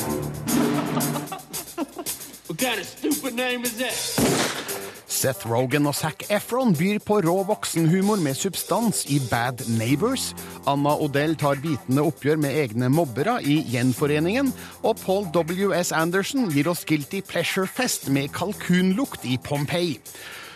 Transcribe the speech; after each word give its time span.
What 2.48 2.58
kind 2.60 2.80
of 2.80 2.86
stupid 2.86 3.34
name 3.34 3.64
is 3.64 3.78
that? 3.78 4.83
Seth 5.24 5.48
Rogan 5.48 5.86
og 5.88 5.96
Zac 5.96 6.26
Efron 6.36 6.74
byr 6.76 6.98
på 7.00 7.22
rå 7.24 7.38
voksenhumor 7.48 8.20
med 8.20 8.36
substans 8.36 9.06
i 9.08 9.22
Bad 9.30 9.62
Neighbors. 9.78 10.34
Anna 10.68 10.98
Odell 11.00 11.38
tar 11.40 11.62
bitende 11.64 12.04
oppgjør 12.10 12.42
med 12.44 12.58
egne 12.66 12.90
mobbere 12.92 13.38
i 13.40 13.62
Gjenforeningen. 13.72 14.52
Og 14.84 15.00
Paul 15.06 15.30
W.S. 15.32 15.94
Anderson 15.96 16.50
gir 16.52 16.68
oss 16.68 16.84
Guilty 16.84 17.24
Pleasure-fest 17.24 18.12
med 18.12 18.34
kalkunlukt 18.36 19.24
i 19.24 19.40
Pompeii. 19.40 20.02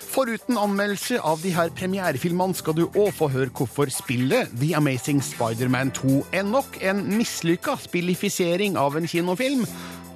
Foruten 0.08 0.60
anmeldelse 0.60 1.20
av 1.24 1.40
de 1.44 1.52
her 1.56 1.72
premierefilmene 1.78 2.56
skal 2.58 2.76
du 2.76 2.86
òg 2.88 3.12
få 3.16 3.28
høre 3.32 3.52
hvorfor 3.56 3.92
spillet 3.94 4.52
The 4.56 4.74
Amazing 4.76 5.20
Spider-Man 5.24 5.92
2 5.96 6.22
er 6.40 6.48
nok 6.48 6.80
en 6.84 7.06
mislykka 7.20 7.76
spillifisering 7.88 8.76
av 8.80 9.00
en 9.00 9.08
kinofilm. 9.08 9.64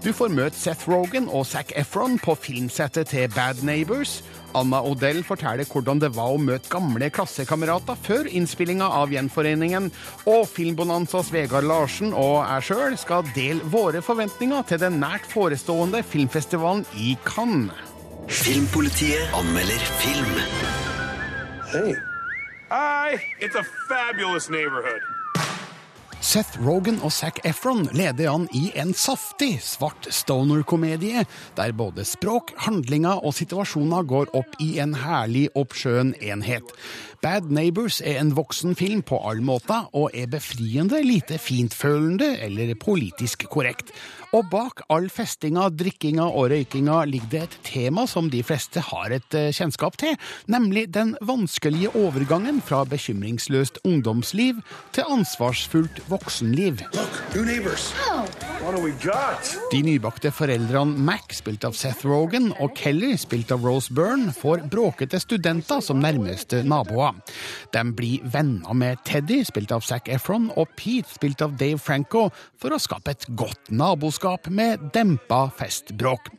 Du 0.02 0.10
får 0.18 0.32
møte 0.34 0.58
Seth 0.58 0.90
Rogan 0.90 1.28
og 1.30 1.44
Zac 1.46 1.76
Efron 1.78 2.16
på 2.18 2.34
filmsettet 2.42 3.12
til 3.12 3.28
Bad 3.36 3.60
Neighbors. 3.62 4.24
Anna 4.58 4.80
Odell 4.82 5.22
forteller 5.24 5.70
hvordan 5.70 6.02
det 6.02 6.10
var 6.16 6.34
å 6.34 6.40
møte 6.42 6.72
gamle 6.74 7.12
klassekamerater 7.14 8.00
før 8.02 8.26
innspillinga 8.26 8.88
av 8.98 9.14
Gjenforeningen. 9.14 9.92
Og 10.26 10.50
Filmbonanzas 10.50 11.30
Vegard 11.36 11.70
Larsen 11.70 12.16
og 12.18 12.42
jeg 12.42 12.68
sjøl 12.72 12.98
skal 12.98 13.30
dele 13.38 13.62
våre 13.70 14.02
forventninger 14.02 14.66
til 14.74 14.82
den 14.82 14.98
nært 15.06 15.30
forestående 15.30 16.02
filmfestivalen 16.02 16.82
i 16.98 17.14
Cannes. 17.28 17.78
Filmpolitiet 18.42 19.38
anmelder 19.38 19.90
film. 20.02 20.38
Hei. 21.76 21.90
Hi, 22.72 23.20
it's 23.40 23.56
a 23.56 23.64
fabulous 23.88 24.50
neighborhood. 24.50 25.21
Seth 26.32 26.62
Rogan 26.64 27.02
og 27.04 27.12
Zac 27.12 27.42
Efron 27.44 27.90
leder 27.92 28.30
an 28.32 28.46
i 28.56 28.70
en 28.80 28.94
saftig 28.96 29.58
svart 29.68 30.06
stoner-komedie, 30.16 31.26
der 31.58 31.74
både 31.76 32.06
språk, 32.08 32.54
handlinger 32.64 33.20
og 33.20 33.36
situasjoner 33.36 34.08
går 34.08 34.32
opp 34.40 34.56
i 34.64 34.70
en 34.80 34.94
herlig 34.96 35.50
oppskjøen 35.60 36.14
enhet. 36.24 36.72
Bad 37.22 37.52
Neighbors 37.54 38.00
er 38.02 38.16
en 38.18 38.32
voksen 38.34 38.74
film 38.74 39.04
på 39.06 39.20
all 39.30 39.44
måte, 39.46 39.76
og 39.94 40.16
er 40.18 40.26
befriende 40.32 41.04
lite 41.06 41.38
fintfølende 41.38 42.32
eller 42.42 42.74
politisk 42.82 43.46
korrekt. 43.54 43.92
Og 44.34 44.48
bak 44.50 44.82
all 44.90 45.06
festinga, 45.12 45.68
drikkinga 45.70 46.24
og 46.26 46.50
røykinga 46.50 47.04
ligger 47.06 47.30
det 47.30 47.42
et 47.44 47.58
tema 47.68 48.08
som 48.10 48.30
de 48.32 48.42
fleste 48.48 48.82
har 48.88 49.14
et 49.14 49.38
eh, 49.38 49.52
kjennskap 49.54 50.00
til, 50.02 50.16
nemlig 50.50 50.88
den 50.96 51.14
vanskelige 51.22 51.92
overgangen 52.00 52.62
fra 52.66 52.82
bekymringsløst 52.90 53.82
ungdomsliv 53.86 54.64
til 54.96 55.12
ansvarsfullt 55.12 56.02
voksenliv. 56.10 56.82
Got? 59.04 59.52
De 59.72 59.84
nybakte 59.84 60.32
foreldrene 60.34 61.06
Mac, 61.06 61.36
spilt 61.36 61.68
av 61.68 61.76
Seth 61.78 62.08
Rogan, 62.08 62.54
og 62.64 62.74
Kelly, 62.78 63.14
spilt 63.20 63.52
av 63.52 63.68
Rose 63.68 63.94
Byrne, 63.94 64.32
får 64.34 64.64
bråkete 64.72 65.20
studenter 65.20 65.84
som 65.84 66.00
nærmeste 66.02 66.64
naboer. 66.64 67.11
De 67.74 67.84
blir 67.96 68.26
venner 68.34 68.76
med 68.78 69.02
Teddy, 69.08 69.42
spilt 69.48 69.74
av 69.76 69.86
Zac 69.86 70.10
Efron, 70.12 70.50
og 70.56 70.72
Pete, 70.80 71.10
spilt 71.16 71.44
av 71.46 71.58
Dave 71.60 71.80
Franco, 71.82 72.28
for 72.60 72.74
å 72.74 72.82
skape 72.82 73.16
et 73.16 73.28
godt 73.40 73.72
naboskap 73.74 74.50
med 74.52 74.92
dempa 74.96 75.46
festbråk. 75.58 76.32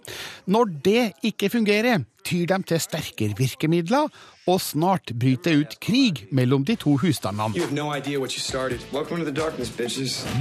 Når 0.53 0.77
det 0.85 1.05
ikke 1.33 1.53
fungerer, 1.53 2.05
tyr 2.27 2.47
de 2.51 2.61
til 2.67 2.83
sterkere 2.83 3.39
virkemidler, 3.39 4.11
og 4.51 4.59
snart 4.63 5.13
bryter 5.19 5.61
ut 5.61 5.77
krig 5.83 6.25
mellom 6.35 6.65
de 6.67 6.75
to 6.81 6.97
husstandene. 6.99 7.55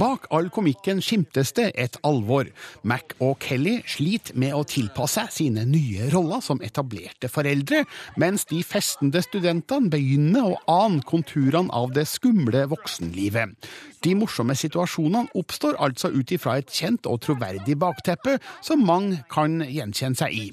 Bak 0.00 0.26
all 0.30 0.50
komikken 0.50 1.02
skimtes 1.04 1.52
det 1.58 1.68
et 1.78 1.98
alvor. 2.06 2.50
Mac 2.82 3.14
og 3.20 3.38
Kelly 3.44 3.78
sliter 3.86 4.34
med 4.38 4.56
å 4.56 4.64
tilpasse 4.66 5.12
seg 5.12 5.32
sine 5.34 5.66
nye 5.68 6.08
roller 6.12 6.40
som 6.40 6.62
etablerte 6.64 7.28
foreldre, 7.28 7.82
mens 8.16 8.46
de 8.48 8.62
festende 8.64 9.20
studentene 9.24 9.92
begynner 9.92 10.52
å 10.54 10.60
ane 10.72 11.02
konturene 11.04 11.72
av 11.72 11.92
det 11.96 12.06
skumle 12.08 12.64
voksenlivet. 12.72 13.58
De 14.02 14.16
morsomme 14.18 14.54
situasjonene 14.58 15.30
oppstår 15.38 15.76
altså 15.82 16.10
ut 16.10 16.32
ifra 16.34 16.56
et 16.58 16.72
kjent 16.74 17.06
og 17.06 17.20
troverdig 17.22 17.76
bakteppe 17.78 18.38
som 18.64 18.82
mange 18.82 19.20
kan 19.30 19.60
gjenkjenne 19.62 20.18
seg 20.18 20.34
i. 20.34 20.46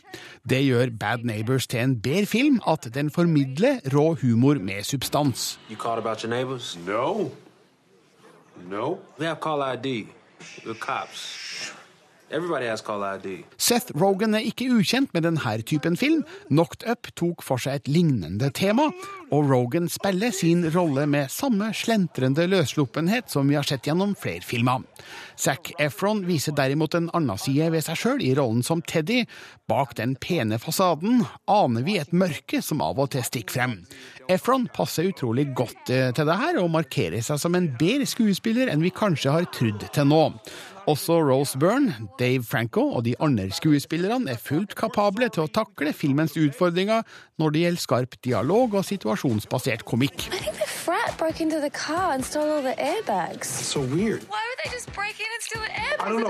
Det 0.46 0.60
gjør 0.62 0.94
Bad 1.02 1.26
Neighbors 1.26 1.66
til 1.72 1.82
en 1.82 1.96
bedre 2.04 2.30
film 2.30 2.60
at 2.70 2.86
den 2.94 3.10
formidler 3.14 3.39
rå 3.86 4.16
humor 4.16 4.56
med 4.56 4.86
substans. 4.86 5.60
You 5.70 5.76
called 5.78 6.00
about 6.00 6.24
your 6.24 6.30
neighbors? 6.30 6.78
No. 6.88 7.32
No. 8.70 8.98
We 9.18 9.26
have 9.26 9.40
call 9.40 9.62
ID. 9.62 10.08
We're 10.66 10.74
cops. 10.80 11.22
Everybody 11.26 11.26
has 11.26 11.66
call 11.66 11.68
ID. 11.70 12.19
Seth 13.58 13.94
Rogan 13.98 14.36
er 14.38 14.46
ikke 14.46 14.68
ukjent 14.76 15.14
med 15.16 15.26
denne 15.26 15.54
typen 15.66 15.98
film. 15.98 16.22
Knocked 16.50 16.86
Up 16.90 17.10
tok 17.18 17.42
for 17.46 17.62
seg 17.62 17.80
et 17.80 17.90
lignende 17.90 18.52
tema, 18.54 18.90
og 19.34 19.50
Rogan 19.50 19.90
spiller 19.90 20.34
sin 20.36 20.62
rolle 20.74 21.08
med 21.10 21.32
samme 21.34 21.72
slentrende 21.74 22.46
løssluppenhet 22.50 23.34
som 23.34 23.50
vi 23.50 23.58
har 23.58 23.66
sett 23.66 23.90
gjennom 23.90 24.14
flere 24.20 24.46
filmer. 24.46 24.86
Zac 25.40 25.72
Efron 25.80 26.26
viser 26.28 26.54
derimot 26.54 26.98
en 26.98 27.10
annen 27.18 27.40
side 27.40 27.72
ved 27.74 27.86
seg 27.86 27.98
sjøl 27.98 28.24
i 28.26 28.34
rollen 28.38 28.62
som 28.66 28.82
Teddy. 28.86 29.24
Bak 29.70 29.96
den 29.98 30.16
pene 30.20 30.60
fasaden 30.62 31.24
aner 31.50 31.86
vi 31.86 31.98
et 32.02 32.14
mørke 32.14 32.62
som 32.66 32.84
av 32.86 33.00
og 33.00 33.14
til 33.14 33.26
stikker 33.26 33.58
frem. 33.58 33.78
Efron 34.30 34.68
passer 34.74 35.10
utrolig 35.10 35.48
godt 35.58 35.90
eh, 35.94 36.10
til 36.14 36.28
det 36.30 36.38
her, 36.38 36.60
og 36.62 36.74
markerer 36.74 37.24
seg 37.26 37.40
som 37.42 37.56
en 37.58 37.72
bedre 37.80 38.06
skuespiller 38.10 38.70
enn 38.70 38.84
vi 38.86 38.94
kanskje 38.94 39.34
har 39.34 39.50
trodd 39.56 39.88
til 39.96 40.10
nå. 40.12 40.26
Også 40.90 41.20
Rose 41.22 41.58
Byrne, 41.60 41.96
Dave 42.20 42.44
Franco 42.44 42.82
og 42.98 43.06
de 43.06 43.14
andre 43.20 43.52
skuespillerne 43.52 44.32
er 44.32 44.38
fullt 44.42 44.74
kapable 44.76 45.28
til 45.30 45.44
å 45.44 45.52
takle 45.54 45.94
filmens 45.94 46.34
utfordringer 46.34 47.04
når 47.38 47.54
det 47.54 47.62
gjelder 47.62 47.84
skarp 47.84 48.18
dialog 48.26 48.74
og 48.74 48.88
situasjonsbasert 48.88 49.86
komikk. 49.86 50.26
I 50.34 50.42
think 50.42 50.58
the 50.58 50.66
frat 50.66 51.14
broke 51.20 51.42
into 51.42 51.60
the 51.62 51.70
car 51.70 52.14
and 52.14 52.26
stole 52.26 52.50
all 52.50 52.64
the 52.66 52.74
airbags. 52.82 53.46
So 53.46 53.82
weird. 53.82 54.26
Why 54.34 54.42
would 54.50 54.60
they 54.64 54.72
just 54.74 54.90
break 54.98 55.20
in 55.22 55.30
and 55.30 55.44
steal 55.46 55.62
the 55.62 55.70
airbags? 55.78 56.02
I 56.02 56.10
don't 56.10 56.24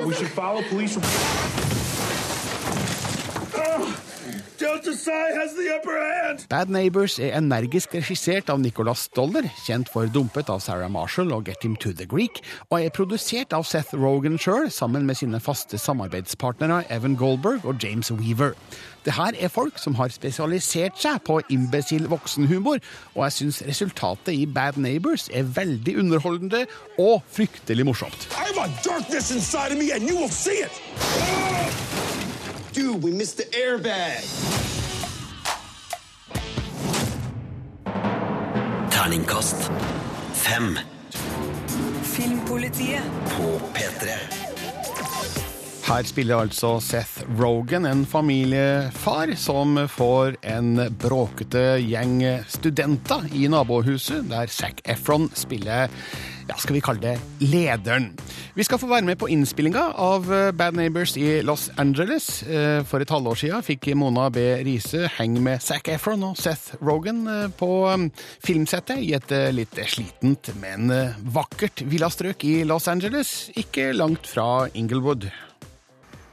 know. 3.87 3.93
Bad 6.49 6.67
Neighbors 6.67 7.13
er 7.19 7.37
energisk 7.37 7.93
regissert 7.95 8.49
av 8.51 8.59
Nicholas 8.59 9.05
Stoller, 9.07 9.45
kjent 9.63 9.87
for 9.93 10.09
Dumpet 10.11 10.49
av 10.51 10.59
Sarah 10.59 10.91
Marshall 10.91 11.31
og 11.31 11.45
Get 11.47 11.63
Him 11.63 11.77
to 11.79 11.93
the 11.95 12.07
Greek, 12.09 12.41
og 12.67 12.81
er 12.81 12.91
produsert 12.91 13.55
av 13.55 13.63
Seth 13.69 13.95
Rogan 13.95 14.35
sjøl, 14.41 14.67
sammen 14.73 15.07
med 15.07 15.15
sine 15.21 15.39
faste 15.39 15.79
samarbeidspartnere 15.79 16.81
Evan 16.91 17.15
Goldberg 17.15 17.63
og 17.63 17.79
James 17.83 18.11
Weaver. 18.11 18.51
Det 19.07 19.15
her 19.15 19.37
er 19.39 19.53
folk 19.53 19.79
som 19.79 19.95
har 19.95 20.11
spesialisert 20.11 20.99
seg 20.99 21.23
på 21.23 21.39
imbesil 21.55 22.09
voksenhumor, 22.11 22.83
og 23.15 23.23
jeg 23.29 23.37
syns 23.37 23.61
resultatet 23.69 24.35
i 24.35 24.43
Bad 24.43 24.81
Neighbors 24.81 25.29
er 25.31 25.47
veldig 25.47 25.95
underholdende 26.03 26.65
og 26.99 27.23
fryktelig 27.31 27.87
morsomt. 27.87 28.27
I 28.35 28.51
have 28.51 28.59
a 28.59 28.67
darkness 28.83 29.31
inside 29.31 29.71
of 29.71 29.79
me, 29.79 29.93
and 29.95 30.03
you 30.03 30.19
will 30.19 30.27
see 30.27 30.59
it. 30.67 30.75
Dude, 32.71 33.03
we 33.03 33.11
missed 33.11 33.37
the 33.37 33.45
airbag. 33.57 34.23
Terningkast 38.91 39.71
fem 40.33 40.79
Filmpolitiet. 42.03 43.01
på 43.37 43.61
P3. 43.73 44.09
Her 45.89 46.03
spiller 46.03 46.37
altså 46.37 46.79
Seth 46.79 47.23
Rogan, 47.39 47.85
en 47.85 48.05
familiefar, 48.05 49.33
som 49.35 49.87
får 49.89 50.35
en 50.45 50.75
bråkete 51.01 51.79
gjeng 51.81 52.21
studenter 52.47 53.25
i 53.33 53.47
nabohuset, 53.49 54.27
der 54.29 54.45
Zac 54.47 54.83
Efron 54.85 55.31
spiller 55.33 55.89
ja, 56.49 56.55
skal 56.57 56.73
vi 56.75 56.81
kalle 56.83 56.99
det 57.03 57.15
lederen. 57.45 58.09
Vi 58.57 58.63
skal 58.65 58.79
få 58.81 58.87
være 58.89 59.05
med 59.07 59.19
på 59.21 59.27
innspillinga 59.31 59.83
av 60.01 60.25
Bad 60.57 60.75
Neighbors 60.75 61.13
i 61.21 61.41
Los 61.45 61.67
Angeles. 61.79 62.41
Eh, 62.43 62.81
For 62.89 62.99
et 63.05 63.11
halvår 63.13 63.37
siden 63.39 63.63
fikk 63.63 63.91
Mona 63.95 64.27
B. 64.33 64.41
Riise 64.65 65.05
henge 65.19 65.39
med 65.45 65.61
Zac 65.63 65.87
Efron 65.93 66.23
og 66.31 66.37
Seth 66.41 66.73
Rogan 66.81 67.21
eh, 67.29 67.45
på 67.59 67.69
eh, 67.93 68.07
filmsettet 68.43 68.99
i 69.05 69.13
et 69.15 69.31
eh, 69.35 69.51
litt 69.55 69.77
slitent, 69.87 70.51
men 70.59 70.89
eh, 70.91 71.15
vakkert 71.37 71.85
villastrøk 71.85 72.43
i 72.49 72.57
Los 72.67 72.89
Angeles, 72.91 73.51
ikke 73.55 73.91
langt 73.93 74.27
fra 74.27 74.67
Inglewood. 74.73 75.29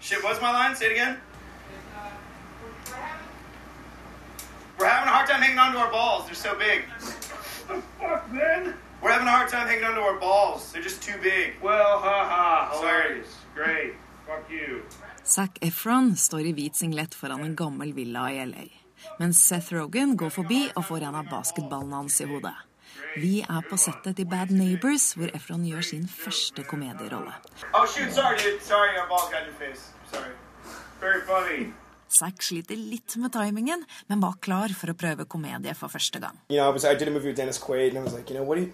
Shit, 0.01 0.19
what's 0.25 0.41
my 0.41 0.51
line? 0.55 0.75
Say 0.77 0.87
it 0.87 0.93
again. 0.97 1.17
We're 4.79 4.87
having 4.89 5.09
a 5.09 5.13
hard 5.13 5.27
time 5.29 5.41
hanging 5.43 5.59
on 5.59 5.73
to 5.73 5.79
our 5.79 5.91
balls. 5.91 6.27
They're 6.27 6.35
so 6.35 6.55
big. 6.59 6.85
The 7.69 7.81
fuck, 7.99 8.31
man? 8.33 8.75
We're 9.03 9.13
having 9.13 9.29
a 9.29 9.31
hard 9.31 9.49
time 9.49 9.67
hanging 9.69 9.85
on 9.85 9.95
to 9.95 10.01
our 10.01 10.19
balls. 10.19 10.73
They're 10.73 10.83
just 10.83 11.03
too 11.03 11.19
big. 11.23 11.55
Well, 11.63 11.99
haha. 12.01 12.73
Sorry. 12.75 13.03
Hilarious. 13.03 13.37
Great. 13.55 13.95
Zac 15.27 15.59
Efron 15.61 16.17
står 16.17 16.47
i 16.51 16.53
hvit 16.55 16.77
singlet 16.77 17.15
foran 17.15 17.45
en 17.45 17.55
gammel 17.57 17.93
villa 17.95 18.27
i 18.31 18.45
LA. 18.47 18.67
Mens 19.19 19.39
Seth 19.43 19.73
Rogan 19.75 20.17
går 20.17 20.31
forbi 20.35 20.61
og 20.75 20.85
får 20.89 21.07
en 21.07 21.19
av 21.21 21.29
basketballene 21.31 22.01
hans 22.01 22.21
i 22.21 22.27
hodet. 22.31 22.55
Vi 23.17 23.41
er 23.43 23.67
på 23.71 23.79
settet 23.79 24.17
til 24.19 24.27
Bad 24.31 24.51
Neighbors, 24.55 25.13
hvor 25.19 25.31
Efron 25.35 25.65
gjør 25.67 25.83
sin 25.87 26.07
første 26.11 26.65
komedierolle. 26.67 27.35
Oh 27.75 27.87
shoot, 27.87 28.13
sorry, 28.15 28.39
dude. 28.39 28.63
Sorry. 28.63 28.95
Sorry. 30.13 30.33
Very 31.01 31.21
funny. 31.27 31.73
Zack 32.09 32.43
sliter 32.43 32.79
litt 32.79 33.17
med 33.19 33.33
timingen, 33.35 33.83
men 34.09 34.23
var 34.23 34.39
klar 34.41 34.73
for 34.79 34.91
å 34.91 34.97
prøve 34.99 35.27
komedie 35.27 35.75
for 35.75 35.91
første 35.93 36.23
gang. 36.23 36.39
You 36.49 36.59
know, 36.59 36.71
I 36.71 36.73
was 36.73 36.85
I 36.85 36.95
did 36.95 37.09
a 37.09 37.11
movie 37.11 37.29
with 37.29 37.37
Dennis 37.37 37.59
Quaid, 37.59 37.91
and 37.91 37.99
I 37.99 38.03
was 38.03 38.15
like, 38.15 38.31
you 38.31 38.37
know, 38.39 38.45
what 38.45 38.57
do 38.57 38.63
you? 38.67 38.73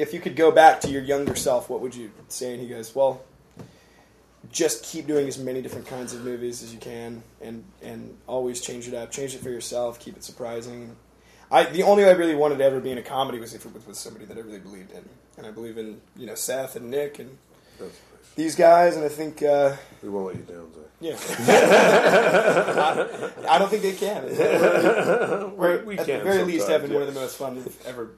If 0.00 0.14
you 0.14 0.20
could 0.20 0.36
go 0.36 0.50
back 0.50 0.80
to 0.82 0.88
your 0.88 1.02
younger 1.02 1.34
self, 1.36 1.68
what 1.68 1.80
would 1.80 1.94
you 1.94 2.10
say? 2.28 2.52
And 2.52 2.60
he 2.62 2.68
goes, 2.68 2.94
well, 2.94 3.22
just 4.50 4.82
keep 4.82 5.06
doing 5.06 5.28
as 5.28 5.38
many 5.38 5.60
different 5.62 5.86
kinds 5.86 6.14
of 6.14 6.24
movies 6.24 6.62
as 6.62 6.72
you 6.72 6.80
can, 6.80 7.22
and 7.40 7.64
and 7.82 8.16
always 8.26 8.60
change 8.60 8.88
it 8.88 8.94
up, 8.94 9.10
change 9.10 9.34
it 9.34 9.42
for 9.42 9.50
yourself, 9.50 10.00
keep 10.00 10.16
it 10.16 10.24
surprising. 10.24 10.96
I 11.50 11.64
the 11.64 11.82
only 11.82 12.04
way 12.04 12.10
I 12.10 12.14
really 12.14 12.34
wanted 12.34 12.58
to 12.58 12.64
ever 12.64 12.80
be 12.80 12.90
in 12.90 12.98
a 12.98 13.02
comedy 13.02 13.38
was 13.38 13.54
if 13.54 13.66
it 13.66 13.74
was 13.74 13.86
with 13.86 13.96
somebody 13.96 14.24
that 14.24 14.36
I 14.36 14.40
really 14.40 14.58
believed 14.58 14.92
in, 14.92 15.08
and 15.36 15.46
I 15.46 15.50
believe 15.50 15.76
in 15.78 16.00
you 16.16 16.26
know 16.26 16.34
Seth 16.34 16.76
and 16.76 16.90
Nick 16.90 17.18
and 17.18 17.36
these 18.36 18.56
guys, 18.56 18.96
and 18.96 19.04
I 19.04 19.08
think 19.08 19.42
uh, 19.42 19.76
We 20.02 20.08
won't 20.08 20.26
let 20.28 20.36
you 20.36 20.42
down, 20.42 20.72
Zach. 20.74 20.84
yeah, 21.00 21.16
I, 23.46 23.54
I 23.54 23.58
don't 23.58 23.68
think 23.68 23.82
they 23.82 23.92
can. 23.92 24.24
We're, 25.56 25.82
We 25.84 25.98
at 25.98 26.06
can 26.06 26.18
the 26.18 26.24
very 26.24 26.44
least 26.44 26.66
sometimes, 26.66 26.82
having 26.82 26.92
one 26.94 27.02
of 27.02 27.12
the 27.12 27.20
most 27.20 27.36
fun 27.36 27.56
we've 27.56 27.86
ever. 27.86 28.10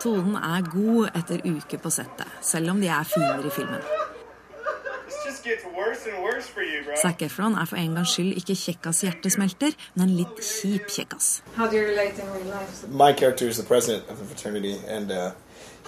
Tonen 0.00 0.36
er 0.36 0.66
god 0.70 1.08
etter 1.16 1.40
uker 1.44 1.78
på 1.82 1.90
settet, 1.90 2.28
selv 2.44 2.70
om 2.70 2.80
de 2.80 2.88
er 2.88 3.08
finere 3.08 3.46
i 3.46 3.50
filmen. 3.50 3.82
Zac 7.02 7.22
Efron 7.22 7.54
er 7.54 7.64
for 7.64 7.76
en 7.76 7.94
gangs 7.94 8.12
skyld 8.12 8.36
ikke 8.36 8.54
kjekkas 8.54 9.00
hjertesmelter, 9.06 9.72
men 9.94 10.08
en 10.08 10.16
litt 10.20 10.42
kjip 10.44 10.86
kjekkas. 10.92 11.42
My 12.88 13.12
character 13.12 13.48
is 13.48 13.56
the 13.56 13.66
president 13.66 14.04
of 14.08 14.18
the 14.18 14.24
fraternity, 14.24 14.76
and 14.86 15.10
uh, 15.10 15.30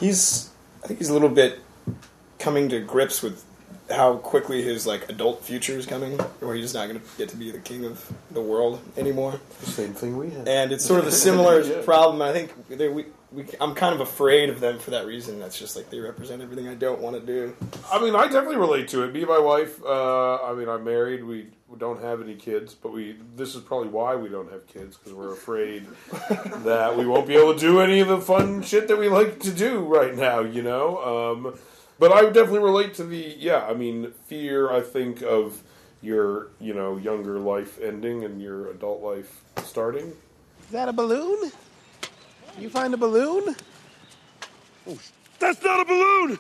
he's 0.00 0.50
I 0.82 0.86
think 0.86 0.98
he's 1.00 1.10
a 1.10 1.12
little 1.12 1.28
bit 1.28 1.60
coming 2.38 2.70
to 2.70 2.80
grips 2.80 3.22
with 3.22 3.44
how 3.90 4.16
quickly 4.16 4.62
his 4.62 4.86
like 4.86 5.08
adult 5.08 5.42
future 5.44 5.72
is 5.78 5.86
coming, 5.86 6.18
where 6.40 6.54
he's 6.54 6.74
not 6.74 6.88
going 6.88 7.00
to 7.00 7.06
get 7.18 7.28
to 7.30 7.36
be 7.36 7.50
the 7.50 7.58
king 7.58 7.84
of 7.84 8.10
the 8.30 8.40
world 8.40 8.80
anymore. 8.96 9.40
The 9.60 9.66
same 9.66 9.94
thing 9.94 10.16
we 10.16 10.30
had. 10.30 10.46
And 10.48 10.72
it's 10.72 10.84
sort 10.84 11.00
of 11.00 11.06
a 11.06 11.12
similar 11.12 11.60
Yeah. 11.70 11.82
problem. 11.84 12.22
I 12.22 12.32
think 12.32 12.68
they, 12.68 12.88
we, 12.88 13.06
we, 13.32 13.44
I'm 13.60 13.74
kind 13.74 13.94
of 13.94 14.00
afraid 14.00 14.48
of 14.48 14.60
them 14.60 14.78
for 14.78 14.90
that 14.92 15.06
reason. 15.06 15.38
That's 15.38 15.58
just 15.58 15.76
like 15.76 15.90
they 15.90 16.00
represent 16.00 16.42
everything 16.42 16.68
I 16.68 16.74
don't 16.74 17.00
want 17.00 17.16
to 17.18 17.24
do. 17.24 17.56
I 17.92 18.00
mean, 18.00 18.14
I 18.14 18.24
definitely 18.24 18.56
relate 18.56 18.88
to 18.88 19.02
it. 19.04 19.12
Me 19.12 19.20
and 19.20 19.28
my 19.28 19.38
wife. 19.38 19.82
Uh, 19.84 20.36
I 20.42 20.54
mean, 20.54 20.68
I'm 20.68 20.84
married. 20.84 21.22
We, 21.24 21.48
we 21.68 21.78
don't 21.78 22.00
have 22.02 22.20
any 22.20 22.34
kids, 22.34 22.74
but 22.74 22.92
we. 22.92 23.16
This 23.36 23.54
is 23.54 23.60
probably 23.62 23.88
why 23.88 24.16
we 24.16 24.28
don't 24.28 24.50
have 24.50 24.66
kids 24.66 24.96
because 24.96 25.12
we're 25.14 25.32
afraid 25.32 25.86
that 26.64 26.96
we 26.96 27.06
won't 27.06 27.26
be 27.28 27.36
able 27.36 27.54
to 27.54 27.60
do 27.60 27.80
any 27.80 28.00
of 28.00 28.08
the 28.08 28.20
fun 28.20 28.62
shit 28.62 28.88
that 28.88 28.98
we 28.98 29.08
like 29.08 29.38
to 29.40 29.52
do 29.52 29.80
right 29.80 30.14
now. 30.16 30.40
You 30.40 30.62
know. 30.62 30.98
Um, 31.46 31.58
but 32.00 32.10
I 32.10 32.24
would 32.24 32.32
definitely 32.32 32.60
relate 32.60 32.94
to 32.94 33.04
the 33.04 33.36
yeah. 33.38 33.64
I 33.70 33.74
mean, 33.74 34.12
fear. 34.26 34.72
I 34.72 34.80
think 34.80 35.22
of 35.22 35.62
your 36.02 36.48
you 36.58 36.74
know 36.74 36.96
younger 36.96 37.38
life 37.38 37.78
ending 37.80 38.24
and 38.24 38.42
your 38.42 38.70
adult 38.70 39.02
life 39.02 39.44
starting. 39.62 40.12
Is 40.66 40.72
that 40.72 40.88
a 40.88 40.92
balloon? 40.92 41.52
You 42.58 42.70
find 42.70 42.94
a 42.94 42.96
balloon? 42.96 43.54
Oh, 44.88 44.98
That's 45.38 45.62
not 45.62 45.80
a 45.80 45.84
balloon. 45.84 46.38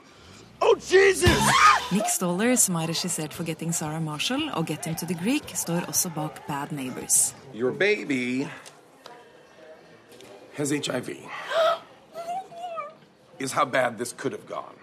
Oh, 0.62 0.76
Jesus! 0.76 1.38
Nick 1.92 2.08
Stoller, 2.08 2.56
som 2.56 2.74
har 2.74 2.86
regissert 2.86 3.32
'Forgetting 3.32 3.72
Sarah 3.72 4.02
Marshall' 4.02 4.50
og 4.54 4.66
'Get 4.66 4.84
Him 4.84 4.94
to 4.94 5.06
the 5.06 5.14
Greek', 5.14 5.56
står 5.56 5.84
også 5.88 6.10
bak 6.14 6.46
'Bad 6.46 6.72
Neighbors'. 6.72 7.34
Your 7.54 7.72
baby 7.72 8.48
has 10.54 10.70
HIV. 10.70 11.08
Is 13.38 13.52
how 13.52 13.64
bad 13.64 13.98
this 13.98 14.12
could 14.12 14.32
have 14.32 14.46
gone. 14.46 14.76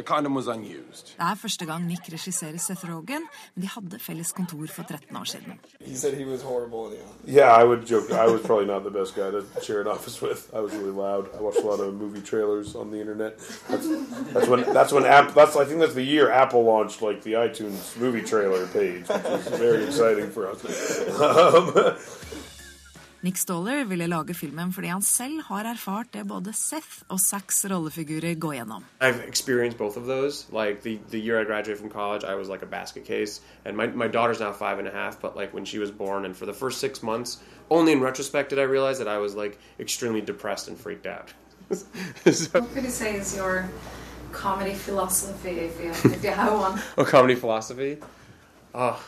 The 0.00 0.04
condom 0.06 0.34
was 0.34 0.46
unused. 0.48 1.06
Det 1.18 1.26
er 1.30 1.34
første 1.34 1.66
gang 1.66 1.86
Nick 1.86 2.00
regisserer 2.12 2.58
Seth 2.58 2.84
Rogen, 2.88 3.24
men 3.54 3.62
de 3.62 3.68
hadde 3.68 3.98
felles 4.00 4.32
kontor 4.32 4.66
for 4.72 4.82
13 4.82 5.16
år 5.16 5.24
siden. 5.24 5.58
He 5.80 5.96
said 5.96 6.14
he 6.14 6.24
was 6.24 6.42
horrible. 6.42 6.92
Yeah, 7.26 7.60
I 7.60 7.64
would 7.64 7.86
joke. 7.86 8.10
I 8.10 8.26
was 8.32 8.40
probably 8.40 8.66
not 8.66 8.82
the 8.84 8.90
best 8.90 9.14
guy 9.14 9.30
to 9.30 9.42
share 9.66 9.80
an 9.82 9.88
office 9.88 10.22
with. 10.22 10.40
I 10.54 10.60
was 10.60 10.72
really 10.72 10.96
loud. 11.06 11.24
I 11.38 11.42
watched 11.42 11.62
a 11.64 11.66
lot 11.72 11.80
of 11.80 11.94
movie 11.94 12.22
trailers 12.22 12.74
on 12.74 12.90
the 12.90 13.00
internet. 13.04 13.32
That's, 13.68 13.86
that's 14.34 14.48
when. 14.48 14.60
That's 14.76 14.92
when 14.92 15.04
App. 15.04 15.34
That's. 15.34 15.54
I 15.56 15.64
think 15.66 15.80
that's 15.80 15.98
the 16.02 16.08
year 16.14 16.30
Apple 16.42 16.62
launched 16.64 17.02
like 17.08 17.18
the 17.28 17.34
iTunes 17.46 17.80
movie 18.02 18.22
trailer 18.32 18.66
page, 18.78 19.04
which 19.08 19.24
was 19.36 19.48
very 19.66 19.84
exciting 19.84 20.30
for 20.36 20.42
us. 20.50 20.58
Um, 21.30 21.66
Nick 23.22 23.36
Stoller 23.36 23.84
ville 23.84 24.06
lage 24.08 24.34
filmen 24.34 24.72
fordi 24.72 24.88
han 24.88 25.02
selv 25.02 25.42
har 25.50 25.64
erfart 25.68 26.08
det 26.14 26.22
både 26.28 26.52
Seth 26.56 27.02
og 27.12 27.20
Zacks 27.20 27.64
rollefigurer 27.68 28.34
går 28.40 28.54
gjennom. 28.54 28.84
I've 29.00 29.20
experienced 29.28 29.78
both 29.78 29.98
of 29.98 30.06
those. 30.06 30.46
Like 30.52 30.80
the, 30.82 30.98
the 31.10 31.18
year 31.20 31.38
I 31.40 31.44
graduated 31.44 31.78
from 31.78 31.90
college, 31.90 32.24
I 32.24 32.34
was 32.34 32.48
like 32.48 32.62
a 32.62 32.66
basket 32.66 33.04
case, 33.04 33.40
and 33.64 33.76
my, 33.76 33.86
my 33.88 34.08
daughter's 34.08 34.40
now 34.40 34.52
five 34.52 34.78
and 34.78 34.88
a 34.88 34.90
half. 34.92 35.20
But 35.20 35.36
like 35.36 35.52
when 35.52 35.64
she 35.66 35.78
was 35.78 35.90
born, 35.90 36.24
and 36.24 36.34
for 36.34 36.46
the 36.46 36.54
first 36.54 36.80
six 36.80 37.02
months, 37.02 37.38
only 37.68 37.92
in 37.92 38.00
retrospect 38.00 38.48
did 38.50 38.58
I 38.58 38.62
realize 38.62 38.98
that 38.98 39.08
I 39.08 39.18
was 39.18 39.34
like 39.34 39.58
extremely 39.78 40.22
depressed 40.22 40.68
and 40.68 40.78
freaked 40.78 41.06
out. 41.06 41.32
so, 41.70 42.60
What 42.60 42.74
would 42.74 42.84
you 42.84 42.90
say 42.90 43.16
is 43.16 43.36
your 43.36 43.68
comedy 44.32 44.74
philosophy, 44.74 45.50
if 45.68 45.78
you, 45.80 45.90
if 46.10 46.24
you 46.24 46.30
have 46.30 46.52
one? 46.58 46.78
a 46.78 46.82
oh, 46.98 47.04
comedy 47.04 47.34
philosophy. 47.34 47.98
Oh, 48.74 48.98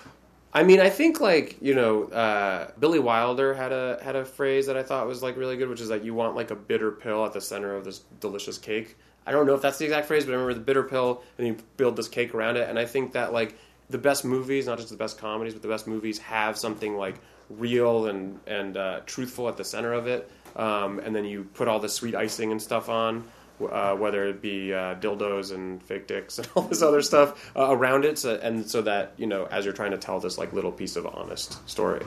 I 0.54 0.62
mean, 0.62 0.80
I 0.80 0.90
think 0.90 1.20
like 1.20 1.56
you 1.60 1.74
know, 1.74 2.04
uh, 2.04 2.70
Billy 2.78 2.98
Wilder 2.98 3.54
had 3.54 3.72
a 3.72 3.98
had 4.02 4.16
a 4.16 4.24
phrase 4.24 4.66
that 4.66 4.76
I 4.76 4.82
thought 4.82 5.06
was 5.06 5.22
like 5.22 5.36
really 5.36 5.56
good, 5.56 5.68
which 5.68 5.80
is 5.80 5.88
like 5.88 6.04
you 6.04 6.14
want 6.14 6.36
like 6.36 6.50
a 6.50 6.56
bitter 6.56 6.90
pill 6.90 7.24
at 7.24 7.32
the 7.32 7.40
center 7.40 7.74
of 7.74 7.84
this 7.84 8.00
delicious 8.20 8.58
cake. 8.58 8.96
I 9.26 9.32
don't 9.32 9.46
know 9.46 9.54
if 9.54 9.62
that's 9.62 9.78
the 9.78 9.84
exact 9.84 10.08
phrase, 10.08 10.24
but 10.24 10.32
I 10.32 10.34
remember 10.34 10.54
the 10.54 10.60
bitter 10.60 10.82
pill, 10.82 11.22
and 11.38 11.46
you 11.46 11.56
build 11.76 11.96
this 11.96 12.08
cake 12.08 12.34
around 12.34 12.56
it. 12.56 12.68
And 12.68 12.78
I 12.78 12.84
think 12.84 13.12
that 13.12 13.32
like 13.32 13.56
the 13.88 13.98
best 13.98 14.24
movies, 14.24 14.66
not 14.66 14.78
just 14.78 14.90
the 14.90 14.96
best 14.96 15.18
comedies, 15.18 15.54
but 15.54 15.62
the 15.62 15.68
best 15.68 15.86
movies 15.86 16.18
have 16.18 16.58
something 16.58 16.96
like 16.96 17.16
real 17.48 18.06
and 18.06 18.38
and 18.46 18.76
uh, 18.76 19.00
truthful 19.06 19.48
at 19.48 19.56
the 19.56 19.64
center 19.64 19.92
of 19.94 20.06
it. 20.06 20.30
Um, 20.54 20.98
and 20.98 21.16
then 21.16 21.24
you 21.24 21.44
put 21.44 21.66
all 21.66 21.80
the 21.80 21.88
sweet 21.88 22.14
icing 22.14 22.52
and 22.52 22.60
stuff 22.60 22.90
on 22.90 23.24
uh, 23.66 23.94
whether 23.94 24.24
it 24.26 24.40
be 24.42 24.72
uh, 24.72 24.94
dildos 24.96 25.52
and 25.54 25.82
fake 25.82 26.06
dicks 26.06 26.38
and 26.38 26.48
all 26.54 26.62
this 26.62 26.82
other 26.82 27.02
stuff 27.02 27.52
uh, 27.56 27.68
around 27.70 28.04
it, 28.04 28.18
so, 28.18 28.38
and 28.42 28.68
so 28.68 28.82
that 28.82 29.14
you 29.16 29.26
know, 29.26 29.46
as 29.46 29.64
you're 29.64 29.74
trying 29.74 29.92
to 29.92 29.98
tell 29.98 30.20
this 30.20 30.38
like 30.38 30.52
little 30.52 30.72
piece 30.72 30.96
of 30.96 31.06
honest 31.06 31.68
story. 31.68 32.04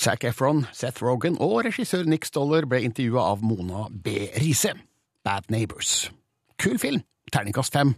Zac 0.00 0.20
Efron, 0.20 0.66
Seth 0.72 1.02
Rogen 1.02 1.36
og 1.40 1.64
regissør 1.64 2.04
Nick 2.06 2.24
Stoller 2.24 2.66
ble 2.70 2.84
intervjua 2.86 3.24
av 3.32 3.42
Mona 3.42 3.88
B. 3.90 4.28
Riise. 4.38 4.76
Bad 5.24 5.50
Neighbors. 5.50 6.10
Kul 6.58 6.78
film. 6.78 7.02
Terningkast 7.32 7.72
fem. 7.72 7.96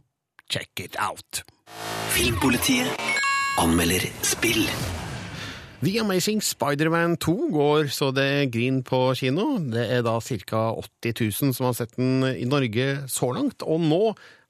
Check 0.48 0.80
it 0.80 0.96
out. 0.98 1.42
Filmpolitiet 2.16 2.88
anmelder 3.58 4.08
spill. 4.22 4.64
The 5.80 5.94
Amazing 6.02 6.42
Spider-Man 6.44 7.14
2 7.16 7.34
går 7.54 7.86
så 7.88 8.10
det 8.12 8.50
griner 8.52 8.82
på 8.84 8.98
kino. 9.16 9.54
Det 9.64 9.86
er 9.88 10.02
da 10.04 10.18
ca. 10.20 10.60
80 10.76 11.14
000 11.40 11.54
som 11.56 11.70
har 11.70 11.78
sett 11.78 11.94
den 11.96 12.20
i 12.34 12.44
Norge 12.44 13.08
så 13.08 13.30
langt, 13.32 13.64
og 13.64 13.80
nå 13.80 14.02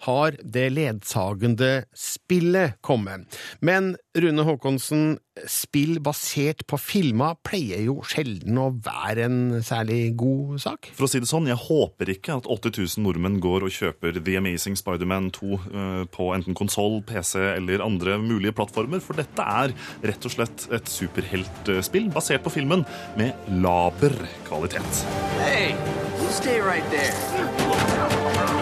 har 0.06 0.36
det 0.42 0.68
ledsagende 0.72 1.72
spillet 1.96 2.78
kommet. 2.84 3.26
Men 3.60 3.94
Rune 4.16 4.44
Haakonsen, 4.46 5.18
spill 5.48 6.00
basert 6.04 6.66
på 6.68 6.76
filmer 6.80 7.36
pleier 7.46 7.84
jo 7.86 8.00
sjelden 8.04 8.58
å 8.60 8.66
være 8.84 9.24
en 9.28 9.38
særlig 9.64 10.12
god 10.20 10.58
sak? 10.60 10.90
For 10.98 11.06
å 11.06 11.10
si 11.10 11.20
det 11.22 11.30
sånn, 11.30 11.48
jeg 11.48 11.60
håper 11.62 12.12
ikke 12.12 12.36
at 12.40 12.48
80 12.50 12.74
000 12.98 13.04
nordmenn 13.06 13.38
går 13.40 13.64
og 13.64 13.72
kjøper 13.72 14.18
The 14.18 14.36
Amazing 14.40 14.76
Spider-Man 14.80 15.30
2 15.36 15.50
eh, 15.54 16.02
på 16.12 16.30
enten 16.36 16.58
konsoll, 16.58 17.00
PC 17.08 17.38
eller 17.54 17.84
andre 17.84 18.18
mulige 18.20 18.56
plattformer, 18.58 19.00
for 19.04 19.20
dette 19.20 19.46
er 19.64 19.74
rett 20.10 20.28
og 20.28 20.34
slett 20.36 20.66
et 20.76 20.90
superheltspill 20.90 22.10
basert 22.12 22.44
på 22.44 22.52
filmen 22.58 22.84
med 23.20 23.52
laber 23.62 24.16
kvalitet. 24.48 25.04
Hey, 25.40 25.72
you 26.20 26.28
stay 26.34 26.60
right 26.60 26.84
there. 26.90 28.59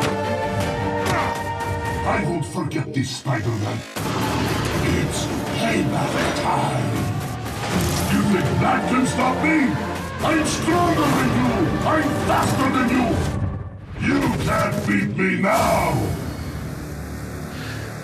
I 2.08 2.24
won't 2.24 2.46
forget 2.46 2.94
this, 2.94 3.10
Spider-Man. 3.18 3.78
It's 4.98 5.20
payback 5.58 6.14
time. 6.42 6.90
You 8.12 8.20
think 8.32 8.48
that 8.62 8.80
can 8.90 9.04
stop 9.06 9.36
me? 9.44 9.58
I'm 10.28 10.46
stronger 10.46 11.08
than 11.16 11.30
you. 11.38 11.52
I'm 11.94 12.08
faster 12.28 12.68
than 12.76 12.88
you. 12.96 13.06
You 14.08 14.20
can't 14.46 14.76
beat 14.86 15.10
me 15.18 15.30
now. 15.42 15.92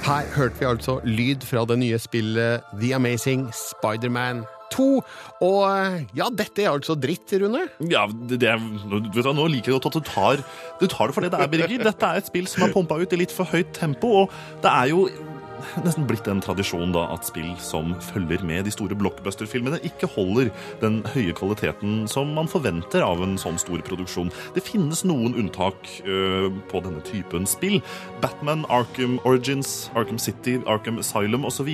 Her 0.05 0.23
hørte 0.37 0.59
vi 0.59 0.65
altså 0.65 1.01
lyd 1.05 1.41
fra 1.41 1.65
det 1.65 1.79
nye 1.79 1.99
spillet 1.99 2.61
The 2.81 2.95
Amazing 2.95 3.53
Spider-Man 3.55 4.45
2. 4.75 4.89
Og 5.45 6.17
ja, 6.17 6.31
dette 6.33 6.65
er 6.65 6.73
altså 6.73 6.97
dritt, 6.99 7.35
Rune? 7.43 7.67
Ja, 7.91 8.07
det, 8.09 8.41
det, 8.43 8.57
vet 8.57 9.21
du 9.25 9.33
Nå 9.35 9.49
liker 9.51 9.73
jeg 9.73 9.81
godt 9.81 9.91
at 9.91 9.99
du 9.99 10.09
tar, 10.09 10.43
du 10.81 10.87
tar 10.87 11.11
det 11.11 11.17
for 11.17 11.27
det 11.27 11.33
det 11.35 11.43
er, 11.43 11.53
Birger. 11.53 11.87
Dette 11.91 12.11
er 12.11 12.23
et 12.23 12.31
spill 12.31 12.51
som 12.51 12.67
er 12.67 12.75
pumpa 12.75 12.99
ut 13.01 13.15
i 13.15 13.23
litt 13.25 13.35
for 13.35 13.51
høyt 13.51 13.75
tempo. 13.77 14.25
og 14.25 14.63
det 14.63 14.71
er 14.71 14.93
jo 14.93 15.09
nesten 15.85 16.07
blitt 16.09 16.29
en 16.31 16.43
tradisjon 16.45 16.93
da 16.95 17.07
at 17.15 17.27
spill 17.29 17.51
som 17.63 17.95
følger 18.11 18.45
med 18.47 18.67
de 18.67 18.73
store 18.75 18.97
blockbuster-filmene, 18.99 19.81
ikke 19.87 20.09
holder 20.15 20.51
den 20.83 21.01
høye 21.15 21.35
kvaliteten 21.37 22.05
som 22.11 22.35
man 22.37 22.51
forventer 22.51 23.05
av 23.05 23.23
en 23.25 23.37
sånn 23.41 23.59
stor 23.61 23.83
produksjon. 23.87 24.33
Det 24.57 24.65
finnes 24.67 25.05
noen 25.09 25.37
unntak 25.41 25.89
øh, 26.05 26.51
på 26.71 26.83
denne 26.85 27.03
typen 27.07 27.49
spill. 27.51 27.81
Batman, 28.23 28.67
Arkham 28.73 29.19
Origins, 29.25 29.91
Arkham 29.97 30.21
City, 30.23 30.59
Arkham 30.71 31.01
Asylum 31.03 31.47
osv. 31.49 31.71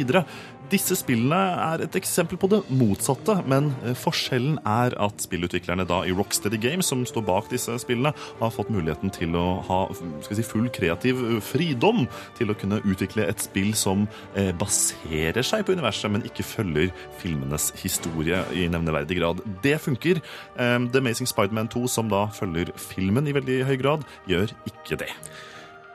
Disse 0.71 0.95
spillene 0.95 1.39
er 1.65 1.83
et 1.83 1.97
eksempel 1.99 2.39
på 2.39 2.47
det 2.53 2.61
motsatte, 2.79 3.35
men 3.50 3.73
eh, 3.83 3.97
forskjellen 3.99 4.61
er 4.69 4.95
at 5.03 5.25
spillutviklerne 5.25 5.87
da 5.89 6.03
i 6.07 6.15
Rocksteady 6.15 6.61
Games, 6.62 6.87
som 6.93 7.03
står 7.09 7.25
bak 7.27 7.49
disse 7.50 7.75
spillene, 7.83 8.12
har 8.39 8.53
fått 8.55 8.71
muligheten 8.71 9.11
til 9.15 9.35
å 9.39 9.45
ha 9.67 9.81
si, 10.29 10.45
full 10.47 10.69
kreativ 10.75 11.25
eh, 11.27 11.41
fridom 11.43 12.05
til 12.39 12.53
å 12.53 12.59
kunne 12.61 12.79
utvikle 12.85 13.27
et 13.27 13.43
spill 13.43 13.73
som 13.79 14.07
eh, 14.39 14.53
baserer 14.61 15.43
seg 15.47 15.67
på 15.67 15.75
universet, 15.75 16.12
men 16.15 16.27
ikke 16.29 16.47
følger 16.47 16.95
filmenes 17.19 17.73
historie 17.83 18.45
i 18.55 18.69
nevneverdig 18.71 19.19
grad. 19.19 19.43
Det 19.65 19.77
funker. 19.83 20.23
The 20.55 21.00
Amazing 21.00 21.29
Spiderman 21.29 21.71
2, 21.73 21.87
som 21.91 22.11
da 22.12 22.27
følger 22.35 22.71
filmen 22.79 23.27
i 23.27 23.35
veldig 23.35 23.62
høy 23.67 23.79
grad, 23.81 24.07
gjør 24.31 24.53
ikke 24.71 25.00
det. 25.03 25.11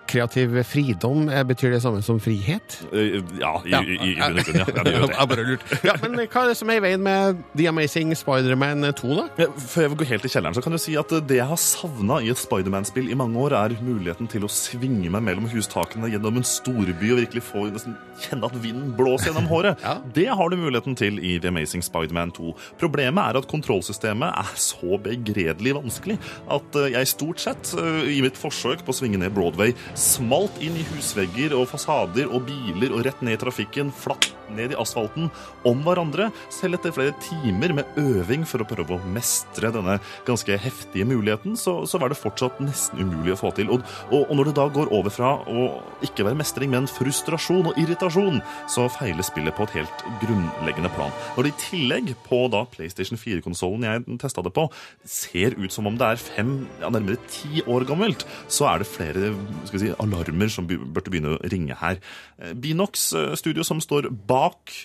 Kreativ 0.08 0.54
fridom, 0.70 1.30
eh, 1.30 1.44
betyr 1.48 1.72
det 1.76 1.82
samme 1.84 2.02
som 2.06 2.20
frihet? 2.22 2.78
Eh, 2.92 3.20
Ja, 3.42 3.54
i, 3.66 3.72
i, 3.74 3.96
i 4.12 4.16
bunn 4.20 4.40
og 4.40 4.46
grunn, 4.48 4.60
ja. 4.62 4.66
ja. 4.70 4.84
Det 4.86 4.94
gjør 4.96 5.08
det. 5.08 5.16
Jeg 5.20 5.30
bare 5.32 5.46
lurt. 5.50 5.66
Ja, 5.86 5.96
men 6.04 6.16
hva 6.22 6.44
er 6.46 6.52
det 6.52 6.58
som 6.60 6.70
er 6.74 6.80
i 6.80 6.84
veien 6.86 7.04
med 7.06 7.42
The 7.58 7.68
Amazing 7.72 8.14
Spider-Man 8.18 8.86
2, 9.00 9.16
da? 9.20 9.48
Før 9.66 9.86
jeg 9.88 9.98
går 10.00 10.10
helt 10.14 10.28
i 10.28 10.32
kjelleren, 10.32 10.56
så 10.58 10.64
kan 10.66 10.76
du 10.76 10.80
si 10.82 10.96
at 11.00 11.12
det 11.28 11.38
jeg 11.40 11.48
har 11.50 11.60
savna 11.62 12.20
i 12.24 12.30
et 12.34 12.40
Spiderman-spill 12.42 13.10
i 13.12 13.18
mange 13.18 13.40
år, 13.42 13.56
er 13.58 13.76
muligheten 13.82 14.30
til 14.32 14.46
å 14.48 14.52
svinge 14.52 15.10
meg 15.14 15.24
mellom 15.26 15.48
hustakene 15.52 16.10
gjennom 16.14 16.38
en 16.42 16.46
storby 16.48 17.12
og 17.16 17.22
virkelig 17.24 17.44
få 17.48 17.66
nesten 17.74 17.96
kjenne 18.22 18.48
at 18.48 18.56
vinden 18.64 18.94
blåser 18.98 19.32
gjennom 19.32 19.50
håret. 19.52 19.82
Det 20.18 20.28
har 20.32 20.50
du 20.54 20.58
muligheten 20.60 20.96
til 21.00 21.20
i 21.20 21.36
The 21.42 21.52
Amazing 21.52 21.84
Spiderman 21.86 22.32
2. 22.36 22.54
Problemet 22.82 23.24
er 23.34 23.40
at 23.42 23.50
kontrollsystemet 23.52 24.38
er 24.44 24.54
så 24.60 25.00
begredelig 25.04 25.76
vanskelig 25.80 26.18
at 26.52 26.80
eh, 26.80 26.92
jeg 26.96 27.12
stort 27.12 27.42
sett, 27.44 27.74
eh, 27.80 28.02
i 28.16 28.22
mitt 28.26 28.38
forsøk 28.40 28.86
på 28.86 28.94
å 28.94 28.98
svinge 29.00 29.20
ned 29.22 29.34
Broadway, 29.36 29.74
smalt 29.96 30.60
inn 30.64 30.76
i 30.78 30.86
husvegger 30.92 31.56
og 31.56 31.70
fasader 31.72 32.28
og 32.28 32.46
biler 32.50 32.94
og 32.96 33.06
rett 33.08 33.22
ned 33.24 33.38
i 33.38 33.42
trafikken, 33.42 33.94
flatt 33.96 34.35
ned 34.54 34.74
i 34.74 34.80
asfalten 34.80 35.30
om 35.68 35.82
hverandre, 35.86 36.30
selv 36.54 36.78
etter 36.78 36.94
flere 36.96 37.16
timer 37.24 37.74
med 37.78 38.00
øving 38.00 38.46
for 38.48 38.62
å 38.62 38.68
prøve 38.70 38.98
å 38.98 39.12
mestre 39.16 39.72
denne 39.74 39.98
ganske 40.28 40.58
heftige 40.62 41.08
muligheten, 41.10 41.56
så, 41.60 41.78
så 41.90 42.00
var 42.02 42.12
det 42.12 42.20
fortsatt 42.20 42.62
nesten 42.64 43.02
umulig 43.02 43.36
å 43.36 43.40
få 43.40 43.52
til. 43.58 43.72
Og, 43.74 43.86
og, 44.12 44.22
og 44.24 44.34
når 44.38 44.50
det 44.50 44.56
da 44.60 44.68
går 44.76 44.92
over 44.96 45.14
fra 45.14 45.36
å 45.50 45.68
ikke 46.06 46.28
være 46.28 46.40
mestring, 46.40 46.72
men 46.74 46.90
frustrasjon 46.92 47.72
og 47.72 47.80
irritasjon, 47.82 48.42
så 48.72 48.88
feiler 48.92 49.26
spillet 49.26 49.56
på 49.56 49.68
et 49.68 49.78
helt 49.80 50.06
grunnleggende 50.24 50.92
plan. 50.96 51.14
Når 51.36 51.48
det 51.48 51.54
i 51.54 51.60
tillegg 51.66 52.14
på 52.28 52.46
da 52.54 52.66
PlayStation 52.72 53.20
4-konsollen 53.20 53.88
jeg 53.88 54.20
testa 54.22 54.44
det 54.46 54.54
på, 54.56 54.68
ser 55.08 55.58
ut 55.60 55.74
som 55.74 55.90
om 55.90 55.98
det 56.00 56.12
er 56.14 56.22
fem, 56.22 56.56
ja, 56.82 56.92
nærmere 56.94 57.20
ti 57.32 57.64
år 57.66 57.88
gammelt, 57.90 58.26
så 58.52 58.70
er 58.72 58.82
det 58.82 58.90
flere 58.92 59.34
skal 59.66 59.78
vi 59.78 59.84
si, 59.86 59.94
alarmer 60.02 60.52
som 60.52 60.68
burde 60.68 61.12
begynne 61.12 61.36
å 61.36 61.52
ringe 61.52 61.78
her. 61.80 62.00
Eh, 62.40 62.54
Binox 62.58 63.08
eh, 63.18 63.34
Studio, 63.40 63.66
som 63.68 63.82
står 63.84 64.10
bak 64.28 64.35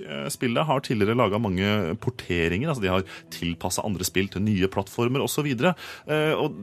eh, 0.04 0.28
spillet, 0.32 0.66
har 0.68 0.84
tidligere 0.84 1.18
laga 1.18 1.40
mange 1.42 1.96
porteringer. 2.02 2.70
altså 2.70 2.84
De 2.84 2.92
har 2.92 3.06
tilpassa 3.34 3.84
andre 3.86 4.06
spill 4.06 4.30
til 4.32 4.44
nye 4.46 4.70
plattformer 4.72 5.24
osv. 5.24 5.48
Og 5.50 6.58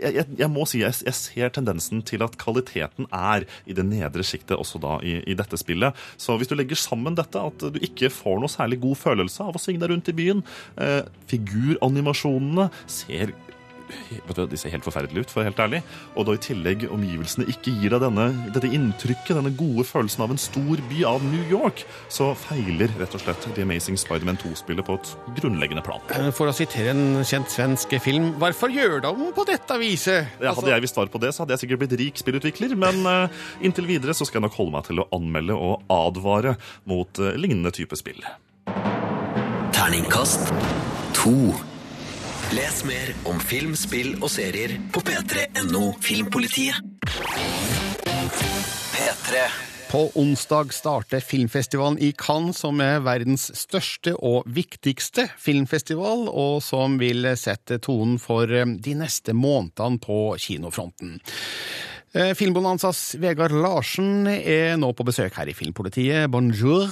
jeg, 0.00 0.26
jeg, 0.38 0.50
må 0.52 0.66
si 0.68 0.82
jeg, 0.82 0.96
jeg 1.06 1.16
ser 1.16 1.52
tendensen 1.54 2.04
til 2.06 2.24
at 2.24 2.36
kvaliteten 2.40 3.08
er 3.14 3.46
i 3.66 3.76
det 3.76 3.86
nedre 3.86 4.24
sjiktet 4.26 4.58
også 4.58 4.80
da 4.82 4.98
i, 5.06 5.18
i 5.24 5.36
dette 5.38 5.58
spillet. 5.60 5.96
Så 6.20 6.36
hvis 6.38 6.50
du 6.50 6.56
legger 6.58 6.78
sammen 6.78 7.18
dette, 7.18 7.40
at 7.40 7.66
du 7.74 7.80
ikke 7.82 8.12
får 8.12 8.40
noe 8.42 8.52
særlig 8.52 8.80
god 8.82 8.98
følelse 9.00 9.46
av 9.46 9.56
å 9.56 9.62
svinge 9.62 9.82
deg 9.82 9.94
rundt 9.94 10.10
i 10.12 10.16
byen, 10.16 10.42
eh, 10.80 11.02
figuranimasjonene 11.30 12.70
ser 12.90 13.34
du, 14.36 14.42
De 14.50 14.58
ser 14.60 14.72
helt 14.74 14.86
forferdelige 14.86 15.26
ut, 15.26 15.32
for 15.32 15.46
helt 15.46 15.60
ærlig. 15.60 15.82
Og 16.16 16.26
da 16.28 16.34
i 16.36 16.42
tillegg 16.42 16.86
omgivelsene 16.90 17.46
ikke 17.50 17.74
gir 17.80 17.94
deg 17.94 18.04
denne, 18.04 18.26
dette 18.54 18.70
inntrykket, 18.70 19.34
denne 19.38 19.52
gode 19.58 19.84
følelsen 19.88 20.24
av 20.24 20.34
en 20.34 20.40
stor 20.40 20.82
by 20.90 21.04
av 21.08 21.24
New 21.24 21.44
York, 21.50 21.84
så 22.12 22.30
feiler 22.38 22.92
rett 23.00 23.16
og 23.16 23.24
slett 23.24 23.48
The 23.56 23.64
Amazing 23.66 23.98
Spiderman 24.00 24.38
2-spillet 24.40 24.86
på 24.86 24.98
et 24.98 25.12
grunnleggende 25.40 25.84
plan. 25.86 26.02
Eh, 26.16 26.30
For 26.36 26.50
å 26.50 26.56
sitere 26.56 26.94
en 26.94 27.24
kjent 27.26 27.50
svensk 27.52 27.96
film, 28.02 28.32
hvorfor 28.40 28.72
gjør 28.74 29.00
de 29.04 29.30
på 29.36 29.46
dette 29.48 29.78
viset? 29.82 30.30
Ja, 30.42 30.54
hadde 30.56 30.72
jeg 30.72 30.86
visst 30.86 30.98
svar 30.98 31.10
på 31.12 31.20
det, 31.22 31.32
så 31.34 31.44
hadde 31.44 31.56
jeg 31.56 31.64
sikkert 31.66 31.84
blitt 31.84 31.96
rik 32.00 32.20
spillutvikler, 32.20 32.76
men 32.78 33.02
eh, 33.06 33.40
inntil 33.66 33.88
videre 33.90 34.14
så 34.16 34.26
skal 34.28 34.40
jeg 34.40 34.48
nok 34.48 34.58
holde 34.60 34.76
meg 34.76 34.86
til 34.90 35.02
å 35.02 35.08
anmelde 35.16 35.56
og 35.56 35.84
advare 35.92 36.56
mot 36.90 37.22
eh, 37.22 37.36
lignende 37.40 37.72
type 37.74 37.98
spill. 37.98 38.22
Terningkast 39.74 40.50
2. 41.16 41.69
Les 42.50 42.80
mer 42.82 43.10
om 43.30 43.36
film, 43.38 43.76
spill 43.78 44.16
og 44.18 44.26
serier 44.32 44.72
på 44.90 44.98
p3.no 45.06 45.92
Filmpolitiet. 46.02 46.80
P3. 48.90 49.44
På 49.92 50.00
onsdag 50.18 50.72
starter 50.74 51.22
filmfestivalen 51.22 52.00
i 52.02 52.10
Cannes, 52.18 52.58
som 52.58 52.82
er 52.82 53.04
verdens 53.06 53.48
største 53.54 54.16
og 54.18 54.50
viktigste 54.50 55.28
filmfestival, 55.38 56.26
og 56.26 56.58
som 56.66 56.98
vil 56.98 57.28
sette 57.38 57.78
tonen 57.86 58.18
for 58.18 58.50
eh, 58.50 58.66
de 58.66 58.96
neste 58.98 59.34
månedene 59.34 60.02
på 60.02 60.18
kinofronten. 60.42 61.20
Eh, 62.10 62.32
Filmbonanzas 62.34 63.14
Vegard 63.22 63.52
Larsen 63.54 64.26
er 64.26 64.72
nå 64.82 64.88
på 64.98 65.04
besøk 65.06 65.36
her 65.38 65.46
i 65.46 65.54
Filmpolitiet. 65.54 66.26
Bonjour. 66.34 66.90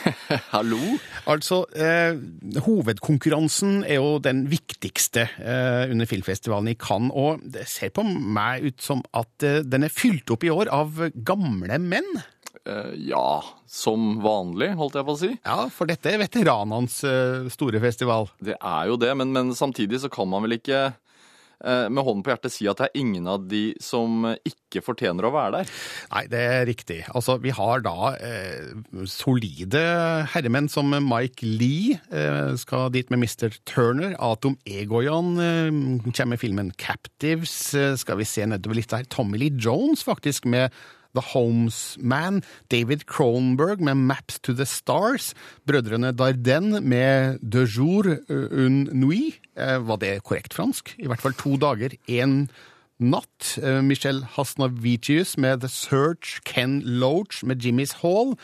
Hallo. 0.52 0.78
Altså, 1.26 1.64
eh, 1.74 2.14
hovedkonkurransen 2.62 3.80
er 3.82 3.98
jo 3.98 4.20
den 4.22 4.44
viktigste 4.52 5.24
eh, 5.42 5.90
under 5.90 6.06
filmfestivalen 6.06 6.70
i 6.70 6.76
Cannes, 6.78 7.10
og 7.10 7.42
det 7.50 7.66
ser 7.66 7.90
på 7.96 8.06
meg 8.06 8.68
ut 8.68 8.86
som 8.86 9.02
at 9.10 9.42
eh, 9.42 9.64
den 9.66 9.88
er 9.88 9.90
fylt 9.90 10.30
opp 10.30 10.46
i 10.46 10.54
år 10.54 10.70
av 10.70 11.02
gamle 11.18 11.82
menn. 11.82 12.22
Eh, 12.62 12.94
ja, 13.10 13.42
som 13.66 14.20
vanlig, 14.22 14.70
holdt 14.78 15.00
jeg 15.00 15.10
på 15.10 15.18
å 15.18 15.22
si. 15.26 15.34
Ja, 15.34 15.64
for 15.74 15.90
dette 15.90 16.14
er 16.14 16.22
veteranenes 16.22 17.02
eh, 17.02 17.50
store 17.50 17.82
festival. 17.82 18.30
Det 18.38 18.54
er 18.54 18.94
jo 18.94 19.02
det, 19.02 19.10
men, 19.18 19.34
men 19.34 19.50
samtidig 19.50 20.04
så 20.04 20.14
kan 20.14 20.30
man 20.30 20.46
vel 20.46 20.60
ikke 20.60 20.92
med 21.60 22.04
hånden 22.04 22.22
på 22.24 22.32
hjertet 22.32 22.54
si 22.54 22.68
at 22.70 22.80
det 22.80 22.86
er 22.88 23.00
ingen 23.02 23.26
av 23.28 23.44
de 23.50 23.74
som 23.82 24.24
ikke 24.46 24.82
fortjener 24.84 25.26
å 25.26 25.32
være 25.34 25.60
der. 25.60 25.72
Nei, 26.12 26.22
det 26.32 26.40
er 26.40 26.64
riktig. 26.68 27.00
Altså, 27.12 27.36
vi 27.42 27.52
har 27.54 27.82
da 27.84 28.12
eh, 28.16 28.70
solide 29.10 29.82
herremenn 30.32 30.70
som 30.72 30.90
Mike 30.90 31.46
Lee 31.46 31.98
eh, 32.12 32.54
skal 32.60 32.90
dit 32.94 33.10
med 33.12 33.22
Mr. 33.24 33.54
Turner. 33.68 34.14
Atom 34.22 34.56
Egoyan 34.68 35.34
eh, 35.42 35.68
kommer 36.10 36.34
med 36.34 36.42
filmen 36.42 36.72
Captives. 36.80 37.74
Eh, 37.74 37.96
skal 38.00 38.20
vi 38.20 38.28
se 38.28 38.46
nedover 38.46 38.80
litt 38.80 38.92
der. 38.92 39.08
Tommy 39.10 39.40
Lee 39.40 39.56
Jones 39.60 40.04
faktisk 40.06 40.48
med 40.50 40.70
The 41.14 41.24
Homes 41.32 41.96
Man, 41.98 42.42
David 42.70 43.06
Cronenberg 43.10 43.80
med 43.80 43.96
Maps 43.96 44.38
to 44.40 44.54
the 44.54 44.66
Stars, 44.66 45.32
brødrene 45.66 46.12
Dardenne 46.16 46.80
med 46.80 47.40
De 47.42 47.64
jour 47.66 48.06
un 48.30 48.84
nuit. 48.92 49.40
Eh, 49.56 49.78
Var 49.78 49.96
det 50.02 50.22
korrekt 50.22 50.54
fransk? 50.54 50.94
I 50.98 51.08
hvert 51.10 51.20
fall 51.22 51.34
to 51.34 51.56
dager, 51.56 51.96
én 52.08 52.48
natt. 53.00 53.56
Eh, 53.62 53.80
Michel 53.82 54.22
Hasnavicius 54.36 55.36
med 55.40 55.60
The 55.62 55.68
Search, 55.68 56.40
Ken 56.44 56.80
Loach 56.84 57.42
med 57.44 57.62
Jimmy's 57.64 57.96
Hall. 58.02 58.36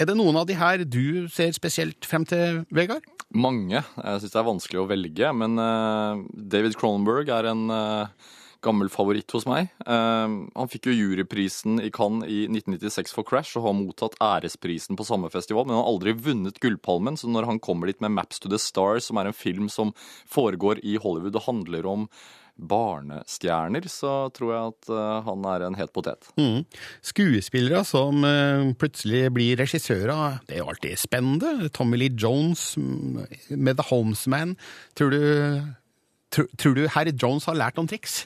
Er 0.00 0.06
det 0.10 0.16
noen 0.18 0.36
av 0.36 0.46
de 0.50 0.56
her 0.58 0.82
du 0.84 1.28
ser 1.30 1.52
spesielt 1.54 2.04
frem 2.04 2.24
til, 2.26 2.64
Vegard? 2.74 3.04
Mange. 3.34 3.80
Jeg 3.80 4.20
syns 4.20 4.32
det 4.34 4.38
er 4.40 4.46
vanskelig 4.46 4.80
å 4.82 4.88
velge, 4.90 5.30
men 5.34 5.58
eh, 5.58 6.24
David 6.52 6.76
Cronenberg 6.78 7.30
er 7.34 7.48
en 7.50 7.64
eh, 7.70 8.32
gammel 8.64 8.90
favoritt 8.92 9.30
hos 9.36 9.46
meg. 9.48 9.72
Eh, 9.86 10.36
han 10.44 10.70
fikk 10.72 10.90
jo 10.90 10.96
juryprisen 10.96 11.80
i 11.84 11.90
Cannes 11.94 12.28
i 12.30 12.44
1996 12.48 13.14
for 13.16 13.28
Crash 13.28 13.58
og 13.60 13.68
har 13.68 13.76
mottatt 13.78 14.16
æresprisen 14.22 14.98
på 14.98 15.06
samme 15.08 15.30
festival, 15.32 15.66
men 15.66 15.76
han 15.76 15.84
har 15.84 15.92
aldri 15.92 16.16
vunnet 16.26 16.60
Gullpalmen, 16.62 17.18
så 17.20 17.30
når 17.30 17.50
han 17.50 17.60
kommer 17.62 17.90
dit 17.90 18.00
med 18.04 18.14
Maps 18.16 18.40
to 18.42 18.52
the 18.52 18.60
Stars, 18.60 19.10
som 19.10 19.20
er 19.20 19.30
en 19.30 19.36
film 19.36 19.68
som 19.72 19.92
foregår 20.30 20.82
i 20.82 20.96
Hollywood 21.00 21.38
og 21.40 21.46
handler 21.48 21.90
om 21.90 22.08
barnestjerner, 22.54 23.86
så 23.90 24.12
tror 24.34 24.52
jeg 24.52 24.72
at 24.72 24.90
eh, 24.94 25.22
han 25.26 25.46
er 25.50 25.64
en 25.66 25.78
het 25.78 25.92
potet. 25.94 26.28
Mm. 26.38 26.62
Skuespillere 27.02 27.82
som 27.88 28.24
eh, 28.26 28.70
plutselig 28.78 29.26
blir 29.34 29.58
regissører, 29.58 30.38
det 30.46 30.58
er 30.58 30.62
jo 30.62 30.68
alltid 30.70 31.00
spennende. 31.00 31.70
Tommy 31.74 31.98
Lee 31.98 32.14
Jones 32.14 32.76
mm, 32.78 33.24
med 33.58 33.80
The 33.80 33.88
Homesman. 33.90 34.54
Tror 34.94 35.10
du, 35.10 35.24
tror, 36.30 36.48
tror 36.60 36.78
du 36.78 36.86
herr 36.86 37.10
Jones 37.10 37.50
har 37.50 37.58
lært 37.58 37.80
noen 37.80 37.90
triks? 37.90 38.22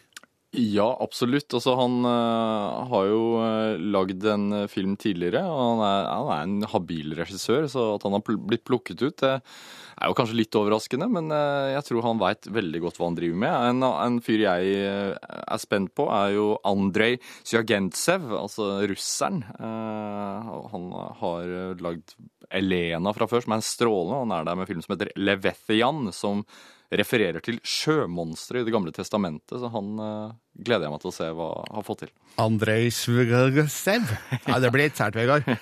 Ja, 0.57 0.87
absolutt. 1.05 1.52
Altså, 1.52 1.75
han 1.76 1.99
uh, 2.09 2.87
har 2.88 3.09
jo 3.11 3.25
uh, 3.37 3.75
lagd 3.93 4.23
en 4.25 4.47
uh, 4.55 4.71
film 4.73 4.95
tidligere, 4.97 5.43
og 5.45 5.59
han 5.61 5.83
er, 5.85 6.07
han 6.09 6.31
er 6.33 6.47
en 6.47 6.71
habil 6.73 7.12
regissør, 7.19 7.67
så 7.69 7.85
at 7.99 8.07
han 8.07 8.17
har 8.17 8.23
pl 8.25 8.38
blitt 8.49 8.64
plukket 8.64 9.05
ut, 9.05 9.21
det 9.21 9.35
er 9.35 10.09
jo 10.09 10.17
kanskje 10.17 10.38
litt 10.38 10.57
overraskende, 10.57 11.09
men 11.11 11.28
jeg 11.75 11.83
tror 11.88 12.05
han 12.07 12.21
veit 12.21 12.47
veldig 12.55 12.81
godt 12.85 13.00
hva 13.00 13.09
han 13.09 13.17
driver 13.19 13.40
med. 13.43 13.55
En, 13.73 13.83
en 13.83 14.19
fyr 14.23 14.45
jeg 14.45 14.76
er 14.87 15.59
spent 15.59 15.90
på, 15.99 16.07
er 16.14 16.37
jo 16.37 16.45
Andrej 16.71 17.19
Sjagentsev, 17.43 18.28
altså 18.38 18.69
russeren. 18.87 19.43
Han 19.59 20.87
har 21.19 21.50
lagd 21.83 22.14
Elena 22.55 23.11
fra 23.17 23.26
før, 23.26 23.43
som 23.43 23.57
er 23.57 23.59
en 23.59 23.67
strålende. 23.67 24.23
Han 24.23 24.37
er 24.38 24.47
der 24.47 24.61
med 24.61 24.69
en 24.69 24.71
film 24.71 24.87
som 24.87 24.95
heter 24.95 25.11
Levethian, 25.19 26.12
som 26.14 26.47
refererer 26.88 27.42
til 27.45 27.59
sjømonstre 27.66 28.62
i 28.62 28.66
Det 28.66 28.73
gamle 28.73 28.92
testamentet, 28.97 29.59
så 29.61 29.68
han 29.73 29.90
uh, 30.00 30.33
gleder 30.64 30.87
jeg 30.87 30.92
meg 30.95 31.02
til 31.02 31.11
å 31.11 31.16
se 31.18 31.28
hva 31.37 31.49
han 31.59 31.76
har 31.76 31.87
fått 31.87 32.04
til. 32.07 32.12
Andrej 32.40 32.88
Svgsev. 32.97 34.14
Ja, 34.47 34.59
det 34.62 34.71
blir 34.73 34.88
litt 34.88 34.99
sært, 34.99 35.18
Vegard. 35.18 35.45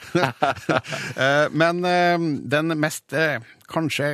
Eh, 1.16 1.46
Men 1.56 1.80
uh, 1.84 2.22
den 2.46 2.74
mest 2.78 3.14
kanskje 3.70 4.08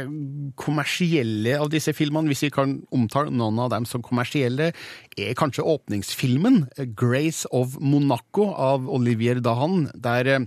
kommersielle 0.59 1.57
av 1.61 1.71
disse 1.73 1.93
filmene, 1.97 2.31
hvis 2.31 2.45
vi 2.47 2.53
kan 2.55 2.77
omtale 2.95 3.33
noen 3.35 3.59
av 3.61 3.73
dem 3.75 3.87
som 3.89 4.05
kommersielle, 4.05 4.71
er 5.19 5.37
kanskje 5.39 5.67
åpningsfilmen 5.75 6.63
'Grace 6.97 7.49
of 7.53 7.77
Monaco' 7.81 8.53
av 8.55 8.89
Olivier 8.89 9.43
Dahan, 9.45 9.91
der 9.95 10.47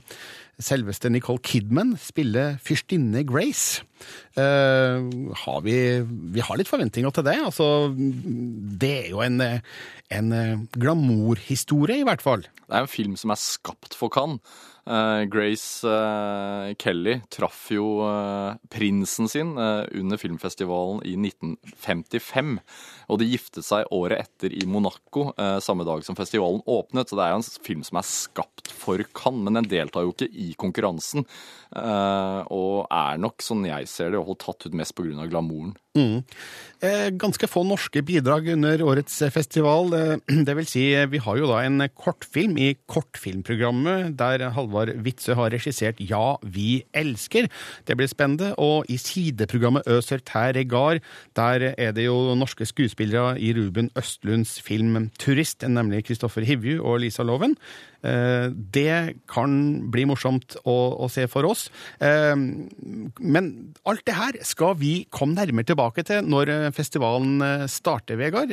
selveste 0.62 1.09
Nicole 1.12 1.41
Kidman 1.43 1.95
spiller 2.00 2.59
fyrstinne 2.63 3.25
Grace. 3.27 3.83
Uh, 4.38 5.33
har 5.45 5.59
vi, 5.65 5.75
vi 6.35 6.43
har 6.43 6.59
litt 6.59 6.71
forventninger 6.71 7.12
til 7.15 7.25
det. 7.27 7.35
Altså, 7.47 7.67
det 7.95 8.93
er 9.05 9.09
jo 9.13 9.24
en, 9.25 9.41
en 10.13 10.31
eh, 10.35 10.63
glamourhistorie, 10.77 12.01
i 12.03 12.07
hvert 12.07 12.24
fall. 12.24 12.45
Det 12.65 12.71
er 12.71 12.85
en 12.85 12.91
film 12.91 13.19
som 13.19 13.33
er 13.33 13.41
skapt 13.41 13.97
for 13.97 14.13
Cannes. 14.13 14.41
Eh, 14.85 15.23
Grace 15.33 15.81
eh, 15.89 16.73
Kelly 16.77 17.15
traff 17.33 17.71
jo 17.73 18.03
eh, 18.05 18.57
prinsen 18.69 19.29
sin 19.31 19.55
under 19.57 20.19
filmfestivalen 20.21 21.01
i 21.07 21.15
1955. 21.17 22.59
Og 23.09 23.21
de 23.21 23.29
giftet 23.31 23.65
seg 23.65 23.89
året 23.93 24.25
etter 24.25 24.53
i 24.53 24.65
Monaco, 24.69 25.27
samme 25.61 25.85
dag 25.85 26.01
som 26.05 26.17
festivalen 26.17 26.63
åpnet. 26.65 27.09
Så 27.09 27.17
det 27.17 27.25
er 27.25 27.33
jo 27.35 27.41
en 27.41 27.65
film 27.67 27.83
som 27.85 27.99
er 27.99 28.07
skapt 28.09 28.71
for 28.73 29.01
Cannes, 29.13 29.45
men 29.45 29.59
den 29.59 29.69
deltar 29.69 30.05
jo 30.05 30.13
ikke 30.13 30.29
i 30.31 30.55
konkurransen. 30.57 31.25
og 31.75 32.87
er 32.89 33.21
nok, 33.21 33.45
sånn 33.45 33.67
jeg 33.69 33.89
ser 33.91 34.13
det, 34.13 34.23
hvert 34.25 34.41
tatt 34.41 34.65
ut 34.65 34.77
mest 34.77 34.95
pga. 34.97 35.27
glamouren. 35.29 35.75
Mm. 35.95 36.25
Ganske 37.21 37.47
få 37.47 37.63
norske 37.63 38.01
bidrag 38.03 38.49
under 38.55 38.81
årets 38.83 39.21
festival. 39.31 39.93
Det 40.47 40.57
vil 40.57 40.67
si, 40.67 40.87
vi 41.05 41.21
har 41.21 41.37
jo 41.37 41.51
da 41.51 41.61
en 41.61 41.85
kortfilm 41.93 42.57
i 42.57 42.73
kortfilmprogrammet 42.89 44.17
der 44.17 44.49
Halvard 44.75 45.00
Witzøe 45.05 45.36
har 45.39 45.53
regissert 45.53 46.01
Ja, 46.03 46.36
vi 46.44 46.84
elsker. 46.94 47.48
Det 47.88 47.96
blir 47.98 48.10
spennende. 48.12 48.53
Og 48.60 48.86
i 48.91 48.98
sideprogrammet 49.00 49.88
Øser 49.88 50.20
tær 50.25 50.53
regard, 50.55 51.01
der 51.36 51.72
er 51.77 51.94
det 51.96 52.08
jo 52.08 52.36
norske 52.36 52.67
skuespillere 52.67 53.38
i 53.39 53.53
Ruben 53.55 53.89
Østlunds 53.96 54.58
film 54.62 55.10
Turist, 55.20 55.63
nemlig 55.63 56.05
Kristoffer 56.05 56.44
Hivju 56.46 56.82
og 56.84 57.00
Lisa 57.03 57.24
Loven. 57.24 57.55
Eh, 58.03 58.50
Det 58.51 59.15
kan 59.32 59.89
bli 59.91 60.05
morsomt 60.05 60.58
å, 60.65 60.75
å 61.05 61.10
se 61.10 61.27
for 61.32 61.48
oss. 61.48 61.70
Eh, 62.00 62.36
Men 62.36 63.74
alt 63.86 64.03
det 64.05 64.17
her 64.17 64.39
skal 64.44 64.75
vi 64.79 65.05
komme 65.10 65.36
nærmere 65.39 65.65
tilbake 65.72 66.03
til 66.05 66.25
når 66.27 66.51
eh, 66.51 66.72
festivalen 66.75 67.39
starter, 67.72 68.17
Vegard, 68.20 68.51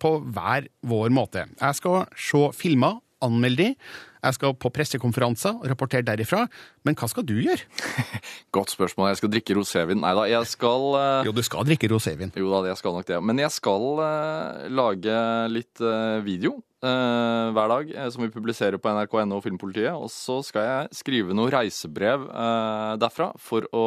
på 0.00 0.10
hver 0.32 0.66
vår 0.86 1.12
måte. 1.14 1.46
Jeg 1.60 1.76
skal 1.78 2.06
se 2.16 2.40
filmer, 2.56 2.98
anmelde 3.24 3.64
de. 3.64 3.74
Jeg 4.22 4.36
skal 4.36 4.54
på 4.58 4.70
pressekonferanser 4.74 5.58
og 5.60 5.66
rapportere 5.70 6.06
derifra. 6.06 6.44
Men 6.86 6.96
hva 6.98 7.08
skal 7.10 7.26
du 7.26 7.36
gjøre? 7.38 7.66
Godt 8.56 8.74
spørsmål. 8.74 9.12
Jeg 9.12 9.20
skal 9.22 9.32
drikke 9.32 9.58
rosévin. 9.58 10.00
Nei 10.02 10.14
da, 10.18 10.24
jeg 10.30 10.50
skal 10.50 10.88
uh... 10.94 11.26
Jo, 11.26 11.34
du 11.34 11.42
skal 11.46 11.66
drikke 11.68 11.90
rosévin. 11.92 12.32
Jo 12.38 12.50
da, 12.54 12.64
jeg 12.70 12.80
skal 12.80 12.96
nok 12.96 13.08
det. 13.10 13.20
Men 13.30 13.42
jeg 13.44 13.54
skal 13.54 13.86
uh, 14.00 14.64
lage 14.70 15.20
litt 15.52 15.84
uh, 15.84 16.18
video 16.26 16.58
hver 16.78 17.66
dag 17.72 17.88
som 18.14 18.22
vi 18.22 18.28
publiserer 18.30 18.78
på 18.78 18.90
nrk.no 18.94 19.40
og 19.40 19.42
Filmpolitiet. 19.42 19.96
Og 19.98 20.06
så 20.14 20.36
skal 20.46 20.62
jeg 20.62 20.98
skrive 21.00 21.34
noe 21.34 21.50
reisebrev 21.50 22.28
derfra 23.02 23.32
for 23.42 23.66
å 23.74 23.82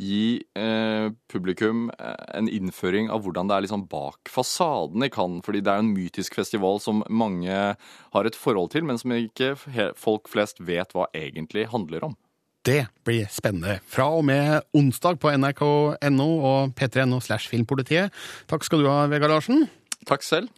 gi 0.00 0.40
eh, 0.56 1.10
publikum 1.30 1.90
eh, 1.98 2.24
en 2.38 2.48
innføring 2.48 3.10
av 3.12 3.22
hvordan 3.24 3.50
det 3.50 3.56
er 3.56 3.66
liksom 3.66 3.86
bak 3.90 4.30
fasaden 4.32 5.04
i 5.04 5.10
Cannes. 5.12 5.44
Fordi 5.46 5.62
det 5.64 5.72
er 5.72 5.84
en 5.84 5.92
mytisk 5.92 6.38
festival 6.40 6.80
som 6.82 7.04
mange 7.08 7.60
har 7.76 8.26
et 8.26 8.38
forhold 8.38 8.72
til, 8.74 8.86
men 8.88 8.98
som 9.00 9.14
ikke 9.14 9.54
folk 9.98 10.30
flest 10.32 10.62
vet 10.64 10.96
hva 10.96 11.08
egentlig 11.16 11.68
handler 11.72 12.10
om. 12.10 12.18
Det 12.64 12.84
blir 13.08 13.28
spennende. 13.32 13.78
Fra 13.88 14.10
og 14.18 14.24
med 14.28 14.60
onsdag 14.76 15.16
på 15.20 15.32
nrk.no 15.32 16.28
og 16.44 16.74
p3.no 16.76 17.20
slash 17.24 17.48
filmpolitiet. 17.48 18.12
Takk 18.52 18.68
skal 18.68 18.84
du 18.84 18.90
ha, 18.90 19.06
Vegard 19.08 19.32
Larsen. 19.32 19.64
Takk 20.08 20.24
selv. 20.26 20.52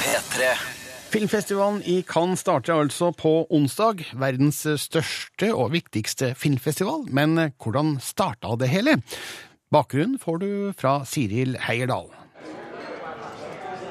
P3. 0.00 0.69
Filmfestivalen 1.10 1.80
i 1.90 2.04
Cannes 2.06 2.44
starter 2.44 2.84
altså 2.84 3.08
på 3.10 3.32
onsdag, 3.50 4.04
verdens 4.14 4.60
største 4.78 5.48
og 5.50 5.72
viktigste 5.74 6.36
filmfestival. 6.38 7.08
Men 7.10 7.34
hvordan 7.58 7.96
starta 7.98 8.54
det 8.60 8.70
hele? 8.70 9.00
Bakgrunnen 9.74 10.20
får 10.22 10.38
du 10.38 10.50
fra 10.78 11.00
Siril 11.06 11.58
Heierdal. 11.66 12.12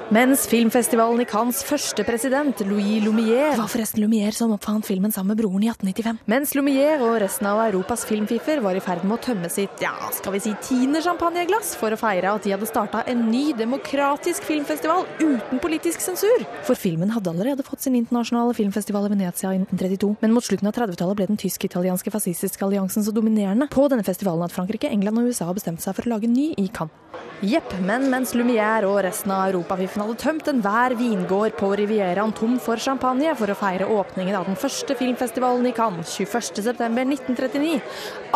Mens 0.10 0.48
filmfestivalen 0.50 1.22
i 1.22 1.26
Cannes 1.30 1.60
første 1.62 2.02
president, 2.02 2.64
Louis 2.66 2.98
Lumière 3.04 3.52
Det 3.52 3.60
var 3.60 3.70
forresten 3.70 4.02
Lumière 4.02 4.34
som 4.34 4.50
oppfant 4.56 4.82
filmen 4.88 5.12
sammen 5.14 5.36
med 5.36 5.38
broren 5.44 5.62
i 5.62 5.68
1895. 5.70 6.24
Mens 6.34 6.56
Lumière 6.58 7.04
og 7.06 7.20
resten 7.22 7.46
av 7.46 7.60
Europas 7.68 8.08
filmfiffer 8.10 8.58
var 8.66 8.74
i 8.74 8.82
ferd 8.82 9.04
med 9.06 9.20
å 9.20 9.22
tømme 9.22 9.52
sitt 9.54 9.84
ja, 9.86 9.92
skal 10.18 10.34
vi 10.34 10.42
si 10.42 10.56
tiende 10.66 11.04
champagneglass 11.06 11.76
for 11.78 11.94
å 11.94 12.00
feire 12.02 12.32
at 12.34 12.42
de 12.48 12.56
hadde 12.56 12.66
starta 12.66 13.04
en 13.06 13.22
ny 13.30 13.52
demokratisk 13.60 14.50
filmfestival 14.50 15.06
uten 15.20 15.62
politisk 15.62 16.02
sensur. 16.02 16.42
For 16.66 16.74
filmen 16.74 17.14
hadde 17.14 17.30
allerede 17.30 17.68
fått 17.68 17.86
sin 17.86 18.00
internasjonale 18.02 18.58
filmfestival 18.58 19.06
i 19.06 19.14
Venezia 19.14 19.54
i 19.54 19.62
1932. 19.62 20.16
Men 20.26 20.34
mot 20.34 20.48
slutten 20.48 20.72
av 20.72 20.74
30-tallet 20.80 21.22
ble 21.22 21.30
den 21.30 21.44
tysk-italienske 21.46 22.10
fascistiske 22.18 22.66
alliansen 22.66 23.06
så 23.06 23.14
dominerende 23.14 23.70
på 23.70 23.86
denne 23.94 24.10
festivalen 24.10 24.50
at 24.50 24.58
Frankrike, 24.58 24.90
England 24.90 25.22
og 25.22 25.30
USA 25.30 25.54
bestemte 25.54 25.86
seg 25.86 25.94
for 26.00 26.10
å 26.10 26.16
lage 26.16 26.34
ny 26.34 26.56
i 26.58 26.66
Cannes. 26.74 26.98
Jepp, 27.40 27.72
men 27.88 28.10
mens 28.12 28.34
Lumière 28.36 28.84
og 28.90 28.98
resten 29.06 29.32
av 29.32 29.46
Europafiffen 29.48 29.99
hadde 30.02 30.16
tømt 30.22 30.48
enhver 30.52 30.94
vingård 31.00 31.54
på 31.60 31.70
Rivieraen 31.80 32.32
tom 32.36 32.56
for 32.62 32.82
champagne 32.82 33.34
for 33.40 33.52
å 33.52 33.58
feire 33.58 33.88
åpningen 33.90 34.36
av 34.38 34.48
den 34.50 34.58
første 34.60 34.96
filmfestivalen 35.00 35.68
i 35.70 35.74
Cannes 35.76 36.14
21.9.1939, 36.20 37.80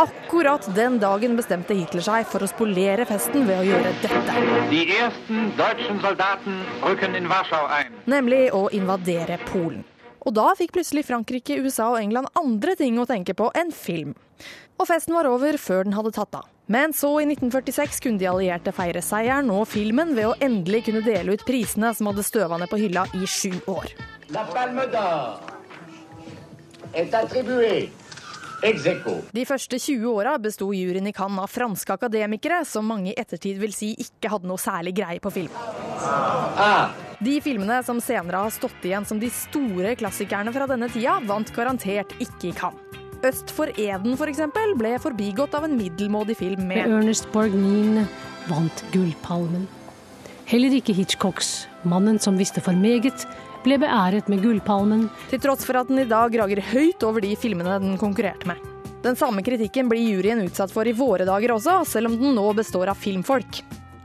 akkurat 0.03 0.67
den 0.75 0.99
dagen 1.01 1.37
bestemte 1.39 1.77
Hitler 1.77 2.05
seg 2.05 2.27
for 2.29 2.43
å 2.43 2.49
spolere 2.51 3.07
festen 3.09 3.47
ved 3.49 3.61
å 3.61 3.67
gjøre 3.67 3.93
dette. 4.03 4.09
Nemlig 8.15 8.43
å 8.53 8.63
invadere 8.75 9.39
Polen. 9.49 9.83
Og 10.23 10.31
da 10.37 10.53
fikk 10.55 10.71
plutselig 10.77 11.03
Frankrike, 11.09 11.59
USA 11.59 11.89
og 11.91 11.99
England 11.99 12.31
andre 12.39 12.77
ting 12.79 12.95
å 12.99 13.07
tenke 13.09 13.35
på 13.35 13.51
enn 13.59 13.73
film. 13.75 14.15
Og 14.79 14.87
festen 14.89 15.15
var 15.15 15.27
over 15.29 15.59
før 15.61 15.87
den 15.87 15.97
hadde 15.97 16.13
tatt 16.15 16.39
av. 16.39 16.52
Men 16.73 16.93
så, 16.93 17.21
i 17.21 17.25
1946, 17.29 17.99
kunne 18.01 18.17
de 18.17 18.25
allierte 18.25 18.71
feire 18.73 19.01
seieren 19.05 19.51
og 19.53 19.67
filmen 19.69 20.15
ved 20.17 20.31
å 20.31 20.37
endelig 20.41 20.87
kunne 20.87 21.03
dele 21.05 21.35
ut 21.35 21.43
prisene 21.45 21.91
som 21.93 22.09
hadde 22.09 22.25
støva 22.25 22.57
ned 22.57 22.71
på 22.71 22.79
hylla 22.81 23.03
i 23.13 23.27
sju 23.29 23.51
år. 23.69 23.91
La 24.33 24.47
palme 24.49 24.87
d'or 24.89 25.37
est 26.93 27.13
attribuée 27.13 27.91
De 28.63 29.43
første 29.43 29.75
20 29.75 30.07
åra 30.07 30.37
besto 30.39 30.69
juryen 30.71 31.09
i 31.09 31.11
Cannes 31.13 31.43
av 31.43 31.51
franske 31.51 31.97
akademikere, 31.97 32.61
som 32.65 32.87
mange 32.87 33.11
i 33.11 33.15
ettertid 33.19 33.59
vil 33.59 33.75
si 33.75 33.91
ikke 33.99 34.31
hadde 34.31 34.47
noe 34.47 34.61
særlig 34.61 34.95
greie 35.01 35.19
på 35.19 35.33
film. 35.35 35.51
De 37.19 37.37
filmene 37.43 37.83
som 37.83 37.99
senere 38.01 38.45
har 38.47 38.55
stått 38.55 38.87
igjen 38.87 39.05
som 39.05 39.19
de 39.19 39.29
store 39.35 39.97
klassikerne 39.99 40.55
fra 40.55 40.71
denne 40.71 40.89
tida, 40.95 41.19
vant 41.27 41.51
garantert 41.53 42.15
ikke 42.23 42.53
i 42.53 42.57
Cannes. 42.63 43.02
Øst 43.23 43.53
for 43.55 43.71
Eden 43.79 44.17
for 44.19 44.27
eksempel, 44.27 44.73
ble 44.75 44.97
forbigått 44.99 45.53
av 45.55 45.63
en 45.63 45.77
middelmådig 45.79 46.35
film 46.41 46.65
med 46.67 46.81
med 46.81 46.91
Ernest 46.91 47.29
Borgnine 47.31 48.03
vant 48.49 48.83
Gullpalmen. 48.91 49.63
Heller 50.45 50.75
ikke 50.75 50.95
Hitchcocks 50.97 51.69
'Mannen 51.85 52.19
som 52.19 52.35
visste 52.37 52.59
for 52.59 52.73
meget' 52.73 53.23
ble 53.63 53.77
beæret 53.79 54.27
med 54.27 54.43
Gullpalmen. 54.43 55.09
Til 55.29 55.39
tross 55.39 55.63
for 55.63 55.79
at 55.79 55.87
den 55.87 55.99
i 55.99 56.05
dag 56.05 56.35
rager 56.35 56.59
høyt 56.59 57.03
over 57.03 57.21
de 57.21 57.35
filmene 57.35 57.79
den 57.79 57.97
konkurrerte 57.97 58.45
med. 58.45 58.59
Den 59.03 59.15
samme 59.15 59.41
kritikken 59.41 59.87
blir 59.87 60.03
juryen 60.03 60.43
utsatt 60.43 60.71
for 60.71 60.83
i 60.83 60.91
våre 60.91 61.23
dager 61.23 61.55
også, 61.55 61.85
selv 61.87 62.11
om 62.11 62.19
den 62.19 62.35
nå 62.35 62.53
består 62.53 62.91
av 62.91 62.99
filmfolk. 62.99 63.63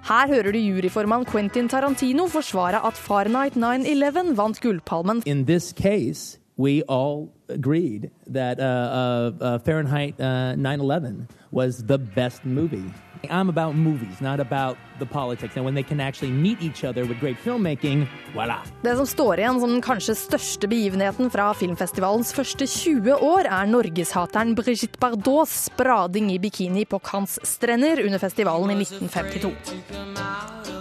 Her 0.09 0.29
hører 0.29 0.53
du 0.53 0.59
juryformann 0.59 1.27
Quentin 1.27 1.69
Tarantino 1.69 2.29
forsvare 2.29 2.79
at 2.87 2.95
Fahrenheit 2.95 3.55
9-11 3.55 4.37
vant 4.37 4.61
Gullpalmen 4.61 5.23
In 5.27 5.45
this 5.45 5.73
case, 5.73 6.39
we 6.59 6.83
all 6.83 7.33
agreed 7.49 8.11
that 8.27 8.61
uh, 8.61 8.63
uh, 8.63 9.45
uh, 9.45 9.59
Fahrenheit 9.61 10.21
uh, 10.21 10.55
9/11 10.57 11.29
was 11.51 11.85
the 11.85 11.99
best 11.99 12.45
movie 12.45 12.93
I'm 13.25 13.49
about 13.49 13.75
movies, 13.75 14.21
not 14.21 14.41
about 14.41 14.77
the 14.99 15.07
politics. 15.07 15.57
And 15.57 15.65
when 15.65 15.75
they 15.75 15.83
can 15.83 16.01
actually 16.01 16.31
meet 16.31 16.63
each 16.63 16.85
other 16.85 17.05
with 17.05 17.19
great 17.21 17.37
filmmaking, 17.37 18.07
voila. 18.35 18.63
Det 18.83 18.97
som 18.97 19.07
står 19.07 19.39
igjen 19.39 19.61
som 19.61 19.71
den 19.71 19.83
kanskje 19.83 20.15
største 20.15 20.71
begivenheten 20.71 21.31
fra 21.31 21.51
filmfestivalens 21.55 22.33
første 22.37 22.67
20 22.67 23.19
år, 23.19 23.51
er 23.51 23.71
norgeshateren 23.71 24.55
Brigitte 24.55 25.01
Bardots 25.03 25.65
sprading 25.67 26.33
i 26.33 26.39
bikini 26.39 26.87
på 26.87 27.03
Cannes 27.03 27.39
strender 27.43 28.05
under 28.07 28.23
festivalen 28.23 28.71
i 28.71 28.83
1952. 28.85 30.78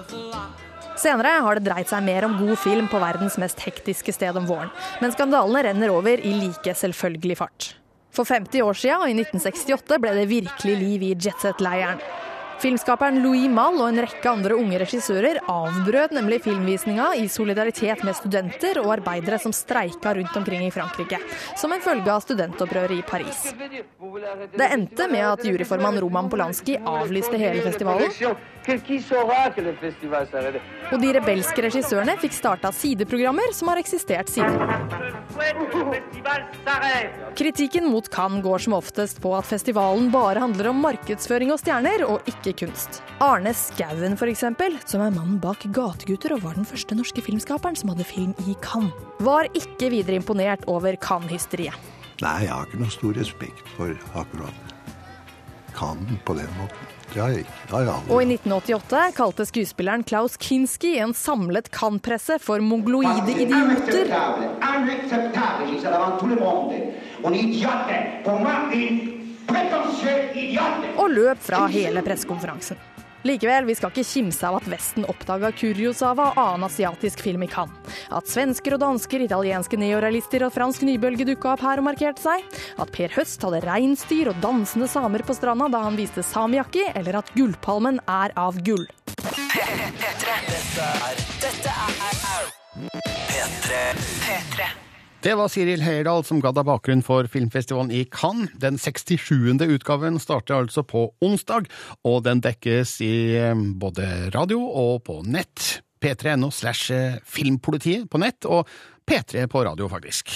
Senere 0.97 1.37
har 1.45 1.59
det 1.59 1.67
dreit 1.67 1.89
seg 1.91 2.05
mer 2.05 2.25
om 2.25 2.37
god 2.39 2.57
film 2.59 2.87
på 2.89 3.01
verdens 3.01 3.37
mest 3.41 3.61
hektiske 3.61 4.15
sted 4.15 4.37
om 4.39 4.47
våren, 4.49 4.71
men 5.01 5.13
skandalene 5.13 5.67
renner 5.69 5.93
over 5.93 6.17
i 6.17 6.33
like 6.39 6.73
selvfølgelig 6.73 7.37
fart. 7.37 7.73
For 8.17 8.25
50 8.25 8.63
år 8.65 8.73
siden, 8.73 9.11
i 9.11 9.19
1968, 9.21 9.99
ble 10.01 10.15
det 10.17 10.29
virkelig 10.31 10.77
liv 10.79 11.05
i 11.05 11.13
jetset-leiren. 11.13 12.01
Filmskaperen 12.57 13.19
Louis 13.21 13.45
Malle 13.53 13.83
og 13.83 13.91
en 13.91 14.01
rekke 14.01 14.31
andre 14.31 14.55
unge 14.57 14.79
regissører 14.81 15.37
avbrøt 15.51 16.15
nemlig 16.17 16.39
filmvisninga 16.47 17.11
i 17.21 17.27
solidaritet 17.29 18.01
med 18.07 18.17
studenter 18.17 18.79
og 18.81 18.95
arbeidere 18.95 19.37
som 19.43 19.53
streika 19.53 20.15
rundt 20.17 20.33
omkring 20.39 20.65
i 20.65 20.71
Frankrike, 20.73 21.19
som 21.53 21.75
en 21.75 21.83
følge 21.85 22.09
av 22.09 22.25
studentopprøret 22.25 22.97
i 22.97 23.05
Paris. 23.05 23.51
Det 24.57 24.71
endte 24.73 25.05
med 25.13 25.25
at 25.27 25.45
juryformann 25.45 26.01
Roman 26.01 26.31
Polanski 26.33 26.79
avlyste 26.81 27.37
hele 27.37 27.61
festivalen. 27.61 28.09
Og 30.91 30.99
de 31.01 31.11
rebelske 31.15 31.63
regissørene 31.63 32.17
fikk 32.19 32.33
starta 32.35 32.71
sideprogrammer 32.75 33.53
som 33.55 33.71
har 33.71 33.79
eksistert 33.79 34.31
siden. 34.31 34.59
Kritikken 37.37 37.87
mot 37.91 38.09
Cannes 38.11 38.43
går 38.43 38.65
som 38.65 38.75
oftest 38.77 39.21
på 39.23 39.31
at 39.37 39.47
festivalen 39.47 40.09
bare 40.11 40.43
handler 40.43 40.71
om 40.71 40.81
markedsføring 40.83 41.53
og 41.53 41.61
stjerner, 41.61 42.03
og 42.07 42.27
ikke 42.27 42.55
kunst. 42.65 43.01
Arne 43.23 43.53
Skouen 43.55 44.17
f.eks., 44.17 44.43
som 44.89 45.03
er 45.05 45.15
mannen 45.15 45.39
bak 45.43 45.63
'Gategutter' 45.63 46.35
og 46.35 46.43
var 46.43 46.59
den 46.59 46.67
første 46.67 46.97
norske 46.97 47.23
filmskaperen 47.23 47.77
som 47.77 47.93
hadde 47.93 48.07
film 48.07 48.35
i 48.47 48.57
Cannes, 48.65 48.93
var 49.19 49.47
ikke 49.53 49.91
videre 49.93 50.19
imponert 50.19 50.67
over 50.67 50.95
Cannes-hysteriet. 50.95 51.77
Nei, 52.21 52.37
jeg 52.43 52.51
har 52.51 52.65
ikke 52.65 52.81
noe 52.81 52.91
stor 52.91 53.13
respekt 53.13 53.73
for 53.77 53.93
akkurat 54.17 54.77
Cannes 55.77 56.21
på 56.25 56.33
den 56.33 56.51
måten. 56.57 56.86
Det 57.13 57.21
har 57.21 57.29
jeg 57.31 57.45
ikke. 57.45 57.55
Det 57.67 57.73
har 57.75 57.85
jeg. 57.87 58.11
Og 58.11 58.21
i 58.21 58.27
1988 58.35 59.15
kalte 59.17 59.45
skuespilleren 59.47 60.03
Klaus 60.07 60.37
Kinski 60.37 60.97
en 61.01 61.13
samlet 61.17 61.69
Cannes-presse 61.73 62.37
for 62.43 62.59
mongloide 62.63 63.31
idioter. 63.31 64.11
Og 70.97 71.09
løp 71.15 71.41
fra 71.47 71.65
hele 71.71 72.03
pressekonferansen. 72.05 72.77
Likevel, 73.25 73.65
vi 73.65 73.75
skal 73.75 73.91
ikke 73.91 74.05
kimse 74.05 74.45
av 74.47 74.59
at 74.59 74.67
Vesten 74.69 75.07
oppdaga 75.09 75.49
Kurosawa 75.57 76.29
og 76.33 76.41
annen 76.43 76.67
asiatisk 76.67 77.23
film 77.25 77.43
i 77.45 77.49
Cannes. 77.51 77.97
At 78.13 78.29
svensker 78.29 78.77
og 78.77 78.83
dansker, 78.83 79.23
italienske 79.25 79.79
neorealister 79.79 80.45
og 80.47 80.53
fransk 80.55 80.85
nybølge 80.87 81.27
dukka 81.27 81.55
opp 81.55 81.65
her 81.65 81.81
og 81.81 81.87
markerte 81.89 82.23
seg. 82.23 82.45
At 82.77 82.93
Per 82.95 83.13
Høst 83.17 83.43
hadde 83.43 83.63
reinsdyr 83.65 84.31
og 84.31 84.41
dansende 84.43 84.89
samer 84.91 85.25
på 85.25 85.35
stranda 85.37 85.69
da 85.73 85.83
han 85.87 85.99
viste 85.99 86.23
samijakki, 86.25 86.87
eller 86.95 87.21
at 87.21 87.33
Gullpalmen 87.35 88.01
er 88.07 88.35
av 88.37 88.61
gull. 88.63 88.85
P3. 89.17 90.39
Dette 90.47 90.87
er 90.87 91.23
Dette 91.43 91.73
er 91.73 92.51
P3. 93.27 93.85
P3. 94.25 94.86
Det 95.27 95.33
var 95.35 95.49
Siril 95.51 95.81
Heyerdahl 95.83 96.21
som 96.23 96.37
ga 96.39 96.53
deg 96.55 96.63
bakgrunn 96.69 97.01
for 97.03 97.27
filmfestivalen 97.27 97.89
i 97.91 98.05
Cannes. 98.07 98.47
Den 98.63 98.77
67. 98.79 99.59
utgaven 99.59 100.21
starter 100.23 100.55
altså 100.55 100.85
på 100.87 101.01
onsdag, 101.19 101.67
og 102.07 102.21
den 102.23 102.39
dekkes 102.39 102.93
i 103.03 103.35
eh, 103.35 103.51
både 103.75 104.05
radio 104.31 104.61
og 104.63 105.01
på 105.03 105.17
nett. 105.27 105.81
P3.no 105.99 106.47
slash 106.47 106.95
eh, 106.95 107.17
filmpolitiet 107.27 108.07
på 108.07 108.21
nett, 108.23 108.47
og 108.47 108.71
P3 109.03 109.49
på 109.51 109.65
radio, 109.67 109.91
faktisk. 109.91 110.31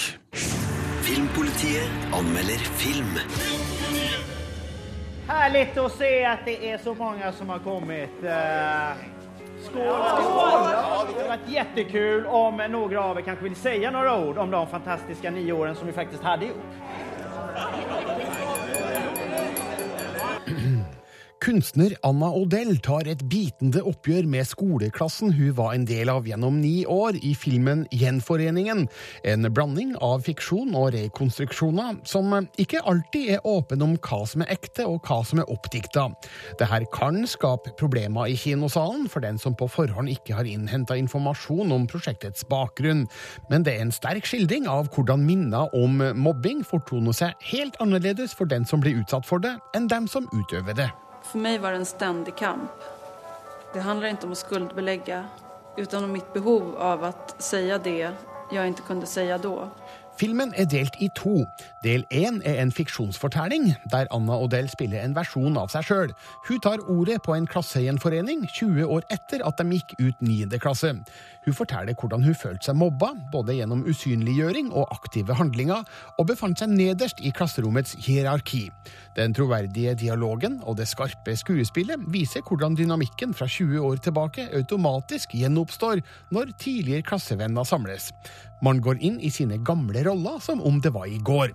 Filmpolitiet 1.07 2.11
anmelder 2.11 2.67
film. 2.83 3.15
Herlig 5.31 5.69
å 5.79 5.87
se 5.95 6.11
at 6.27 6.43
det 6.43 6.59
er 6.67 6.83
så 6.83 6.97
mange 6.99 7.31
som 7.39 7.55
har 7.55 7.63
kommet. 7.63 8.19
Eh, 8.27 9.20
Skål! 9.61 9.83
Det 11.15 11.21
har 11.21 11.27
varit 11.27 11.49
jättekul 11.49 12.25
om 12.25 12.57
några 12.69 13.03
av 13.03 13.17
er 13.17 13.21
kanske 13.21 13.43
vill 13.43 13.55
säga 13.55 13.91
några 13.91 14.25
ord 14.27 14.37
om 14.37 14.51
de 14.51 14.67
fantastiska 14.67 15.31
nio 15.31 15.53
åren 15.53 15.75
som 15.75 15.87
vi 15.87 15.93
faktiskt 15.93 16.23
hade 16.23 16.45
ihop. 16.45 16.57
Kunstner 21.41 21.95
Anna 22.03 22.27
Odell 22.37 22.75
tar 22.85 23.07
et 23.09 23.23
bitende 23.25 23.81
oppgjør 23.89 24.27
med 24.29 24.45
skoleklassen 24.45 25.31
hun 25.33 25.55
var 25.57 25.71
en 25.73 25.87
del 25.89 26.11
av 26.13 26.27
gjennom 26.29 26.59
ni 26.61 26.83
år 26.85 27.17
i 27.25 27.31
filmen 27.33 27.81
Gjenforeningen. 27.89 28.83
En 29.25 29.49
blanding 29.49 29.95
av 30.05 30.21
fiksjon 30.27 30.75
og 30.77 30.91
rekonstruksjoner 30.93 31.97
som 32.05 32.29
ikke 32.61 32.83
alltid 32.85 33.33
er 33.39 33.49
åpen 33.49 33.81
om 33.81 33.97
hva 33.97 34.21
som 34.29 34.45
er 34.45 34.53
ekte 34.53 34.85
og 34.85 35.01
hva 35.09 35.23
som 35.25 35.41
er 35.41 35.49
oppdikta. 35.49 36.11
Dette 36.61 36.83
kan 36.93 37.17
skape 37.25 37.73
problemer 37.81 38.29
i 38.29 38.37
kinosalen 38.37 39.09
for 39.09 39.25
den 39.25 39.41
som 39.41 39.57
på 39.57 39.65
forhånd 39.65 40.13
ikke 40.13 40.37
har 40.37 40.45
innhenta 40.45 40.93
informasjon 41.01 41.73
om 41.73 41.89
prosjektets 41.89 42.45
bakgrunn, 42.53 43.07
men 43.49 43.65
det 43.65 43.79
er 43.79 43.87
en 43.87 43.97
sterk 43.97 44.29
skildring 44.29 44.69
av 44.69 44.93
hvordan 44.93 45.25
minner 45.25 45.73
om 45.73 46.03
mobbing 46.21 46.61
fortoner 46.61 47.17
seg 47.17 47.47
helt 47.49 47.81
annerledes 47.81 48.37
for 48.37 48.45
den 48.45 48.61
som 48.69 48.85
blir 48.85 49.01
utsatt 49.01 49.25
for 49.25 49.41
det, 49.41 49.57
enn 49.73 49.89
dem 49.89 50.05
som 50.05 50.29
utøver 50.37 50.77
det. 50.77 50.93
För 51.31 51.39
meg 51.39 51.61
var 51.61 51.71
det 51.71 51.77
en 51.77 51.85
ständig 51.85 52.35
kamp. 52.35 52.71
Det 53.73 53.79
handlar 53.79 54.07
ikke 54.07 54.25
om 54.25 54.31
å 54.31 54.35
skuldbelägga 54.35 55.25
utan 55.77 56.03
om 56.03 56.11
mitt 56.11 56.33
behov 56.33 56.75
av 56.75 57.05
å 57.05 57.11
si 57.39 57.61
det 57.83 58.11
jeg 58.51 58.69
ikke 58.69 58.83
kunne 58.83 59.07
si 59.07 59.37
då. 59.41 59.69
Filmen 60.21 60.51
er 60.53 60.67
delt 60.69 60.99
i 61.01 61.07
to. 61.17 61.47
Del 61.81 62.03
én 62.13 62.35
er 62.45 62.59
en 62.61 62.69
fiksjonsfortelling, 62.71 63.71
der 63.89 64.05
Anna 64.13 64.35
Odell 64.37 64.67
spiller 64.69 65.01
en 65.01 65.15
versjon 65.17 65.55
av 65.57 65.71
seg 65.73 65.87
sjøl. 65.87 66.11
Hun 66.45 66.59
tar 66.61 66.83
ordet 66.93 67.23
på 67.25 67.33
en 67.33 67.47
klassegjenforening 67.49 68.43
20 68.51 68.85
år 68.85 69.07
etter 69.09 69.41
at 69.47 69.57
de 69.57 69.79
gikk 69.79 69.95
ut 69.97 70.21
9. 70.21 70.59
klasse. 70.61 70.91
Hun 71.47 71.57
forteller 71.57 71.97
hvordan 71.97 72.21
hun 72.27 72.37
følte 72.37 72.69
seg 72.69 72.77
mobba, 72.77 73.15
både 73.33 73.55
gjennom 73.57 73.81
usynliggjøring 73.89 74.69
og 74.69 74.93
aktive 74.93 75.39
handlinger, 75.41 75.89
og 76.21 76.29
befant 76.29 76.61
seg 76.61 76.69
nederst 76.69 77.25
i 77.25 77.33
klasserommets 77.33 77.97
hierarki. 78.05 78.67
Den 79.17 79.33
troverdige 79.33 79.97
dialogen 79.97 80.61
og 80.61 80.77
det 80.77 80.85
skarpe 80.91 81.33
skuespillet 81.33 82.05
viser 82.13 82.45
hvordan 82.45 82.77
dynamikken 82.77 83.33
fra 83.33 83.49
20 83.49 83.81
år 83.89 84.05
tilbake 84.05 84.51
automatisk 84.53 85.33
gjenoppstår 85.33 86.05
når 86.29 86.53
tidligere 86.61 87.09
klassevenner 87.09 87.65
samles. 87.65 88.11
Man 88.61 88.81
går 88.81 88.99
inn 89.01 89.19
i 89.19 89.31
sine 89.33 89.57
gamle 89.65 90.03
roller 90.05 90.39
som 90.39 90.61
om 90.61 90.77
det 90.81 90.91
var 90.93 91.07
i 91.09 91.17
går. 91.17 91.53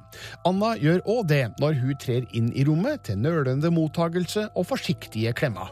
Anna 0.49 0.73
gjør 0.81 1.05
òg 1.07 1.29
det 1.31 1.45
når 1.63 1.79
hun 1.83 1.99
trer 2.03 2.27
inn 2.35 2.49
i 2.51 2.65
rommet 2.67 3.05
til 3.07 3.21
nølende 3.23 3.71
mottagelse 3.71 4.49
og 4.55 4.67
forsiktige 4.67 5.35
klemmer. 5.39 5.71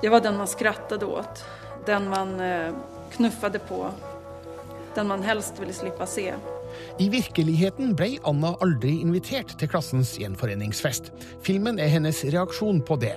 Jeg 0.00 0.14
var 0.14 0.24
den 0.24 0.38
man 0.40 0.48
skrattet 0.48 1.04
åt, 1.04 1.44
den 1.86 2.08
man 2.08 2.32
eh, 2.40 2.72
knuffade 3.12 3.60
på, 3.68 3.82
den 4.96 5.10
man 5.12 5.22
helst 5.26 5.60
ville 5.60 5.76
slippe 5.76 6.08
se. 6.08 6.30
I 7.00 7.08
virkeligheten 7.12 7.94
ble 7.98 8.14
Anna 8.28 8.52
aldri 8.64 8.96
invitert 9.00 9.54
til 9.60 9.70
klassens 9.72 10.12
gjenforeningsfest. 10.20 11.10
Filmen 11.46 11.80
er 11.80 11.90
hennes 11.92 12.22
reaksjon 12.32 12.82
på 12.86 12.98
det. 13.00 13.14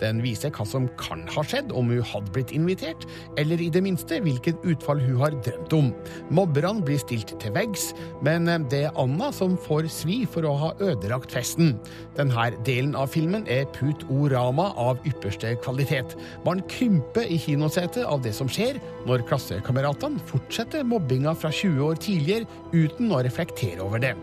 Den 0.00 0.22
viser 0.24 0.52
hva 0.54 0.66
som 0.68 0.88
kan 1.00 1.24
ha 1.34 1.44
skjedd 1.46 1.72
om 1.76 1.90
hun 1.92 2.04
hadde 2.06 2.32
blitt 2.34 2.54
invitert, 2.56 3.06
eller 3.40 3.60
i 3.60 3.68
det 3.72 3.82
minste 3.84 4.20
hvilket 4.24 4.62
utfall 4.68 5.02
hun 5.02 5.20
har 5.20 5.36
drømt 5.46 5.76
om. 5.76 5.90
Mobberne 6.34 6.84
blir 6.86 7.00
stilt 7.02 7.34
til 7.42 7.54
veggs, 7.56 7.90
men 8.24 8.48
det 8.70 8.86
er 8.86 9.00
Anna 9.00 9.30
som 9.34 9.56
får 9.66 9.90
svi 9.92 10.22
for 10.30 10.46
å 10.48 10.54
ha 10.62 10.72
ødelagt 10.80 11.34
festen. 11.34 11.74
Denne 12.16 12.48
delen 12.66 12.94
av 12.98 13.10
filmen 13.12 13.46
er 13.52 13.68
put-orama 13.76 14.70
av 14.80 15.00
ypperste 15.08 15.54
kvalitet. 15.64 16.16
Man 16.46 16.62
krymper 16.70 17.28
i 17.28 17.38
kinosetet 17.40 18.04
av 18.06 18.22
det 18.24 18.34
som 18.36 18.50
skjer 18.50 18.80
når 19.06 19.26
klassekameratene 19.28 20.22
fortsetter 20.30 20.86
mobbinga 20.86 21.34
fra 21.38 21.52
20 21.52 21.82
år 21.90 22.00
tidligere 22.02 22.48
uten 22.72 23.05
å 23.14 23.22
reflektere 23.26 23.84
over 23.84 24.02
det. 24.02 24.14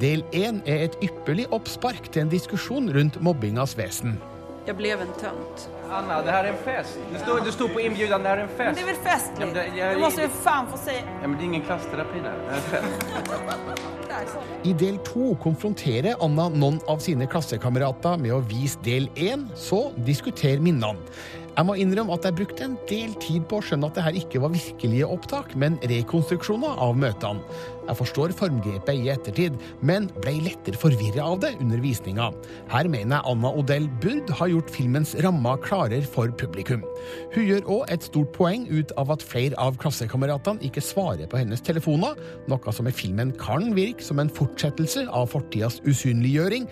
Del 0.00 0.24
én 0.36 0.62
er 0.64 0.86
et 0.86 0.96
ypperlig 1.04 1.46
oppspark 1.52 2.08
til 2.12 2.24
en 2.24 2.32
diskusjon 2.32 2.88
rundt 2.94 3.20
mobbingas 3.20 3.76
vesen. 3.78 4.16
Jeg 4.68 4.76
ble 4.78 4.92
en 4.94 5.14
tønt. 5.20 5.68
Anna, 5.90 6.20
det 6.22 6.30
her 6.30 6.46
er 6.46 6.52
en 6.52 6.60
fest. 6.62 6.98
Det 7.10 7.20
sto, 7.24 7.36
det 7.42 7.52
står 7.56 7.70
på 7.74 7.80
inbjudan, 7.82 8.22
det 8.22 8.30
her 8.30 8.42
er 8.42 8.46
en 8.46 8.52
fest. 8.54 8.76
Det 8.76 8.84
er 8.84 8.90
vel 8.92 9.00
festlig? 9.02 9.40
Ja, 9.40 9.46
men 9.46 9.56
det, 9.56 9.64
jeg, 9.74 9.96
Det 9.96 10.02
må 10.04 10.10
jo 10.22 10.28
faen 10.44 10.68
få 10.70 10.78
si 10.84 10.98
Ja, 11.00 11.24
men 11.24 11.34
det 11.34 11.42
er 11.42 11.48
ingen 11.48 11.64
klassterapi 11.66 12.22
der. 12.22 12.44
Det 12.52 12.60
fest. 12.70 13.96
I 14.64 14.72
del 14.76 14.98
to 15.06 15.32
konfronterer 15.42 16.18
Anna 16.22 16.48
noen 16.52 16.80
av 16.90 17.00
sine 17.02 17.26
klassekamerater 17.30 18.20
med 18.20 18.34
å 18.36 18.40
vise 18.44 18.78
del 18.84 19.08
én, 19.16 19.46
så 19.58 19.88
diskuter 20.06 20.60
minnene. 20.62 20.98
Jeg 21.60 21.66
må 21.68 21.74
innrømme 21.76 22.14
at 22.16 22.24
jeg 22.24 22.38
brukte 22.38 22.64
en 22.64 22.76
del 22.88 23.10
tid 23.20 23.42
på 23.44 23.58
å 23.60 23.64
skjønne 23.66 23.90
at 23.90 23.98
det 23.98 24.02
her 24.06 24.16
ikke 24.16 24.40
var 24.40 24.52
virkelige 24.54 25.08
opptak, 25.12 25.50
men 25.60 25.74
rekonstruksjoner 25.90 26.78
av 26.80 26.94
møtene. 26.96 27.42
Jeg 27.84 27.98
forstår 27.98 28.32
formgrepet 28.38 28.96
i 28.96 29.10
ettertid, 29.12 29.58
men 29.84 30.06
ble 30.22 30.38
lettere 30.46 30.80
forvirra 30.80 31.26
av 31.34 31.42
det 31.42 31.50
under 31.60 31.82
visninga. 31.84 32.30
Her 32.72 32.88
mener 32.88 33.18
jeg 33.18 33.34
Anna 33.34 33.50
Odell 33.60 33.90
burde 34.00 34.38
ha 34.38 34.48
gjort 34.48 34.72
filmens 34.72 35.12
rammer 35.20 35.60
klarere 35.60 36.08
for 36.14 36.32
publikum. 36.40 36.86
Hun 37.34 37.44
gjør 37.50 37.68
òg 37.76 37.92
et 37.92 38.08
stort 38.08 38.32
poeng 38.38 38.64
ut 38.70 38.96
av 38.96 39.12
at 39.12 39.26
flere 39.26 39.58
av 39.60 39.76
klassekameratene 39.84 40.64
ikke 40.64 40.86
svarer 40.86 41.28
på 41.28 41.42
hennes 41.42 41.60
telefoner, 41.66 42.16
noe 42.48 42.72
som 42.72 42.88
i 42.88 42.96
filmen 43.02 43.36
kan 43.36 43.68
virke 43.76 44.06
som 44.06 44.24
en 44.24 44.32
fortsettelse 44.32 45.04
av 45.12 45.28
fortidas 45.34 45.82
usynliggjøring 45.84 46.70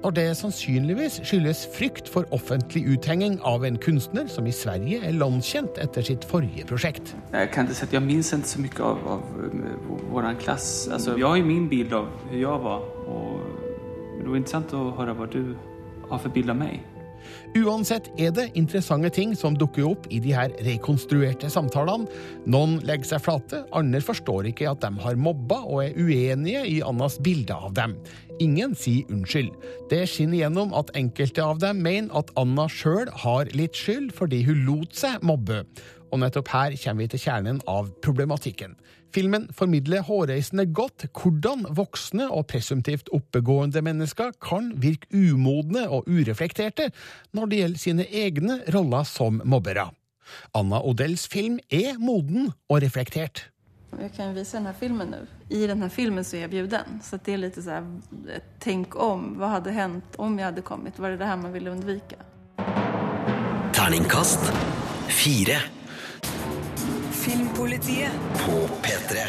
når 0.00 0.14
det 0.16 0.26
sannsynligvis 0.38 1.20
skyldes 1.28 1.66
frykt 1.74 2.08
for 2.08 2.28
offentlig 2.36 2.86
uthenging 2.88 3.38
av 3.46 3.64
en 3.68 3.78
kunstner 3.80 4.28
som 4.32 4.46
i 4.48 4.54
Sverige 4.54 5.02
er 5.04 5.16
landkjent 5.16 5.80
etter 5.82 6.06
sitt 6.06 6.24
forrige 6.28 6.64
prosjekt. 6.68 7.14
Jeg 7.34 7.50
kan 7.54 7.68
ikke 7.68 7.78
si 7.78 7.88
at 7.88 7.96
jeg 7.96 8.04
minnes 8.06 8.32
ikke 8.32 8.52
så 8.52 8.62
mye 8.64 8.86
av, 8.86 9.02
av 9.16 9.42
eh, 9.46 9.90
vår 10.12 10.30
klasse. 10.40 10.92
Altså, 10.94 11.18
jeg 11.20 11.28
har 11.28 11.44
min 11.46 11.68
bild 11.68 11.92
av 11.96 12.08
hvordan 12.08 12.40
jeg 12.40 12.64
var 12.64 12.86
og 13.10 13.68
det 14.20 14.28
var 14.28 14.36
interessant 14.36 14.72
å 14.76 14.86
høre 14.98 15.16
hva 15.16 15.26
du 15.32 15.42
har 16.10 16.18
for 16.20 16.32
bilde 16.32 16.52
av 16.52 16.58
mig. 16.60 16.80
Uansett 17.58 18.06
er 18.14 18.30
det 18.30 18.44
interessante 18.54 19.08
ting 19.10 19.32
som 19.34 19.56
dukker 19.58 19.88
opp 19.88 20.04
i 20.14 20.20
de 20.22 20.30
her 20.36 20.52
rekonstruerte 20.62 21.48
samtalene. 21.50 22.06
Noen 22.46 22.76
legger 22.86 23.08
seg 23.08 23.24
flate, 23.24 23.64
andre 23.74 23.98
forstår 24.06 24.46
ikke 24.52 24.68
at 24.70 24.84
de 24.84 24.90
har 25.02 25.18
mobba 25.18 25.58
og 25.64 25.82
er 25.82 25.96
uenige 25.98 26.62
i 26.70 26.78
Annas 26.86 27.18
bilde 27.18 27.56
av 27.56 27.74
dem. 27.74 27.96
Ingen 28.40 28.76
sier 28.78 29.08
unnskyld. 29.10 29.50
Det 29.90 30.04
skinner 30.08 30.44
gjennom 30.44 30.70
at 30.78 30.94
enkelte 30.96 31.42
av 31.42 31.58
dem 31.64 31.82
mener 31.82 32.14
at 32.22 32.30
Anna 32.38 32.68
sjøl 32.70 33.10
har 33.24 33.50
litt 33.58 33.74
skyld 33.74 34.14
fordi 34.14 34.44
hun 34.46 34.62
lot 34.68 34.94
seg 35.02 35.18
mobbe. 35.26 35.64
Og 36.10 36.22
nettopp 36.22 36.50
her 36.52 36.74
kommer 36.82 37.04
vi 37.04 37.10
til 37.12 37.22
kjernen 37.22 37.60
av 37.70 37.90
problematikken. 38.04 38.74
Filmen 39.14 39.48
formidler 39.54 40.04
hårreisende 40.06 40.68
godt 40.70 41.08
hvordan 41.18 41.64
voksne 41.74 42.28
og 42.30 42.46
presumptivt 42.50 43.10
oppegående 43.14 43.82
mennesker 43.82 44.34
kan 44.42 44.70
virke 44.82 45.10
umodne 45.10 45.88
og 45.90 46.06
ureflekterte 46.06 46.90
når 47.34 47.50
det 47.50 47.62
gjelder 47.62 47.82
sine 47.82 48.06
egne 48.06 48.60
roller 48.74 49.06
som 49.08 49.42
mobbere. 49.44 49.88
Anna 50.54 50.78
Odells 50.86 51.26
film 51.30 51.58
er 51.74 51.98
moden 51.98 52.52
og 52.70 52.82
reflektert. 52.84 53.48
Jeg 53.98 54.12
kan 54.14 54.30
vise 54.36 54.54
denne 54.54 54.70
den 54.70 54.78
filmen 54.78 55.10
nå. 55.10 55.24
I 55.50 55.64
denne 55.66 55.88
filmen 55.90 56.22
så 56.22 56.38
er 56.38 56.44
jeg 56.44 56.52
bjuden. 56.52 57.00
Så 57.02 57.18
det 57.18 57.34
er 57.34 57.42
litt 57.42 57.58
sånn 57.58 57.96
Tenk 58.62 58.94
om. 58.94 59.32
Hva 59.40 59.56
hadde 59.56 59.74
hendt 59.74 60.20
om 60.22 60.38
jeg 60.38 60.46
hadde 60.46 60.62
kommet? 60.62 61.00
Var 61.02 61.16
det 61.16 61.24
det 61.24 61.32
her 61.32 61.40
man 61.42 61.54
ville 61.56 61.74
undvika? 61.74 62.22
Terningkast 63.74 64.46
fire 65.10 65.58
Filmpolitiet. 67.30 68.10
på 68.34 68.56
P3. 68.82 69.22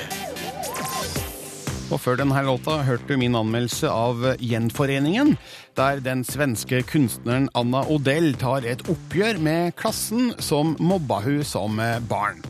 Og 1.92 2.00
før 2.02 2.18
denne 2.18 2.42
låta 2.48 2.80
hørte 2.88 3.06
du 3.06 3.20
min 3.22 3.36
anmeldelse 3.38 3.92
av 3.94 4.24
Gjenforeningen, 4.42 5.36
der 5.78 6.02
den 6.04 6.24
svenske 6.28 6.82
kunstneren 6.88 7.50
Anna 7.58 7.84
Odell 7.92 8.34
tar 8.42 8.66
et 8.68 8.84
oppgjør 8.92 9.40
med 9.42 9.76
klassen 9.80 10.34
som 10.44 10.76
mobba 10.80 11.22
hun 11.26 11.44
som 11.48 11.80
barn. 12.10 12.42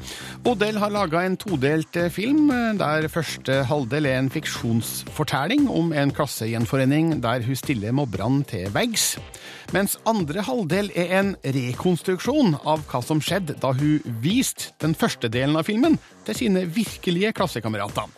Odell 0.47 0.79
har 0.81 0.89
laga 0.93 1.21
en 1.25 1.38
todelt 1.38 1.97
film, 2.10 2.49
der 2.79 3.05
første 3.13 3.62
halvdel 3.69 4.07
er 4.10 4.17
en 4.19 4.31
fiksjonsfortelling 4.34 5.67
om 5.69 5.91
en 5.93 6.13
klassegjenforening 6.15 7.19
der 7.21 7.45
hun 7.45 7.60
stiller 7.60 7.93
mobberne 7.93 8.41
til 8.49 8.71
veggs. 8.73 9.15
Mens 9.71 9.95
andre 10.10 10.41
halvdel 10.43 10.89
er 10.99 11.13
en 11.19 11.36
rekonstruksjon 11.45 12.57
av 12.67 12.81
hva 12.89 12.99
som 13.05 13.21
skjedde 13.23 13.55
da 13.62 13.71
hun 13.77 14.01
viste 14.23 14.73
den 14.84 14.95
første 14.97 15.29
delen 15.31 15.55
av 15.55 15.69
filmen 15.69 15.95
til 16.27 16.38
sine 16.38 16.65
virkelige 16.69 17.31
klassekamerater. 17.38 18.10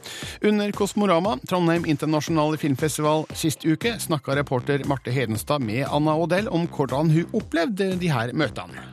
Under 0.48 0.74
Kosmorama, 0.76 1.36
Trondheim 1.50 1.86
internasjonale 1.89 2.58
filmfestival 2.62 3.28
sist 3.38 3.68
uke, 3.68 3.94
snakka 4.02 4.39
reporter 4.39 4.84
Marte 4.94 5.12
Hedenstad 5.12 5.60
med 5.60 5.88
Anna 5.90 6.14
Odell 6.16 6.48
om 6.48 6.68
hvordan 6.70 7.10
hun 7.10 7.32
opplevde 7.34 7.96
de 7.98 8.10
her 8.14 8.30
møtene. 8.38 8.84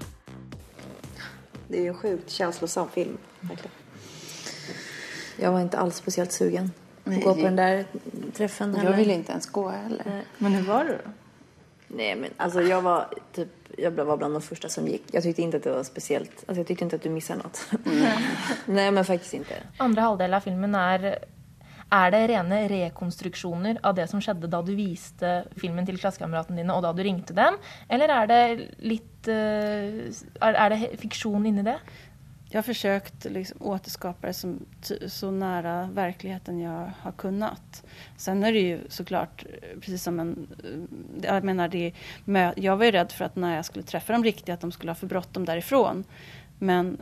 Det 1.68 1.76
er 1.76 1.90
jo 1.90 1.92
en 1.92 1.98
sjukt 2.00 2.30
känslosam 2.32 2.88
film, 2.94 3.18
Virkelig. 3.40 3.70
Jeg 5.40 5.52
var 5.52 5.66
ikke 5.66 5.82
alls 5.82 5.98
spesielt 6.00 6.32
sugen 6.32 6.70
på 7.04 7.18
å 7.18 7.20
gå 7.26 7.34
på 7.34 7.44
den 7.44 7.58
der 7.58 7.82
treffen. 8.36 8.72
Jeg 8.80 8.94
ville 8.96 9.18
ikke 9.20 9.34
ens 9.36 9.50
gå 9.52 9.66
heller. 9.68 10.22
Men 10.38 10.56
hvordan 10.56 10.66
var 10.70 10.88
du, 10.88 10.94
då? 10.96 11.12
Nej, 12.00 12.14
men 12.16 12.30
alltså 12.36 12.62
jag 12.62 12.82
var 12.82 13.12
typ, 13.32 13.48
jag 13.78 13.90
var 13.90 14.16
bland 14.16 14.34
de 14.34 14.42
första 14.42 14.68
som 14.68 14.88
gick. 14.88 15.02
Jag 15.12 15.22
tyckte 15.22 15.42
inte 15.42 15.56
att 15.56 15.62
det 15.62 15.72
var 15.72 15.84
speciellt, 15.84 16.44
alltså 16.46 16.60
jag 16.60 16.66
tyckte 16.66 16.84
inte 16.84 16.96
att 16.96 17.02
du 17.02 17.10
missade 17.10 17.42
något. 17.42 17.60
Nej, 18.66 18.90
men 18.90 19.04
faktiskt 19.04 19.34
inte. 19.34 19.62
Andre 19.76 20.00
halvdel 20.00 20.34
av 20.34 20.40
filmen 20.40 20.74
er 20.74 21.18
Er 21.90 22.12
det 22.14 22.20
rene 22.30 22.60
rekonstruksjoner 22.70 23.80
av 23.82 23.96
det 23.98 24.06
som 24.10 24.20
skjedde 24.22 24.50
da 24.50 24.60
du 24.62 24.70
viste 24.78 25.40
filmen 25.58 25.86
til 25.88 25.98
klassekameratene 25.98 26.62
dine, 26.62 26.76
og 26.76 26.84
da 26.84 26.92
du 26.94 27.02
ringte 27.02 27.34
dem? 27.34 27.58
Eller 27.90 28.12
er 28.14 28.30
det 28.30 28.44
litt 28.78 29.30
eh, 29.30 30.06
Er, 30.38 30.70
det 30.70 31.00
fiksjon 31.02 31.48
inni 31.50 31.66
det? 31.66 31.80
Jeg 32.50 32.58
har 32.58 32.66
försökt 32.66 33.26
liksom 33.30 33.62
återskape 33.72 34.26
det 34.26 34.34
som, 34.34 34.54
så 34.82 35.28
nære 35.30 35.74
virkeligheten 35.94 36.62
jeg 36.62 36.94
har 37.02 37.12
kunnet. 37.18 37.82
Sen 38.18 38.42
er 38.42 38.54
det 38.54 38.64
jo 38.64 38.78
så 38.90 39.06
klart 39.06 39.44
precis 39.78 40.02
som 40.02 40.18
en... 40.18 40.32
Jeg 41.22 41.46
mener 41.46 41.70
det, 41.70 41.84
jeg 42.26 42.74
var 42.74 42.86
jo 42.86 42.96
redd 42.96 43.14
for 43.14 43.28
at 43.28 43.38
når 43.38 43.54
jeg 43.54 43.68
skulle 43.68 43.90
treffe 43.92 44.14
dem 44.14 44.26
riktig, 44.26 44.50
at 44.54 44.66
de 44.66 44.74
skulle 44.74 44.94
ha 44.94 44.98
for 44.98 45.10
bråttom 45.10 45.46
derifra. 45.46 45.94
Men 46.58 46.96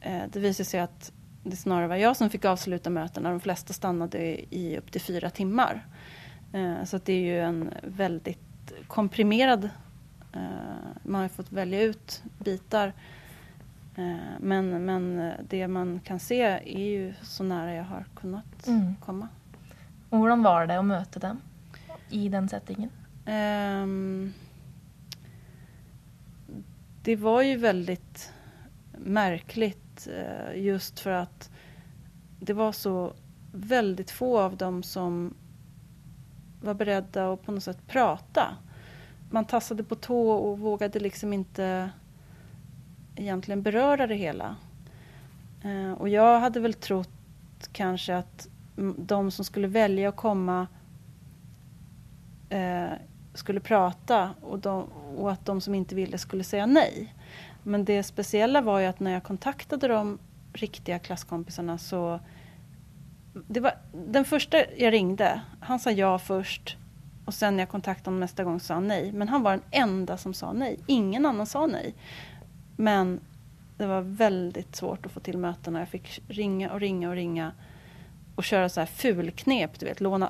eh, 0.00 0.28
det 0.32 0.44
viser 0.44 0.68
seg 0.68 0.84
att 0.84 1.12
det 1.42 1.56
snarare 1.56 1.86
var 1.86 1.96
jag 1.96 2.16
som 2.16 2.30
fick 2.30 2.44
avsluta 2.44 2.90
mötena. 2.90 3.30
De 3.30 3.40
flesta 3.40 3.72
stannade 3.72 4.18
i 4.54 4.78
upp 4.78 4.92
till 4.92 5.00
fyra 5.00 5.30
timmar. 5.30 5.86
Eh, 6.52 6.84
så 6.84 6.96
att 6.96 7.04
det 7.04 7.12
är 7.12 7.20
ju 7.20 7.40
en 7.40 7.74
väldigt 7.82 8.72
komprimerad... 8.86 9.64
Eh, 10.32 10.40
man 11.02 11.20
har 11.22 11.28
fått 11.28 11.52
välja 11.52 11.82
ut 11.82 12.22
bitar. 12.38 12.92
Eh, 13.96 14.16
Men, 14.40 14.84
men 14.84 15.32
det 15.48 15.68
man 15.68 16.00
kan 16.04 16.18
se 16.20 16.40
är 16.64 16.88
ju 16.90 17.14
så 17.22 17.44
nära 17.44 17.74
jag 17.74 17.84
har 17.84 18.04
kunnat 18.16 18.66
Mm. 18.66 18.94
komma. 19.04 19.28
Og 20.10 20.18
hvordan 20.18 20.42
var 20.42 20.66
det 20.66 20.78
å 20.78 20.82
møte 20.82 21.18
dem 21.22 21.40
i 22.10 22.28
den 22.28 22.48
settingen? 22.48 22.90
Ehm, 23.26 24.32
det 27.02 27.16
var 27.16 27.42
ju 27.42 27.56
väldigt 27.56 28.32
märkligt 28.98 29.89
eh, 30.06 30.62
just 30.62 31.00
för 31.00 31.10
att 31.10 31.50
det 32.40 32.52
var 32.52 32.72
så 32.72 33.12
väldigt 33.52 34.10
få 34.10 34.38
av 34.38 34.56
dem 34.56 34.82
som 34.82 35.34
var 36.62 36.74
beredda 36.74 37.32
att 37.32 37.42
på 37.42 37.52
något 37.52 37.62
sätt 37.62 37.86
prata. 37.86 38.56
Man 39.30 39.44
tassade 39.44 39.84
på 39.84 39.94
tå 39.94 40.30
och 40.30 40.58
vågade 40.58 41.00
liksom 41.00 41.32
inte 41.32 41.90
egentligen 43.16 43.62
beröra 43.62 44.06
det 44.06 44.14
hela. 44.14 44.56
Eh, 45.64 45.92
och 45.92 46.08
jag 46.08 46.40
hade 46.40 46.60
väl 46.60 46.74
trott 46.74 47.08
kanske 47.72 48.16
att 48.16 48.48
de 48.96 49.30
som 49.30 49.44
skulle 49.44 49.68
välja 49.68 50.08
att 50.08 50.16
komma 50.16 50.66
eh, 52.48 52.90
skulle 53.34 53.60
prata 53.60 54.30
och, 54.40 54.58
de, 54.58 54.82
och 55.16 55.32
att 55.32 55.46
de 55.46 55.60
som 55.60 55.74
inte 55.74 55.94
ville 55.94 56.18
skulle 56.18 56.44
säga 56.44 56.66
nej. 56.66 57.14
Men 57.62 57.84
det 57.84 58.02
speciella 58.02 58.60
var 58.60 58.80
jo 58.80 58.90
at 58.90 59.00
når 59.00 59.16
jeg 59.16 59.26
kontaktet 59.26 59.80
de 59.84 60.18
riktige 60.60 60.98
klassekompisene, 60.98 61.78
så... 61.78 62.20
Det 63.32 63.60
var, 63.62 63.76
den 63.92 64.24
første 64.26 64.64
jeg 64.74 64.92
ringde, 64.92 65.28
han 65.62 65.78
sa 65.78 65.92
ja 65.94 66.16
først. 66.18 66.74
Og 67.28 67.34
sen 67.36 67.60
jeg 67.62 67.70
kontaktet 67.70 68.10
ham 68.10 68.18
nästa 68.18 68.44
gång 68.44 68.58
sa 68.60 68.80
han 68.80 68.88
nei. 68.90 69.12
Men 69.14 69.30
han 69.30 69.44
var 69.44 69.58
den 69.58 69.82
enda 69.84 70.16
som 70.18 70.34
sa 70.34 70.50
nei. 70.52 70.74
Ingen 70.90 71.28
annen 71.28 71.46
sa 71.46 71.62
nei. 71.70 71.92
Men 72.76 73.20
det 73.78 73.86
var 73.86 74.08
veldig 74.18 74.64
svårt 74.74 75.06
å 75.06 75.12
få 75.12 75.22
til 75.24 75.38
møtene. 75.40 75.84
Jeg 75.84 75.92
fikk 75.94 76.10
ringe 76.40 76.72
og 76.72 76.82
ringe 76.82 77.06
og 77.08 77.14
ringe 77.16 77.52
och 78.40 78.44
köra 78.44 78.68
så 78.68 78.80
här 78.80 78.86
fulknep, 78.86 79.78
du 79.78 79.86
vet, 79.86 80.00
låna 80.00 80.26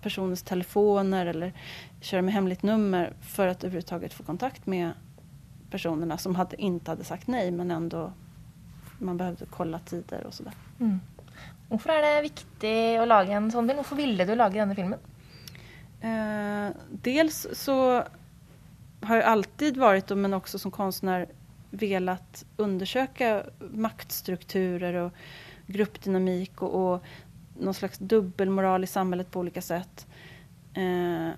personers 0.00 0.42
telefoner 0.42 1.26
eller 1.26 1.52
köra 2.00 2.22
med 2.22 2.34
hemligt 2.34 2.62
nummer 2.62 3.12
att 3.48 3.64
överhuvudtaget 3.64 4.12
få 4.12 4.22
kontakt 4.22 4.66
med 4.66 4.92
personerna 5.74 6.18
som 6.18 6.34
hade, 6.34 6.60
inte 6.62 6.90
hade 6.90 7.04
sagt 7.04 7.26
nej 7.26 7.50
men 7.50 7.70
ändå 7.70 8.12
man 8.98 9.16
behövde 9.16 9.46
kolla 9.50 9.78
tider 9.78 10.26
och 10.26 10.34
sådär. 10.34 10.54
Mm. 10.80 11.00
Hvorfor 11.68 11.90
er 11.90 12.04
det 12.04 12.28
viktig 12.28 12.74
å 13.02 13.06
lage 13.08 13.34
en 13.34 13.50
sånn 13.50 13.66
film? 13.66 13.80
Hvorfor 13.80 13.98
ville 13.98 14.26
du 14.28 14.36
lage 14.38 14.60
denne 14.60 14.76
filmen? 14.78 15.00
Eh, 16.04 16.68
dels 17.02 17.46
så 17.58 18.04
har 19.02 19.16
jag 19.16 19.24
alltid 19.24 19.76
varit, 19.76 20.10
men 20.10 20.34
också 20.34 20.58
som 20.58 20.70
konstnär, 20.70 21.26
velat 21.70 22.44
undersöka 22.56 23.42
maktstrukturer 23.58 24.94
och 24.94 25.12
gruppdynamik 25.66 26.62
och, 26.62 26.94
och 26.94 27.02
någon 27.58 27.74
slags 27.74 27.98
dubbelmoral 27.98 28.84
i 28.84 28.86
samhället 28.86 29.30
på 29.30 29.40
olika 29.40 29.62
sätt. 29.62 30.06
Eh, 30.74 31.34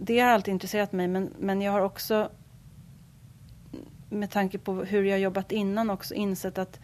det 0.00 0.20
har 0.20 0.28
alltid 0.28 0.52
intresserat 0.52 0.92
mig 0.92 1.08
men, 1.08 1.30
men 1.38 1.62
jag 1.62 1.72
har 1.72 1.80
också 1.80 2.30
med 4.12 4.30
tanke 4.30 4.58
på 4.58 4.72
hur 4.74 5.02
jag 5.02 5.20
jobbat 5.20 5.52
innan 5.52 5.90
också 5.90 6.14
insett 6.14 6.58
att 6.58 6.80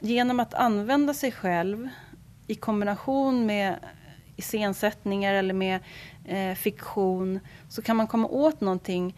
genom 0.00 0.40
att 0.40 0.54
använda 0.54 1.14
sig 1.14 1.32
själv 1.32 1.88
i 2.46 2.54
kombination 2.54 3.46
med 3.46 3.76
iscensättningar 4.36 5.34
eller 5.34 5.54
med 5.54 5.80
eh, 6.24 6.54
fiktion 6.54 7.40
så 7.68 7.82
kan 7.82 7.96
man 7.96 8.06
komma 8.06 8.28
åt 8.28 8.60
någonting 8.60 9.16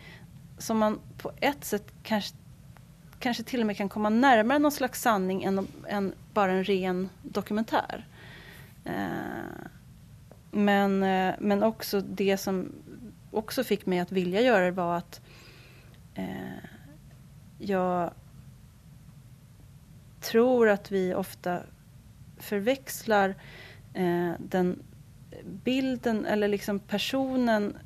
som 0.59 0.79
man 0.79 1.01
på 1.19 1.33
ett 1.41 1.65
sätt 1.65 1.93
kanske, 2.03 2.37
kanske 3.19 3.43
till 3.43 3.61
och 3.61 3.67
med 3.67 3.77
kan 3.77 3.89
komma 3.89 4.09
närmare 4.09 4.59
någon 4.59 4.73
slags 4.73 5.03
sanning 5.03 5.45
än, 5.45 5.69
än 5.89 6.15
bara 6.33 6.53
en 6.53 6.65
ren 6.65 7.09
dokumentär. 7.23 8.07
Eh, 8.85 9.67
men, 10.51 11.03
eh, 11.03 11.35
men 11.39 11.63
också 11.63 12.01
det 12.01 12.37
som 12.37 12.73
också 13.31 13.65
fick 13.65 13.87
mig 13.87 13.99
att 13.99 14.13
vilja 14.13 14.41
göra 14.41 14.65
det 14.65 14.71
var 14.71 14.97
att 14.97 15.21
eh, 16.15 16.74
jag 17.69 18.11
tror 20.21 20.69
att 20.69 20.93
vi 20.93 21.15
ofta 21.15 21.61
förväxlar 22.39 23.35
eh, 23.95 24.33
den 24.39 24.83
bilden 25.65 26.27
eller 26.27 26.49
liksom 26.49 26.79
personen, 26.79 27.77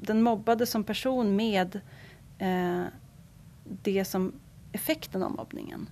den 0.00 0.22
mobbade 0.22 0.66
som 0.66 0.84
person 0.84 1.36
med 1.36 1.80
eh, 2.38 2.84
det 3.82 4.04
som 4.04 4.32
effekten 4.72 5.22
av 5.22 5.30
mobbningen. 5.30 5.88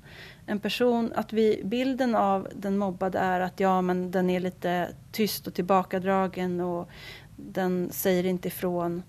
En 0.47 0.61
person, 0.61 1.12
att 1.14 1.33
vi, 1.33 1.62
bilden 1.64 2.14
av 2.14 2.49
den 2.55 2.79
mobbade 2.79 3.18
är 3.18 3.40
att 3.40 3.61
ja 3.61 3.83
men 3.83 4.11
den 4.11 4.31
är 4.31 4.40
lite 4.40 4.88
tyst 5.12 5.47
och 5.47 5.55
tillbakadragen 5.55 6.61
och 6.61 6.88
den 7.37 7.88
säger 7.92 8.25
inte 8.25 8.49
ifrån. 8.49 9.03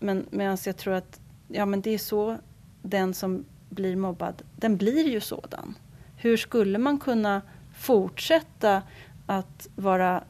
Men 0.00 0.26
medan 0.30 0.58
jag 0.66 0.76
tror 0.76 0.94
att 0.94 1.20
ja 1.48 1.66
men 1.66 1.80
det 1.80 1.90
är 1.90 1.98
så 1.98 2.38
den 2.82 3.14
som 3.14 3.44
blir 3.68 3.96
mobbad, 3.96 4.42
den 4.56 4.76
blir 4.76 5.08
ju 5.08 5.20
sådan. 5.20 5.74
Hur 6.16 6.36
skulle 6.36 6.78
man 6.78 6.98
kunna 6.98 7.42
fortsätta 7.76 8.82
att 9.26 9.68
vara 9.76 10.24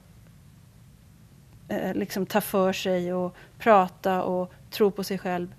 eh, 1.69 1.95
liksom 1.95 2.27
ta 2.27 2.41
för 2.41 2.73
sig 2.73 3.15
och 3.15 3.37
prata 3.59 4.23
och 4.23 4.53
tro 4.71 4.91
på 4.91 5.05
sig 5.05 5.19
själv 5.19 5.55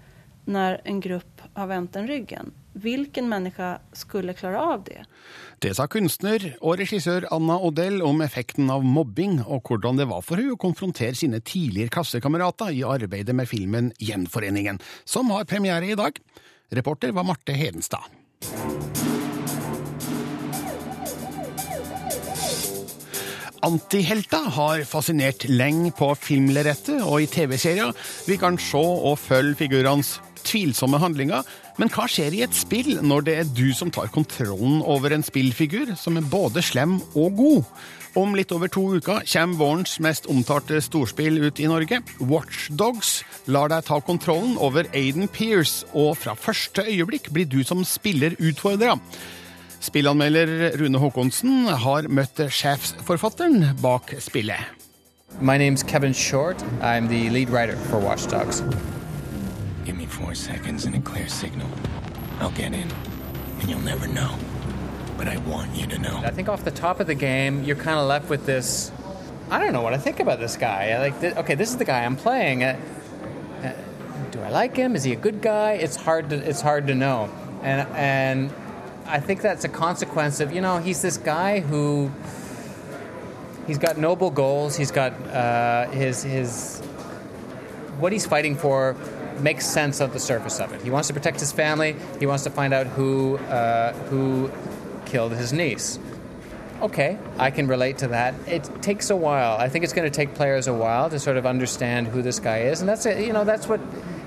när 0.45 0.81
en 0.83 0.99
grupp 0.99 1.41
har 1.53 1.67
vänt 1.67 1.93
den 1.93 2.07
ryggen? 2.07 2.51
Vilken 2.73 3.29
menneske 3.29 3.77
skulle 3.93 4.33
klare 4.33 4.61
av 4.61 4.83
det? 4.87 5.03
Det 5.61 5.75
sa 5.77 5.85
kunstner 5.87 6.41
og 6.57 6.79
regissør 6.81 7.27
Anna 7.31 7.59
Odell 7.61 8.01
om 8.01 8.23
effekten 8.25 8.71
av 8.73 8.85
mobbing, 8.85 9.37
og 9.45 9.69
hvordan 9.69 10.01
det 10.01 10.09
var 10.09 10.25
for 10.25 10.41
hun 10.41 10.55
å 10.55 10.59
konfrontere 10.59 11.15
sine 11.17 11.39
tidligere 11.45 11.93
klassekamerater 11.93 12.73
i 12.73 12.81
arbeidet 12.87 13.37
med 13.37 13.49
filmen 13.49 13.93
Gjenforeningen, 14.01 14.81
som 15.05 15.29
har 15.35 15.45
premiere 15.49 15.93
i 15.93 15.99
dag. 15.99 16.17
Reporter 16.73 17.13
var 17.13 17.29
Marte 17.29 17.53
Hedenstad. 17.53 18.09
Antihelta 23.63 24.41
har 24.57 24.81
fascinert 24.83 25.45
lenge 25.47 25.93
på 25.95 26.09
filmlerretet 26.19 26.99
og 27.05 27.21
i 27.23 27.29
TV-serier. 27.31 27.93
Vi 28.27 28.35
kan 28.41 28.57
se 28.59 28.81
og 28.81 29.15
følge 29.21 29.61
figurenes 29.61 30.17
tvilsomme 30.43 30.99
handlinger, 30.99 31.45
men 31.81 31.89
hva 31.93 32.05
skjer 32.09 32.35
i 32.37 32.43
et 32.45 32.55
spill 32.55 32.99
når 33.01 33.25
det 33.27 33.35
er 33.41 33.51
du 33.57 33.67
som 33.75 33.91
tar 33.93 34.11
kontrollen 34.13 34.81
over 34.85 35.13
en 35.15 35.25
spillfigur 35.25 35.95
som 35.99 36.19
er 36.19 36.29
både 36.29 36.61
slem 36.65 36.99
og 37.13 37.37
god? 37.39 37.75
Om 38.13 38.35
litt 38.37 38.51
over 38.53 38.69
to 38.69 38.83
uker 38.99 39.23
kommer 39.25 39.57
vårens 39.57 39.95
mest 40.05 40.27
omtalte 40.29 40.77
storspill 40.85 41.39
ut 41.41 41.57
i 41.57 41.65
Norge. 41.69 41.97
Watchdogs 42.21 43.23
lar 43.49 43.73
deg 43.73 43.87
ta 43.87 43.97
kontrollen 44.05 44.53
over 44.61 44.85
Aiden 44.93 45.25
Pearce, 45.25 45.87
og 45.97 46.19
fra 46.21 46.37
første 46.37 46.85
øyeblikk 46.85 47.31
blir 47.33 47.49
du 47.49 47.63
som 47.65 47.81
spiller 47.81 48.37
utfordra. 48.37 48.99
Spillanmelder 49.83 50.77
Rune 50.79 51.01
Håkonsen 51.01 51.67
har 51.83 52.05
møtt 52.07 52.45
sjefsforfatteren 52.53 53.73
bak 53.81 54.13
spillet. 54.21 54.61
My 55.41 55.57
name's 55.57 55.81
Kevin 55.81 56.13
Short. 56.13 56.61
I'm 56.81 57.09
the 57.09 57.29
lead 57.31 57.49
writer 57.49 57.75
for 57.89 57.97
Watch 57.97 58.29
Dogs. 58.29 58.61
Give 59.85 59.97
me 59.97 60.05
four 60.05 60.33
seconds 60.33 60.85
and 60.85 60.95
a 60.95 61.01
clear 61.01 61.27
signal. 61.27 61.67
I'll 62.39 62.51
get 62.51 62.73
in, 62.73 62.89
and 63.59 63.69
you'll 63.69 63.81
never 63.81 64.07
know. 64.07 64.37
But 65.17 65.27
I 65.27 65.37
want 65.39 65.75
you 65.75 65.87
to 65.87 65.99
know. 65.99 66.21
I 66.23 66.31
think 66.31 66.47
off 66.47 66.63
the 66.63 66.71
top 66.71 67.01
of 67.01 67.07
the 67.07 67.15
game, 67.15 67.63
you're 67.63 67.75
kind 67.75 67.99
of 67.99 68.07
left 68.07 68.29
with 68.29 68.45
this. 68.45 68.91
I 69.49 69.59
don't 69.59 69.73
know 69.73 69.81
what 69.81 69.93
I 69.93 69.97
think 69.97 70.21
about 70.21 70.39
this 70.39 70.55
guy. 70.55 70.97
Like, 70.99 71.19
th- 71.19 71.35
okay, 71.35 71.55
this 71.55 71.69
is 71.69 71.77
the 71.77 71.85
guy 71.85 72.05
I'm 72.05 72.15
playing. 72.15 72.63
Uh, 72.63 72.79
uh, 73.61 73.73
do 74.31 74.39
I 74.41 74.49
like 74.49 74.75
him? 74.75 74.95
Is 74.95 75.03
he 75.03 75.11
a 75.11 75.17
good 75.17 75.41
guy? 75.41 75.73
It's 75.73 75.97
hard 75.97 76.29
to 76.29 76.37
it's 76.37 76.61
hard 76.61 76.87
to 76.87 76.95
know, 76.95 77.29
and 77.61 77.87
and 77.89 78.51
I 79.05 79.19
think 79.19 79.41
that's 79.41 79.65
a 79.65 79.69
consequence 79.69 80.39
of 80.39 80.53
you 80.53 80.61
know 80.61 80.79
he's 80.79 81.01
this 81.01 81.17
guy 81.17 81.59
who 81.59 82.09
he's 83.67 83.77
got 83.77 83.97
noble 83.97 84.31
goals. 84.31 84.77
He's 84.77 84.91
got 84.91 85.11
uh, 85.27 85.89
his 85.89 86.23
his 86.23 86.79
what 87.99 88.11
he's 88.13 88.25
fighting 88.25 88.55
for 88.55 88.95
makes 89.41 89.65
sense 89.65 89.99
of 89.99 90.13
the 90.13 90.19
surface 90.19 90.59
of 90.59 90.73
it. 90.73 90.81
He 90.81 90.89
wants 90.89 91.07
to 91.07 91.13
protect 91.13 91.39
his 91.39 91.51
family. 91.51 91.95
He 92.19 92.25
wants 92.25 92.43
to 92.43 92.49
find 92.49 92.73
out 92.73 92.87
who 92.87 93.37
uh, 93.37 93.93
who 94.09 94.51
killed 95.05 95.33
his 95.33 95.53
niece. 95.53 95.99
Okay, 96.81 97.17
I 97.37 97.49
can 97.49 97.67
relate 97.67 97.99
to 97.99 98.07
that. 98.09 98.33
It 98.45 98.69
takes 98.81 99.09
a 99.09 99.15
while. 99.15 99.57
I 99.57 99.69
think 99.69 99.83
it's 99.85 99.93
going 99.93 100.09
to 100.09 100.15
take 100.15 100.33
players 100.33 100.67
a 100.67 100.73
while 100.73 101.09
to 101.09 101.19
sort 101.19 101.37
of 101.37 101.45
understand 101.45 102.07
who 102.07 102.21
this 102.21 102.39
guy 102.39 102.63
is, 102.63 102.81
and 102.81 102.89
that's 102.89 103.05
it. 103.05 103.25
You 103.25 103.31
know, 103.31 103.45
that's 103.45 103.67
what 103.67 103.79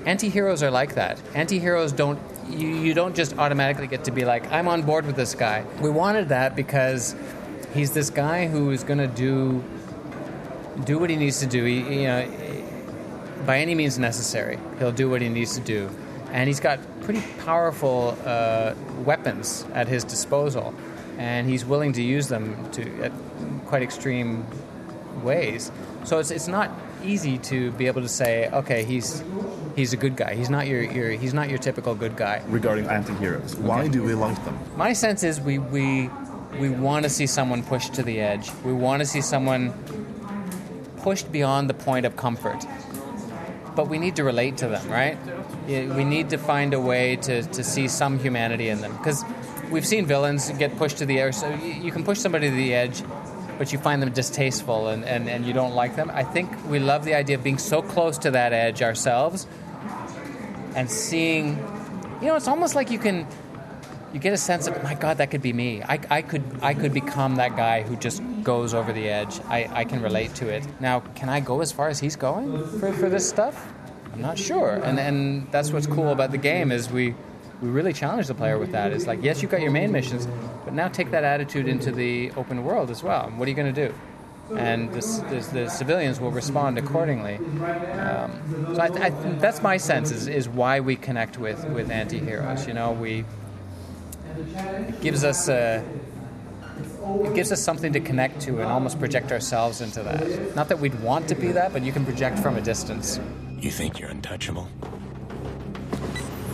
anti-heroes 0.05 0.63
are 0.63 0.71
like. 0.71 0.95
That 0.95 1.21
anti-heroes 1.35 1.91
don't. 1.91 2.19
You, 2.49 2.69
you 2.69 2.93
don't 2.93 3.15
just 3.15 3.37
automatically 3.37 3.87
get 3.87 4.05
to 4.05 4.11
be 4.11 4.23
like, 4.23 4.49
I'm 4.51 4.67
on 4.67 4.81
board 4.81 5.05
with 5.05 5.17
this 5.17 5.35
guy. 5.35 5.65
We 5.81 5.89
wanted 5.89 6.29
that 6.29 6.55
because 6.55 7.15
he's 7.73 7.91
this 7.91 8.09
guy 8.09 8.47
who 8.47 8.71
is 8.71 8.83
going 8.83 8.99
to 8.99 9.07
do 9.07 9.63
do 10.85 10.97
what 10.97 11.09
he 11.09 11.15
needs 11.15 11.39
to 11.39 11.45
do. 11.45 11.63
He, 11.63 12.01
you 12.01 12.07
know, 12.07 12.21
by 13.47 13.59
any 13.59 13.73
means 13.73 13.97
necessary, 13.97 14.59
he'll 14.77 14.91
do 14.91 15.09
what 15.09 15.21
he 15.21 15.29
needs 15.29 15.55
to 15.55 15.61
do, 15.61 15.89
and 16.33 16.47
he's 16.49 16.59
got 16.59 16.79
pretty 17.01 17.23
powerful 17.45 18.15
uh, 18.25 18.75
weapons 19.05 19.65
at 19.73 19.87
his 19.87 20.03
disposal, 20.03 20.75
and 21.17 21.49
he's 21.49 21.63
willing 21.63 21.93
to 21.93 22.03
use 22.03 22.27
them 22.27 22.69
to 22.73 22.83
at 23.03 23.13
quite 23.65 23.81
extreme 23.81 24.45
ways. 25.23 25.71
So 26.03 26.19
it's 26.19 26.29
it's 26.29 26.49
not 26.49 26.69
easy 27.03 27.37
to 27.37 27.71
be 27.71 27.87
able 27.87 28.01
to 28.01 28.09
say, 28.09 28.49
okay, 28.51 28.83
he's 28.83 29.23
he's 29.77 29.93
a 29.93 29.97
good 29.97 30.17
guy. 30.17 30.35
He's 30.35 30.49
not 30.49 30.67
your, 30.67 30.83
your 30.83 31.11
he's 31.11 31.33
not 31.33 31.49
your 31.49 31.57
typical 31.57 31.95
good 31.95 32.17
guy. 32.17 32.43
Regarding 32.49 32.85
anti-heroes, 32.87 33.55
why 33.55 33.87
do 33.87 34.03
we 34.03 34.13
like 34.13 34.43
them? 34.43 34.59
My 34.75 34.91
sense 34.91 35.23
is 35.23 35.39
we 35.39 35.57
we 35.57 36.09
we 36.59 36.69
want 36.69 37.03
to 37.03 37.09
see 37.09 37.27
someone 37.27 37.63
pushed 37.63 37.93
to 37.93 38.03
the 38.03 38.19
edge. 38.19 38.51
We 38.65 38.73
want 38.73 38.99
to 39.01 39.05
see 39.05 39.21
someone 39.21 39.73
pushed 40.97 41.31
beyond 41.31 41.69
the 41.69 41.73
point 41.73 42.05
of 42.05 42.17
comfort. 42.17 42.65
But 43.77 43.89
we 43.89 43.99
need 43.99 44.15
to 44.15 44.23
relate 44.23 44.57
to 44.57 44.67
them, 44.67 44.89
right? 44.89 45.19
We 45.67 46.03
need 46.03 46.31
to 46.31 46.39
find 46.39 46.73
a 46.73 46.79
way 46.79 47.15
to, 47.17 47.43
to 47.43 47.63
see 47.63 47.87
some 47.87 48.17
humanity 48.17 48.69
in 48.69 48.81
them. 48.81 48.97
Because 48.97 49.23
we've 49.69 49.85
seen 49.85 50.07
villains 50.07 50.49
get 50.49 50.75
pushed 50.77 50.97
to 50.97 51.05
the 51.05 51.19
edge. 51.19 51.35
So 51.35 51.47
you, 51.53 51.91
can 51.91 52.03
push 52.03 52.17
somebody 52.17 52.49
to 52.49 52.55
the 52.55 52.73
edge, 52.73 53.03
but 53.59 53.71
you 53.71 53.77
find 53.77 54.01
them 54.01 54.11
distasteful 54.11 54.87
and, 54.87 55.05
and, 55.05 55.29
and 55.29 55.45
you 55.45 55.53
don't 55.53 55.75
like 55.75 55.95
them. 55.95 56.09
I 56.11 56.23
think 56.23 56.49
we 56.67 56.79
love 56.79 57.05
the 57.05 57.13
idea 57.13 57.35
of 57.37 57.43
being 57.43 57.59
so 57.59 57.83
close 57.83 58.17
to 58.19 58.31
that 58.31 58.51
edge 58.51 58.81
ourselves 58.81 59.45
and 60.75 60.89
seeing, 60.89 61.49
you 62.19 62.29
know, 62.29 62.35
it's 62.35 62.47
almost 62.47 62.73
like 62.73 62.89
you 62.89 62.97
can 62.97 63.27
you 64.13 64.19
get 64.19 64.33
a 64.33 64.37
sense 64.37 64.67
of 64.67 64.81
my 64.83 64.93
god 64.93 65.17
that 65.17 65.31
could 65.31 65.41
be 65.41 65.53
me. 65.53 65.83
I, 65.83 65.99
I 66.09 66.21
could 66.21 66.43
i 66.61 66.73
could 66.73 66.93
become 66.93 67.35
that 67.35 67.55
guy 67.55 67.81
who 67.83 67.95
just 67.95 68.21
goes 68.43 68.73
over 68.73 68.93
the 68.93 69.09
edge. 69.09 69.39
I, 69.47 69.69
I 69.71 69.83
can 69.85 70.01
relate 70.01 70.33
to 70.35 70.47
it. 70.47 70.65
Now 70.79 71.01
can 71.15 71.29
i 71.29 71.39
go 71.39 71.61
as 71.61 71.71
far 71.71 71.89
as 71.89 71.99
he's 71.99 72.15
going 72.15 72.65
for, 72.79 72.93
for 72.93 73.09
this 73.09 73.27
stuff? 73.27 73.73
I'm 74.13 74.21
not 74.21 74.37
sure. 74.37 74.75
And 74.83 74.99
and 74.99 75.51
that's 75.51 75.71
what's 75.71 75.87
cool 75.87 76.09
about 76.09 76.31
the 76.31 76.37
game 76.37 76.71
is 76.71 76.89
we 76.89 77.15
we 77.61 77.69
really 77.69 77.93
challenge 77.93 78.27
the 78.27 78.35
player 78.35 78.57
with 78.57 78.71
that. 78.71 78.91
It's 78.91 79.07
like 79.07 79.21
yes 79.21 79.41
you've 79.41 79.51
got 79.51 79.61
your 79.61 79.71
main 79.71 79.91
missions 79.91 80.27
but 80.67 80.73
now 80.73 80.89
take 80.89 81.11
that 81.11 81.23
attitude 81.23 81.67
into 81.67 81.91
the 81.91 82.31
open 82.31 82.63
world 82.65 82.91
as 82.91 83.03
well. 83.03 83.29
What 83.37 83.47
are 83.47 83.49
you 83.49 83.55
going 83.55 83.73
to 83.73 83.87
do? 83.87 83.93
And 84.55 84.91
the, 84.93 85.01
the, 85.29 85.49
the 85.53 85.69
civilians 85.69 86.19
will 86.19 86.31
respond 86.31 86.77
accordingly. 86.77 87.35
Um, 87.35 88.73
so 88.73 88.81
I, 88.81 89.05
I, 89.05 89.09
that's 89.39 89.61
my 89.61 89.77
sense 89.77 90.11
is, 90.11 90.27
is 90.27 90.47
why 90.47 90.79
we 90.79 90.95
connect 90.95 91.37
with, 91.37 91.65
with 91.69 91.89
anti-heroes. 91.89 92.67
You 92.67 92.73
know, 92.73 92.91
we 92.91 93.25
it 94.37 95.01
gives 95.01 95.23
us 95.23 95.49
a, 95.49 95.83
it 97.23 97.33
gives 97.33 97.51
us 97.51 97.61
something 97.61 97.93
to 97.93 97.99
connect 97.99 98.41
to 98.41 98.59
and 98.61 98.69
almost 98.69 98.99
project 98.99 99.31
ourselves 99.31 99.81
into 99.81 100.03
that. 100.03 100.55
Not 100.55 100.69
that 100.69 100.79
we'd 100.79 100.99
want 101.01 101.27
to 101.29 101.35
be 101.35 101.51
that, 101.51 101.73
but 101.73 101.83
you 101.83 101.91
can 101.91 102.05
project 102.05 102.39
from 102.39 102.57
a 102.57 102.61
distance. 102.61 103.19
You 103.59 103.71
think 103.71 103.99
you're 103.99 104.09
untouchable? 104.09 104.67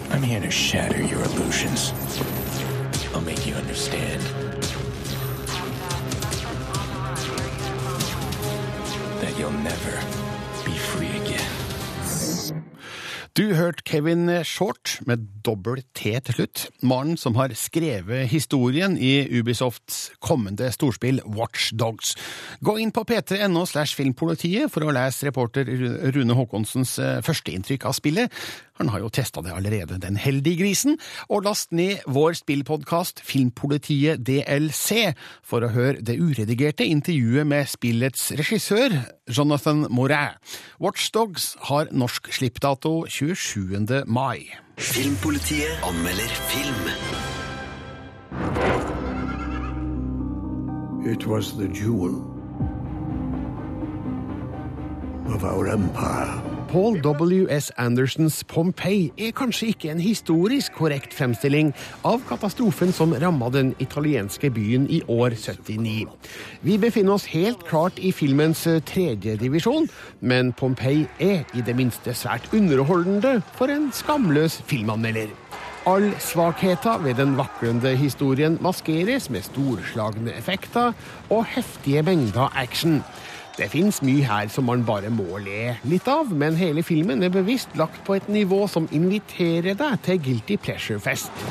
I'm 0.10 0.24
here 0.24 0.40
to 0.40 0.52
shatter 0.52 1.02
your 1.02 1.22
illusions. 1.24 1.92
I'll 3.14 3.22
make 3.22 3.46
you 3.46 3.56
understand 3.56 4.22
that 9.22 9.38
you'll 9.38 9.52
never 9.52 10.23
Du 13.34 13.56
hørte 13.58 13.82
Kevin 13.82 14.28
Short 14.46 15.00
med 15.10 15.24
dobbel 15.42 15.80
T 15.98 16.12
til 16.22 16.36
slutt. 16.36 16.68
Mannen 16.86 17.18
som 17.18 17.34
har 17.34 17.50
skrevet 17.58 18.28
historien 18.30 18.94
i 18.94 19.26
Ubisofts 19.40 20.12
kommende 20.22 20.68
storspill 20.70 21.18
Watch 21.26 21.72
Dogs. 21.74 22.12
Gå 22.62 22.76
inn 22.78 22.94
på 22.94 23.02
p3.no 23.10 23.64
slash 23.66 23.98
filmpolitiet 23.98 24.70
for 24.70 24.86
å 24.86 24.94
lese 24.94 25.26
reporter 25.26 25.66
Rune 26.14 26.38
Haakonsens 26.38 26.94
eh, 27.02 27.24
førsteinntrykk 27.26 27.90
av 27.90 27.98
spillet. 27.98 28.44
Han 28.80 28.90
har 28.90 29.04
jo 29.04 29.12
testa 29.14 29.42
det 29.46 29.54
allerede, 29.54 30.00
den 30.02 30.18
heldige 30.18 30.64
grisen. 30.64 30.98
Og 31.30 31.46
last 31.46 31.72
ned 31.72 32.02
vår 32.10 32.40
spillpodkast 32.42 33.22
Filmpolitiet 33.26 34.24
DLC 34.26 35.14
for 35.46 35.66
å 35.66 35.72
høre 35.74 36.02
det 36.02 36.18
uredigerte 36.18 36.88
intervjuet 36.90 37.46
med 37.48 37.70
spillets 37.70 38.32
regissør, 38.40 38.98
Jonathan 39.30 39.86
Moray. 39.94 40.34
Watch 40.82 41.12
Dogs 41.14 41.54
har 41.70 41.92
norsk 41.94 42.32
slippdato 42.34 43.06
27. 43.08 44.04
mai. 44.08 44.50
Filmpolitiet 44.78 45.86
anmelder 45.86 46.34
film. 46.50 46.90
It 51.06 51.28
was 51.28 51.58
the 51.58 51.68
jewel 51.68 52.16
of 55.28 55.44
our 55.44 55.68
empire. 55.68 56.53
Paul 56.74 56.96
W.S. 57.06 57.70
Andersons 57.78 58.40
Pompeii 58.50 59.12
er 59.22 59.30
kanskje 59.38 59.68
ikke 59.70 59.92
en 59.92 60.00
historisk 60.02 60.74
korrekt 60.74 61.12
fremstilling 61.14 61.68
av 62.02 62.24
katastrofen 62.26 62.90
som 62.98 63.14
ramma 63.22 63.52
den 63.54 63.76
italienske 63.84 64.50
byen 64.56 64.88
i 64.90 65.04
år 65.06 65.36
79. 65.38 66.08
Vi 66.66 66.78
befinner 66.82 67.14
oss 67.14 67.28
helt 67.30 67.62
klart 67.70 68.02
i 68.02 68.10
filmens 68.10 68.66
eh, 68.66 68.82
tredje 68.90 69.36
divisjon, 69.38 69.86
men 70.26 70.50
Pompeii 70.58 71.06
er 71.22 71.46
i 71.54 71.62
det 71.62 71.78
minste 71.78 72.18
svært 72.18 72.50
underholdende 72.58 73.36
for 73.54 73.70
en 73.70 73.92
skamløs 73.94 74.58
filmanmelder. 74.66 75.30
All 75.86 76.10
svakheta 76.18 76.98
ved 77.04 77.22
den 77.22 77.38
vaklende 77.38 77.94
historien 78.00 78.58
maskeres 78.66 79.30
med 79.30 79.46
storslagne 79.46 80.34
effekter 80.34 80.98
og 81.30 81.46
heftige 81.54 82.02
mengder 82.08 82.50
action. 82.58 83.04
Det 83.54 83.68
fins 83.70 84.00
mye 84.02 84.26
her 84.26 84.48
som 84.50 84.66
man 84.66 84.82
bare 84.86 85.12
må 85.14 85.38
le 85.38 85.76
litt 85.86 86.08
av, 86.10 86.32
men 86.34 86.56
hele 86.58 86.82
filmen 86.82 87.22
er 87.22 87.30
bevisst 87.30 87.76
lagt 87.78 88.00
på 88.08 88.16
et 88.18 88.30
nivå 88.32 88.64
som 88.72 88.88
inviterer 88.90 89.78
deg 89.78 90.00
til 90.08 90.22
guilty 90.26 90.58
pleasure-fest. 90.58 91.44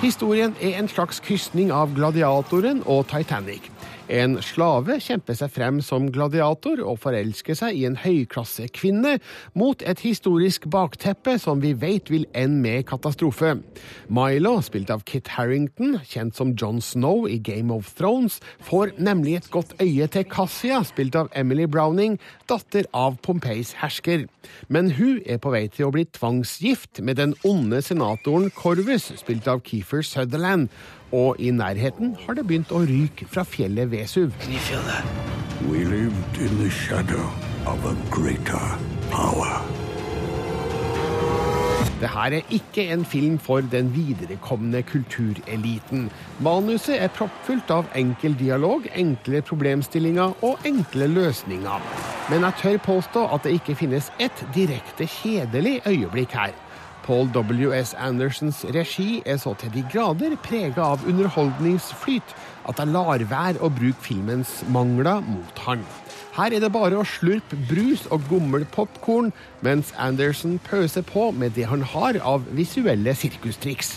Historien 0.00 0.54
er 0.64 0.78
en 0.80 0.88
slags 0.88 1.20
krysning 1.20 1.68
av 1.76 1.92
Gladiatoren 1.92 2.80
og 2.88 3.04
Titanic. 3.12 3.68
En 4.10 4.40
slave 4.42 4.96
kjemper 4.98 5.36
seg 5.38 5.52
frem 5.54 5.76
som 5.86 6.08
gladiator 6.10 6.80
og 6.82 6.98
forelsker 7.04 7.54
seg 7.54 7.76
i 7.78 7.84
en 7.86 7.94
høyklassekvinne 8.02 9.12
mot 9.54 9.84
et 9.86 10.02
historisk 10.02 10.66
bakteppe 10.72 11.36
som 11.38 11.62
vi 11.62 11.70
vet 11.78 12.10
vil 12.10 12.26
ende 12.34 12.58
med 12.64 12.88
katastrofe. 12.90 13.52
Milo, 14.10 14.56
spilt 14.66 14.90
av 14.90 15.04
Kit 15.06 15.30
Harrington, 15.36 16.00
kjent 16.02 16.34
som 16.34 16.56
John 16.58 16.82
Snow 16.82 17.28
i 17.30 17.38
Game 17.38 17.70
of 17.70 17.92
Thrones, 17.94 18.40
får 18.66 18.96
nemlig 18.98 19.36
et 19.38 19.50
godt 19.54 19.76
øye 19.78 20.10
til 20.10 20.26
Cassia, 20.26 20.82
spilt 20.82 21.14
av 21.14 21.30
Emily 21.30 21.68
Browning, 21.70 22.18
datter 22.50 22.90
av 22.90 23.20
Pompeis 23.22 23.76
hersker. 23.78 24.26
Men 24.66 24.90
hun 24.98 25.20
er 25.22 25.38
på 25.38 25.54
vei 25.54 25.68
til 25.70 25.86
å 25.86 25.94
bli 25.94 26.08
tvangsgift 26.18 26.98
med 27.06 27.22
den 27.22 27.38
onde 27.46 27.78
senatoren 27.86 28.50
Corvus, 28.58 29.12
spilt 29.22 29.46
av 29.46 29.62
Keefer 29.62 30.02
Sutherland 30.02 30.66
og 31.12 31.36
i 31.38 31.50
nærheten 31.50 32.16
har 32.26 32.38
det 32.38 32.46
begynt 32.46 32.72
å 32.72 32.84
ryke 32.86 33.26
fra 33.30 33.44
fjellet 33.44 33.90
Vesuv. 33.90 34.32
We 35.68 35.84
lived 35.84 36.40
in 36.40 36.58
the 36.58 36.70
shadow 36.70 37.28
of 37.66 37.84
a 37.84 37.94
greater 38.10 38.78
power. 39.10 39.60
Det 42.00 42.08
her 42.08 42.32
er 42.32 42.40
ikke 42.50 42.92
en 42.92 43.04
film 43.04 43.38
for 43.38 43.60
den 43.60 43.90
viderekomne 43.94 44.82
kultureliten. 44.82 46.10
Manuset 46.40 46.96
er 46.96 47.12
proppfullt 47.12 47.70
av 47.70 47.90
enkel 47.94 48.38
dialog, 48.38 48.86
enkle 48.96 49.42
problemstillinger 49.44 50.32
og 50.40 50.64
enkle 50.64 51.10
løsninger. 51.12 51.84
Men 52.30 52.46
jeg 52.48 52.58
tør 52.62 52.80
påstå 52.86 53.26
at 53.34 53.44
det 53.44 53.52
ikke 53.58 53.76
finnes 53.76 54.08
ett 54.16 54.44
direkte 54.54 55.04
kjedelig 55.04 55.82
øyeblikk 55.86 56.32
her. 56.40 56.56
Paul 57.06 57.28
W.S. 57.34 57.94
Andersons 57.98 58.64
regi 58.74 59.22
er 59.26 59.40
så 59.40 59.54
til 59.60 59.72
de 59.74 59.84
grader 59.92 60.36
prega 60.44 60.92
av 60.94 61.06
underholdningsflyt 61.08 62.34
at 62.70 62.80
jeg 62.80 62.92
lar 62.92 63.24
være 63.30 63.62
å 63.62 63.72
bruke 63.72 64.04
filmens 64.04 64.60
mangler 64.68 65.24
mot 65.26 65.64
han. 65.66 65.84
Her 66.36 66.54
er 66.54 66.62
det 66.62 66.72
bare 66.72 67.00
å 67.00 67.06
slurpe 67.08 67.58
brus 67.68 68.06
og 68.14 68.28
gommel 68.30 68.66
popkorn, 68.74 69.32
mens 69.66 69.94
Anderson 69.98 70.60
pøser 70.68 71.02
på 71.06 71.30
med 71.32 71.56
det 71.58 71.66
han 71.70 71.82
har 71.82 72.20
av 72.22 72.46
visuelle 72.54 73.16
sirkustriks. 73.18 73.96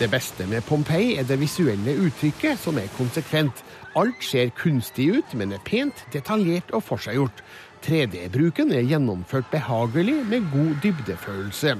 Det 0.00 0.08
beste 0.10 0.46
med 0.50 0.64
Pompeii 0.66 1.14
er 1.20 1.26
det 1.28 1.36
visuelle 1.38 1.92
uttrykket, 2.06 2.58
som 2.58 2.80
er 2.82 2.90
konsekvent. 2.96 3.60
Alt 3.94 4.24
ser 4.26 4.50
kunstig 4.58 5.06
ut, 5.14 5.34
men 5.38 5.54
er 5.54 5.62
pent, 5.62 6.02
detaljert 6.10 6.72
og 6.74 6.82
forseggjort. 6.82 7.44
3D-bruken 7.84 8.72
er 8.72 8.86
gjennomført 8.88 9.50
behagelig 9.52 10.16
med 10.30 10.46
god 10.52 10.72
dybdefølelse. 10.82 11.74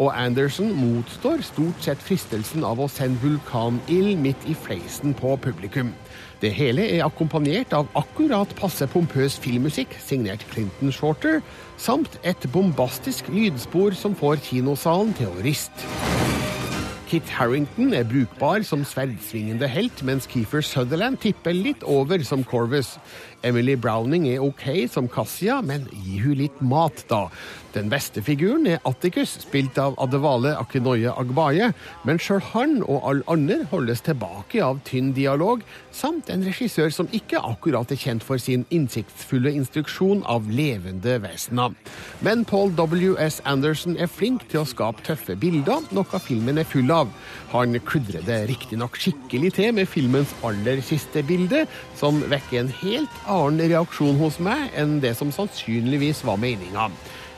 Og 0.00 0.08
Anderson 0.16 0.72
motstår 0.72 1.44
stort 1.44 1.84
sett 1.84 2.00
fristelsen 2.00 2.64
av 2.64 2.80
å 2.80 2.88
sende 2.88 3.20
vulkanild 3.20 4.16
midt 4.24 4.48
i 4.48 4.56
fleisen 4.56 5.12
på 5.16 5.34
publikum. 5.44 5.92
Det 6.40 6.54
hele 6.56 6.86
er 6.88 7.04
akkompagnert 7.04 7.74
av 7.76 7.90
akkurat 7.98 8.54
passe 8.56 8.88
pompøs 8.88 9.36
filmmusikk 9.44 9.92
signert 10.00 10.46
Clinton 10.54 10.94
Shorter, 10.94 11.42
samt 11.76 12.16
et 12.24 12.48
bombastisk 12.54 13.28
lydspor 13.28 13.92
som 13.92 14.16
får 14.16 14.40
kinosalen 14.48 15.12
til 15.20 15.28
å 15.28 15.44
riste. 15.44 15.90
Kit 17.10 17.26
Harrington 17.34 17.90
er 17.90 18.04
brukbar 18.06 18.62
som 18.62 18.84
sverdsvingende 18.86 19.66
helt, 19.66 19.98
mens 20.06 20.28
Keefer 20.30 20.62
Sutherland 20.62 21.18
tipper 21.18 21.56
litt 21.56 21.82
over 21.82 22.22
som 22.22 22.44
Corvus. 22.46 22.92
Emily 23.42 23.76
Browning 23.76 24.26
er 24.28 24.42
OK 24.44 24.66
som 24.92 25.08
Cassia, 25.08 25.60
men 25.64 25.86
gi 26.04 26.20
hun 26.20 26.36
litt 26.42 26.60
mat, 26.60 27.04
da. 27.08 27.26
Den 27.70 27.90
beste 27.90 28.18
figuren 28.26 28.64
er 28.66 28.80
Atticus, 28.88 29.36
spilt 29.44 29.76
av 29.78 29.94
Adevale 30.02 30.56
Akinoye 30.58 31.12
Agbaye, 31.14 31.68
men 32.02 32.18
sjøl 32.18 32.42
han 32.50 32.80
og 32.82 33.04
alle 33.06 33.26
andre 33.30 33.60
holdes 33.70 34.02
tilbake 34.02 34.58
av 34.64 34.80
tynn 34.88 35.12
dialog, 35.14 35.62
samt 35.94 36.32
en 36.34 36.42
regissør 36.42 36.90
som 36.94 37.10
ikke 37.14 37.38
akkurat 37.46 37.92
er 37.94 38.00
kjent 38.00 38.26
for 38.26 38.42
sin 38.42 38.64
innsiktsfulle 38.74 39.52
instruksjon 39.54 40.24
av 40.26 40.50
levende 40.50 41.20
vesener. 41.22 41.76
Men 42.26 42.42
Paul 42.48 42.74
W.S. 42.74 43.38
Anderson 43.46 43.94
er 44.02 44.10
flink 44.10 44.48
til 44.50 44.64
å 44.64 44.66
skape 44.66 45.06
tøffe 45.06 45.38
bilder, 45.38 45.86
noe 45.94 46.22
filmen 46.26 46.58
er 46.58 46.66
full 46.66 46.90
av. 46.90 47.14
Han 47.54 47.78
kludrer 47.86 48.26
det 48.26 48.42
riktignok 48.50 48.98
skikkelig 48.98 49.54
til 49.60 49.78
med 49.78 49.90
filmens 49.90 50.34
aller 50.46 50.82
siste 50.82 51.22
bilde, 51.26 51.68
som 51.98 52.18
vekker 52.34 52.64
en 52.64 52.76
helt 52.82 53.24
annen 53.30 53.70
reaksjon 53.70 54.18
hos 54.18 54.42
meg 54.42 54.74
enn 54.74 54.98
det 55.04 55.14
som 55.22 55.30
sannsynligvis 55.34 56.26
var 56.26 56.40
meninga. 56.42 56.90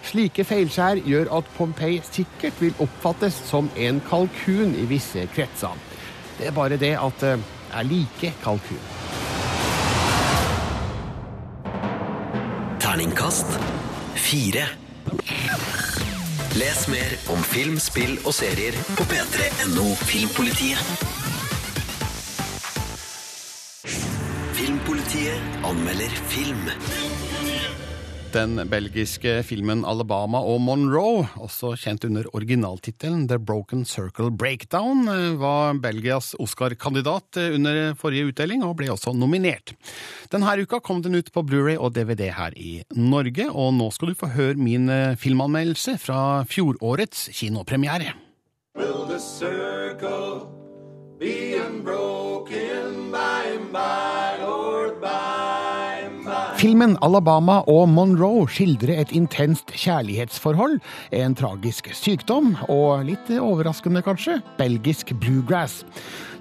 Slike 0.02 0.44
feilskjær 0.44 1.00
gjør 1.06 1.30
at 1.38 1.50
Pompeii 1.56 2.00
sikkert 2.04 2.58
vil 2.60 2.74
oppfattes 2.82 3.36
som 3.48 3.70
en 3.78 4.00
kalkun 4.08 4.74
i 4.74 4.86
visse 4.90 5.26
kretser. 5.34 5.78
Det 6.38 6.48
er 6.50 6.56
bare 6.56 6.76
det 6.80 6.96
at 6.98 7.22
eh, 7.28 7.44
er 7.72 7.86
liker 7.86 8.34
kalkun. 8.42 8.82
Terningkast 12.82 13.58
fire. 14.18 14.66
Les 16.58 16.88
mer 16.88 17.14
om 17.32 17.42
film, 17.48 17.78
spill 17.80 18.18
og 18.26 18.34
serier 18.36 18.76
på 18.98 19.06
p3.no 19.08 19.86
Filmpolitiet. 20.02 21.04
Filmpolitiet 24.58 25.64
anmelder 25.64 26.20
film. 26.34 26.68
Den 28.32 28.56
belgiske 28.64 29.42
filmen 29.44 29.82
Alabama 29.84 30.38
og 30.48 30.62
Monroe, 30.64 31.26
også 31.36 31.74
kjent 31.76 32.06
under 32.08 32.24
originaltittelen 32.32 33.26
The 33.28 33.36
Broken 33.36 33.82
Circle 33.84 34.30
Breakdown, 34.32 35.02
eh, 35.12 35.34
var 35.36 35.76
Belgias 35.76 36.30
Oscar-kandidat 36.40 37.36
eh, 37.36 37.52
under 37.52 37.92
forrige 38.00 38.30
utdeling, 38.30 38.64
og 38.64 38.78
ble 38.78 38.88
også 38.88 39.12
nominert. 39.12 39.74
Denne 40.32 40.54
uka 40.64 40.80
kom 40.80 41.02
den 41.04 41.20
ut 41.20 41.28
på 41.28 41.44
Blu-ray 41.44 41.76
og 41.76 41.92
DVD 41.92 42.30
her 42.32 42.56
i 42.56 42.80
Norge, 42.96 43.50
og 43.52 43.74
nå 43.76 43.90
skal 43.92 44.14
du 44.14 44.16
få 44.16 44.32
høre 44.32 44.56
min 44.56 44.88
eh, 44.88 45.12
filmanmeldelse 45.20 45.98
fra 46.00 46.46
fjorårets 46.48 47.28
kinopremiere. 47.36 48.14
Will 48.80 49.04
the 49.04 49.20
circle 49.20 50.48
be 51.20 51.60
unbroken 51.60 53.12
by 53.12 53.52
and 53.52 53.68
by, 53.72 54.40
Lord, 54.40 55.02
by? 55.02 55.61
Filmen 56.62 56.92
Alabama 57.02 57.56
og 57.66 57.88
Monroe 57.90 58.44
skildrer 58.46 59.00
et 59.02 59.10
intenst 59.18 59.72
kjærlighetsforhold, 59.74 60.76
en 61.10 61.32
tragisk 61.34 61.88
sykdom 61.90 62.52
og, 62.68 63.00
litt 63.08 63.32
overraskende 63.34 63.98
kanskje, 64.06 64.36
belgisk 64.60 65.10
bluegrass. 65.18 65.80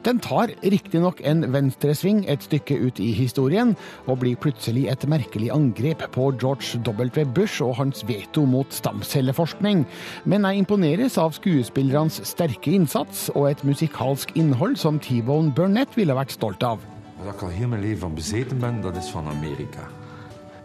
Den 0.05 0.19
tar 0.21 0.51
riktignok 0.61 1.23
en 1.25 1.41
venstresving 1.55 2.19
et 2.29 2.45
stykke 2.45 2.77
ut 2.83 3.01
i 3.01 3.07
historien, 3.17 3.71
og 4.05 4.19
blir 4.21 4.37
plutselig 4.37 4.83
et 4.93 5.07
merkelig 5.09 5.49
angrep 5.55 6.05
på 6.13 6.27
George 6.37 6.77
W. 6.85 7.25
Bush 7.33 7.65
og 7.65 7.79
hans 7.79 8.05
veto 8.05 8.45
mot 8.45 8.69
stamcelleforskning. 8.77 9.87
Men 10.29 10.45
jeg 10.45 10.61
imponeres 10.61 11.17
av 11.17 11.33
skuespillernes 11.39 12.21
sterke 12.29 12.75
innsats 12.77 13.31
og 13.33 13.49
et 13.55 13.65
musikalsk 13.65 14.35
innhold 14.37 14.77
som 14.77 15.01
T-Bone 15.01 15.49
Burnett 15.57 15.97
ville 15.97 16.13
vært 16.13 16.37
stolt 16.37 16.61
av. 16.61 16.77
Wat 17.25 17.33
ik 17.33 17.41
al 17.41 17.57
heel 17.57 17.67
mijn 17.67 17.81
leven 17.81 17.99
van 18.05 18.13
bezeten 18.13 18.59
ben, 18.59 18.81
dat 18.81 18.95
is 18.95 19.09
van 19.09 19.27
Amerika. 19.27 19.89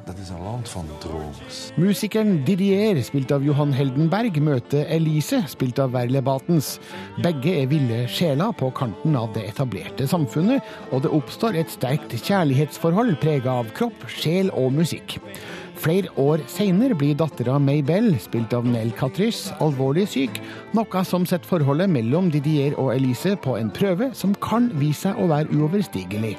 Dat 0.07 0.19
is 0.19 0.29
een 0.29 0.43
land 0.43 0.69
van 0.69 0.85
dromers. 0.99 1.71
Musikeren 1.75 2.45
Didier, 2.45 3.03
spilt 3.03 3.33
av 3.33 3.43
Johan 3.43 3.73
Heldenberg, 3.75 4.39
møter 4.39 4.87
Elise, 4.87 5.41
spilt 5.51 5.81
av 5.83 5.91
Verle 5.97 6.23
Batens. 6.23 6.77
Begge 7.25 7.57
er 7.65 7.67
ville 7.73 8.05
sjeler 8.07 8.55
på 8.55 8.71
kanten 8.71 9.19
av 9.19 9.33
det 9.35 9.43
etablerte 9.51 10.07
samfunnet, 10.07 10.63
og 10.95 11.03
det 11.03 11.11
oppstår 11.11 11.59
et 11.59 11.75
sterkt 11.75 12.15
kjærlighetsforhold 12.23 13.17
prega 13.19 13.59
av 13.65 13.75
kropp, 13.75 14.07
sjel 14.07 14.55
og 14.55 14.77
musikk. 14.79 15.19
Flere 15.75 16.15
år 16.23 16.47
seinere 16.55 16.95
blir 16.95 17.19
dattera 17.19 17.59
Maybell, 17.59 18.13
spilt 18.23 18.55
av 18.55 18.63
Nell 18.71 18.95
Catrice, 18.95 19.59
alvorlig 19.59 20.07
syk, 20.15 20.39
noe 20.79 21.03
som 21.03 21.27
setter 21.27 21.51
forholdet 21.51 21.91
mellom 21.91 22.31
Didier 22.31 22.79
og 22.79 22.95
Elise 22.95 23.35
på 23.35 23.59
en 23.59 23.75
prøve 23.75 24.15
som 24.15 24.39
kan 24.39 24.71
vise 24.79 25.09
seg 25.09 25.19
å 25.19 25.33
være 25.35 25.51
uoverstigelig. 25.51 26.37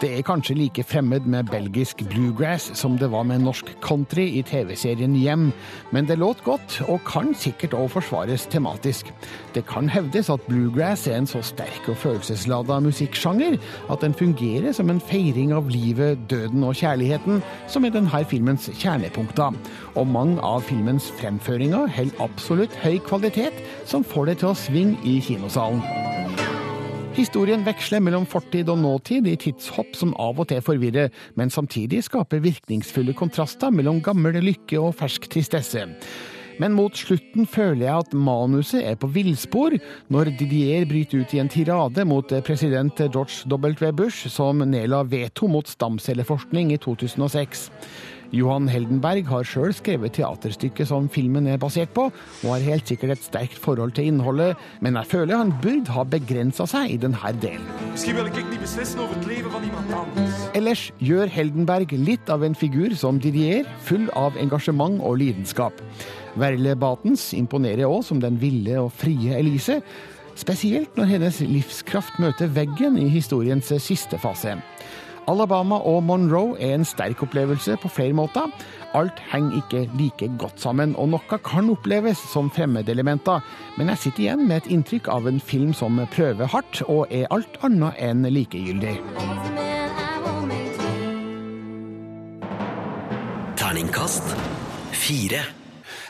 Det 0.00 0.10
er 0.10 0.24
kanskje 0.26 0.56
like 0.58 0.82
fremmed 0.82 1.26
med 1.30 1.50
belgisk 1.50 2.02
bluegrass 2.10 2.70
som 2.78 2.96
det 2.98 3.10
var 3.12 3.22
med 3.28 3.44
norsk 3.44 3.70
country 3.84 4.24
i 4.38 4.42
TV-serien 4.42 5.14
Hjem, 5.14 5.50
men 5.94 6.08
det 6.08 6.18
låt 6.18 6.42
godt, 6.44 6.80
og 6.88 7.04
kan 7.06 7.30
sikkert 7.34 7.76
òg 7.78 7.90
forsvares 7.94 8.48
tematisk. 8.50 9.12
Det 9.54 9.62
kan 9.70 9.88
hevdes 9.88 10.30
at 10.32 10.42
bluegrass 10.48 11.06
er 11.06 11.20
en 11.20 11.30
så 11.30 11.42
sterk 11.46 11.88
og 11.90 11.98
følelseslada 12.02 12.80
musikksjanger 12.82 13.58
at 13.90 14.02
den 14.02 14.16
fungerer 14.16 14.74
som 14.74 14.90
en 14.90 15.00
feiring 15.00 15.54
av 15.54 15.70
livet, 15.70 16.18
døden 16.30 16.64
og 16.66 16.74
kjærligheten, 16.80 17.42
som 17.70 17.86
er 17.86 17.94
denne 17.94 18.24
filmens 18.30 18.70
kjernepunkter. 18.74 19.54
Og 19.94 20.06
mange 20.06 20.40
av 20.42 20.66
filmens 20.66 21.12
fremføringer 21.20 21.90
holder 21.94 22.24
absolutt 22.26 22.74
høy 22.82 22.98
kvalitet, 23.06 23.62
som 23.86 24.04
får 24.04 24.32
det 24.32 24.40
til 24.42 24.52
å 24.52 24.58
svinge 24.58 24.98
i 25.06 25.20
kinosalen. 25.24 26.19
Historien 27.20 27.60
veksler 27.66 28.00
mellom 28.00 28.24
fortid 28.24 28.70
og 28.72 28.78
nåtid 28.80 29.26
i 29.28 29.34
tidshopp 29.36 29.92
som 29.98 30.14
av 30.16 30.38
og 30.40 30.46
til 30.48 30.62
forvirrer, 30.64 31.10
men 31.36 31.50
samtidig 31.52 31.98
skaper 32.06 32.40
virkningsfulle 32.40 33.12
kontraster 33.18 33.68
mellom 33.76 33.98
gammel 34.00 34.38
lykke 34.40 34.78
og 34.80 34.94
fersk 34.96 35.26
tristesse. 35.28 35.82
Men 36.60 36.72
mot 36.78 36.96
slutten 36.96 37.44
føler 37.44 37.84
jeg 37.84 38.06
at 38.06 38.16
manuset 38.16 38.86
er 38.88 38.96
på 38.96 39.10
villspor, 39.12 39.76
når 40.08 40.32
Didier 40.40 40.88
bryter 40.88 41.20
ut 41.20 41.34
i 41.36 41.42
en 41.42 41.52
tirade 41.52 42.06
mot 42.08 42.32
president 42.46 43.04
George 43.04 43.44
W. 43.52 43.92
Bush, 43.92 44.32
som 44.32 44.64
nedla 44.64 45.02
veto 45.04 45.48
mot 45.48 45.68
stamcelleforskning 45.68 46.72
i 46.72 46.80
2006. 46.80 47.68
Johan 48.30 48.68
Heldenberg 48.70 49.26
har 49.26 49.46
sjøl 49.46 49.72
skrevet 49.74 50.14
teaterstykket 50.14 50.86
som 50.86 51.08
filmen 51.10 51.48
er 51.50 51.58
basert 51.58 51.90
på, 51.96 52.04
og 52.14 52.52
har 52.52 52.62
helt 52.62 52.90
sikkert 52.90 53.16
et 53.16 53.24
sterkt 53.26 53.58
forhold 53.58 53.96
til 53.96 54.06
innholdet, 54.12 54.54
men 54.84 54.94
jeg 55.00 55.10
føler 55.10 55.40
han 55.40 55.50
burde 55.62 55.90
ha 55.96 56.04
begrensa 56.06 56.66
seg 56.70 56.94
i 56.94 57.00
denne 57.02 57.32
delen. 57.42 57.66
Ellers 60.60 60.84
gjør 61.02 61.34
Heldenberg 61.34 61.96
litt 61.98 62.30
av 62.30 62.46
en 62.46 62.54
figur 62.54 62.94
som 62.98 63.18
Didier, 63.18 63.66
full 63.82 64.06
av 64.14 64.38
engasjement 64.38 65.02
og 65.02 65.18
lidenskap. 65.24 65.82
Verle 66.38 66.76
Batens 66.78 67.32
imponerer 67.34 67.90
òg 67.90 68.04
som 68.06 68.22
den 68.22 68.38
ville 68.38 68.78
og 68.78 68.92
frie 68.94 69.34
Elise, 69.40 69.80
spesielt 70.38 70.94
når 70.96 71.16
hennes 71.16 71.42
livskraft 71.42 72.22
møter 72.22 72.50
veggen 72.54 72.94
i 73.00 73.10
historiens 73.10 73.74
siste 73.82 74.22
fase. 74.22 74.60
Alabama 75.30 75.78
og 75.86 76.02
Monroe 76.02 76.56
er 76.58 76.74
en 76.74 76.84
sterk 76.86 77.22
opplevelse 77.22 77.76
på 77.82 77.90
flere 77.92 78.16
måter. 78.16 78.50
Alt 78.98 79.20
henger 79.30 79.60
ikke 79.60 79.84
like 79.98 80.30
godt 80.40 80.58
sammen, 80.62 80.96
og 80.98 81.12
noe 81.12 81.38
kan 81.46 81.70
oppleves 81.70 82.18
som 82.32 82.50
fremmedelementer, 82.50 83.44
men 83.78 83.92
jeg 83.92 84.02
sitter 84.04 84.24
igjen 84.24 84.46
med 84.48 84.64
et 84.64 84.72
inntrykk 84.74 85.12
av 85.12 85.30
en 85.30 85.38
film 85.40 85.70
som 85.76 86.00
prøver 86.10 86.50
hardt, 86.50 86.82
og 86.88 87.06
er 87.14 87.30
alt 87.30 87.60
annet 87.66 88.02
enn 88.02 88.26
likegyldig. 88.26 88.98
Terningkast 93.60 94.34
fire. 94.96 95.59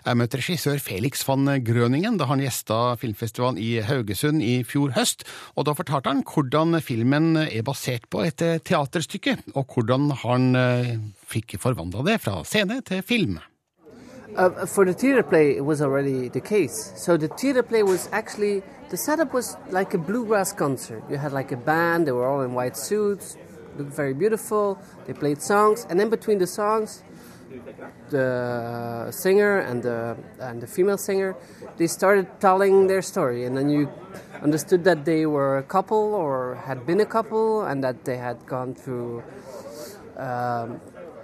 Jeg 0.06 0.16
møtte 0.16 0.40
regissør 0.40 0.80
Felix 0.80 1.22
van 1.28 1.48
Grøningen 1.64 2.16
da 2.20 2.28
han 2.30 2.40
gjesta 2.40 2.96
filmfestivalen 3.00 3.60
i 3.60 3.82
Haugesund 3.84 4.40
i 4.42 4.62
fjor 4.64 4.94
høst. 4.96 5.26
og 5.56 5.68
Da 5.68 5.74
fortalte 5.76 6.12
han 6.12 6.24
hvordan 6.24 6.80
filmen 6.80 7.36
er 7.36 7.62
basert 7.66 8.08
på 8.10 8.24
et 8.24 8.40
teaterstykke, 8.40 9.36
og 9.54 9.66
hvordan 9.74 10.10
han 10.24 10.50
eh, 10.56 10.96
fikk 11.28 11.58
forvandla 11.60 12.04
det 12.06 12.20
fra 12.24 12.40
scene 12.44 12.80
til 12.86 13.02
film. 13.02 13.38
Uh, 14.36 14.64
for 14.64 14.84
the 14.84 14.94
theater 14.94 15.22
play, 15.22 15.56
it 15.56 15.64
was 15.64 15.80
already 15.82 16.28
the 16.28 16.40
case. 16.40 16.92
So 16.96 17.16
the 17.16 17.28
theater 17.28 17.62
play 17.62 17.82
was 17.82 18.08
actually 18.12 18.62
the 18.88 18.96
setup 18.96 19.34
was 19.34 19.56
like 19.70 19.92
a 19.92 19.98
bluegrass 19.98 20.52
concert. 20.52 21.02
You 21.10 21.18
had 21.18 21.32
like 21.32 21.50
a 21.50 21.56
band; 21.56 22.06
they 22.06 22.12
were 22.12 22.26
all 22.26 22.42
in 22.42 22.54
white 22.54 22.76
suits, 22.76 23.36
looked 23.76 23.92
very 23.92 24.14
beautiful. 24.14 24.78
They 25.06 25.14
played 25.14 25.42
songs, 25.42 25.84
and 25.90 25.98
then 25.98 26.10
between 26.10 26.38
the 26.38 26.46
songs, 26.46 27.02
the 28.10 29.08
singer 29.10 29.58
and 29.58 29.82
the 29.82 30.16
and 30.38 30.60
the 30.60 30.66
female 30.66 30.98
singer, 30.98 31.36
they 31.76 31.86
started 31.86 32.26
telling 32.40 32.86
their 32.86 33.02
story, 33.02 33.44
and 33.44 33.56
then 33.56 33.70
you 33.70 33.88
understood 34.42 34.84
that 34.84 35.04
they 35.04 35.26
were 35.26 35.58
a 35.58 35.62
couple 35.62 36.14
or 36.14 36.56
had 36.66 36.86
been 36.86 37.00
a 37.00 37.06
couple, 37.06 37.62
and 37.62 37.82
that 37.84 38.04
they 38.04 38.16
had 38.16 38.44
gone 38.46 38.74
through 38.74 39.22
um, 40.16 40.80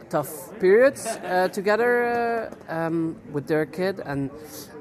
tough 0.08 0.58
periods 0.60 1.06
uh, 1.06 1.48
together 1.52 2.50
uh, 2.68 2.72
um, 2.72 3.16
with 3.32 3.46
their 3.46 3.66
kid, 3.66 4.00
and 4.04 4.30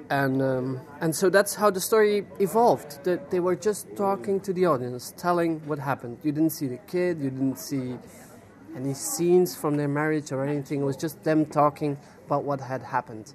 and 0.09 0.41
um, 0.41 0.79
and 1.01 1.15
so 1.15 1.29
that's 1.29 1.55
how 1.55 1.69
the 1.69 1.81
story 1.81 2.25
evolved. 2.39 3.03
That 3.03 3.31
they 3.31 3.39
were 3.39 3.55
just 3.55 3.95
talking 3.95 4.39
to 4.41 4.53
the 4.53 4.65
audience, 4.65 5.13
telling 5.17 5.59
what 5.65 5.79
happened. 5.79 6.19
You 6.23 6.31
didn't 6.31 6.51
see 6.51 6.67
the 6.67 6.77
kid, 6.87 7.19
you 7.19 7.29
didn't 7.29 7.57
see 7.57 7.97
any 8.75 8.93
scenes 8.93 9.55
from 9.55 9.77
their 9.77 9.87
marriage 9.87 10.31
or 10.31 10.45
anything. 10.45 10.81
It 10.81 10.85
was 10.85 10.97
just 10.97 11.23
them 11.23 11.45
talking 11.45 11.97
about 12.25 12.43
what 12.43 12.61
had 12.61 12.81
happened. 12.81 13.33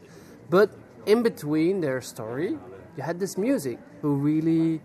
But 0.48 0.70
in 1.06 1.22
between 1.22 1.80
their 1.80 2.00
story, 2.00 2.56
you 2.96 3.02
had 3.02 3.18
this 3.18 3.38
music 3.38 3.78
who 4.02 4.14
really 4.14 4.80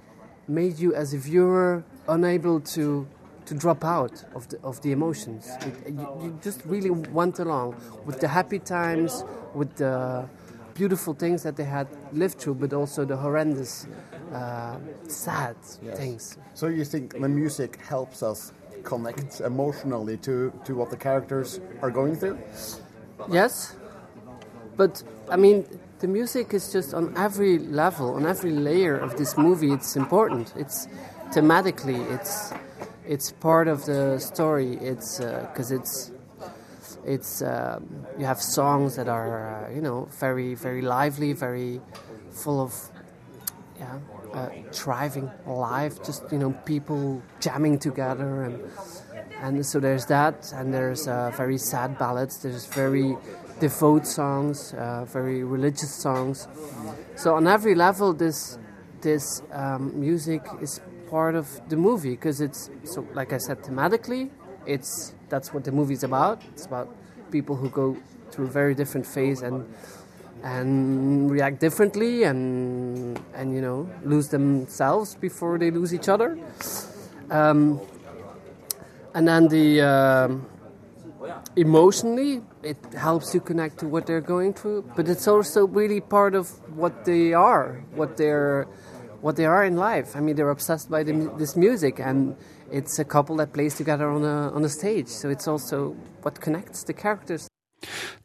made 0.47 0.80
you, 0.80 0.93
as 0.93 1.14
a 1.14 1.18
viewer, 1.18 1.84
unable 2.08 2.60
to 2.62 3.08
to 3.45 3.53
drop 3.53 3.86
out 3.86 4.24
of 4.34 4.47
the 4.49 4.60
of 4.64 4.82
the 4.82 4.91
emotions. 4.91 5.58
It, 5.62 5.93
you, 5.93 6.08
you 6.22 6.39
just 6.41 6.66
really 6.66 6.89
went 6.89 7.38
along 7.39 7.76
with 8.06 8.20
the 8.20 8.28
happy 8.28 8.58
times, 8.60 9.24
with 9.53 9.76
the 9.76 10.28
beautiful 10.74 11.14
things 11.14 11.43
that 11.43 11.56
they 11.56 11.64
had 11.64 11.88
lived 12.12 12.39
through, 12.39 12.56
but 12.56 12.74
also 12.74 13.06
the 13.06 13.16
horrendous, 13.16 13.88
uh, 14.34 14.78
sad 15.08 15.56
Yes. 15.82 15.97
things. 15.97 16.38
So 16.53 16.68
you 16.68 16.84
think 16.84 17.14
the 17.20 17.30
music 17.30 17.78
helps 17.78 18.22
us 18.24 18.51
connect 18.86 19.41
emotionally 19.41 20.17
to, 20.17 20.53
to 20.65 20.75
what 20.75 20.89
the 20.89 20.97
characters 20.97 21.59
are 21.81 21.91
going 21.91 22.15
through? 22.15 22.38
Yes, 23.29 23.75
but 24.77 25.03
I 25.29 25.38
mean, 25.38 25.65
the 25.99 26.07
music 26.07 26.53
is 26.53 26.71
just 26.71 26.93
on 26.93 27.13
every 27.17 27.57
level, 27.57 28.15
on 28.15 28.25
every 28.25 28.51
layer 28.51 28.97
of 28.97 29.17
this 29.17 29.38
movie. 29.38 29.71
It's 29.71 29.95
important. 29.95 30.53
It's 30.55 30.88
thematically, 31.31 31.99
it's 32.11 32.53
it's 33.07 33.31
part 33.31 33.67
of 33.67 33.86
the 33.86 34.19
story. 34.19 34.77
It's 34.77 35.19
because 35.19 35.71
it's 35.71 36.11
it's 37.05 37.41
um, 37.41 38.05
you 38.19 38.25
have 38.25 38.41
songs 38.41 38.95
that 38.95 39.07
are 39.07 39.65
uh, 39.65 39.73
you 39.73 39.81
know 39.81 40.07
very 40.19 40.55
very 40.55 40.81
lively, 40.81 41.33
very 41.33 41.81
full 42.31 42.59
of 42.61 42.73
yeah 43.80 43.99
uh, 44.34 44.49
thriving 44.71 45.32
life. 45.45 46.03
Just 46.03 46.23
you 46.32 46.38
know 46.38 46.51
people 46.65 47.21
jamming 47.39 47.80
together 47.80 48.43
and 48.43 48.61
and 49.41 49.65
so 49.65 49.80
there's 49.80 50.05
that, 50.07 50.51
and 50.53 50.73
there's 50.73 51.07
uh, 51.07 51.32
very 51.36 51.57
sad 51.57 51.97
ballads. 51.97 52.41
There's 52.41 52.65
very 52.65 53.17
devout 53.59 54.07
songs, 54.07 54.73
uh, 54.73 55.05
very 55.05 55.43
religious 55.43 55.93
songs. 55.93 56.47
So 57.15 57.36
on 57.36 57.47
every 57.47 57.76
level, 57.76 58.13
this 58.13 58.57
this 59.01 59.41
um, 59.51 59.99
music 59.99 60.41
is 60.61 60.80
part 61.09 61.36
of 61.36 61.47
the 61.69 61.76
movie 61.76 62.11
because 62.11 62.41
it's 62.41 62.69
so 62.84 63.05
like 63.13 63.34
I 63.34 63.38
said, 63.38 63.61
thematically, 63.61 64.30
it's 64.65 65.13
that's 65.30 65.53
what 65.53 65.63
the 65.63 65.71
movie's 65.71 66.03
about. 66.03 66.41
It's 66.53 66.65
about 66.65 66.89
people 67.32 67.55
who 67.55 67.69
go 67.69 67.97
through 68.32 68.45
a 68.45 68.51
very 68.51 68.73
different 68.73 69.05
phase 69.05 69.41
and 69.41 69.65
and 70.45 71.29
react 71.31 71.59
differently 71.59 72.23
and 72.23 73.19
and 73.33 73.53
you 73.55 73.61
know 73.61 73.89
lose 74.03 74.27
themselves 74.29 75.15
before 75.15 75.57
they 75.57 75.71
lose 75.71 75.93
each 75.93 76.07
other. 76.07 76.37
Um, 77.29 77.81
and 79.15 79.27
then 79.27 79.47
the 79.47 79.81
um, 79.81 80.45
emotionally 81.55 82.41
it 82.61 82.77
helps 82.93 83.33
you 83.33 83.41
connect 83.41 83.79
to 83.79 83.87
what 83.87 84.05
they're 84.05 84.27
going 84.35 84.53
through 84.53 84.83
but 84.95 85.07
it's 85.07 85.27
also 85.27 85.65
really 85.65 85.99
part 85.99 86.35
of 86.35 86.47
what 86.77 87.05
they 87.05 87.33
are 87.33 87.83
what 87.95 88.15
they're 88.17 88.67
what 89.25 89.37
they 89.37 89.45
are 89.45 89.65
in 89.65 89.75
life. 89.75 90.15
I 90.15 90.19
mean, 90.19 90.35
they're 90.35 90.51
obsessed 90.51 90.87
by 90.87 91.01
the, 91.01 91.13
this 91.35 91.55
music, 91.55 91.99
and 91.99 92.37
it's 92.71 92.99
a 92.99 93.03
couple 93.03 93.35
that 93.37 93.53
plays 93.53 93.73
together 93.75 94.07
on 94.07 94.23
a 94.23 94.53
on 94.53 94.63
a 94.63 94.69
stage. 94.69 95.07
So 95.07 95.29
it's 95.29 95.47
also 95.47 95.95
what 96.21 96.39
connects 96.39 96.83
the 96.83 96.93
characters. 96.93 97.47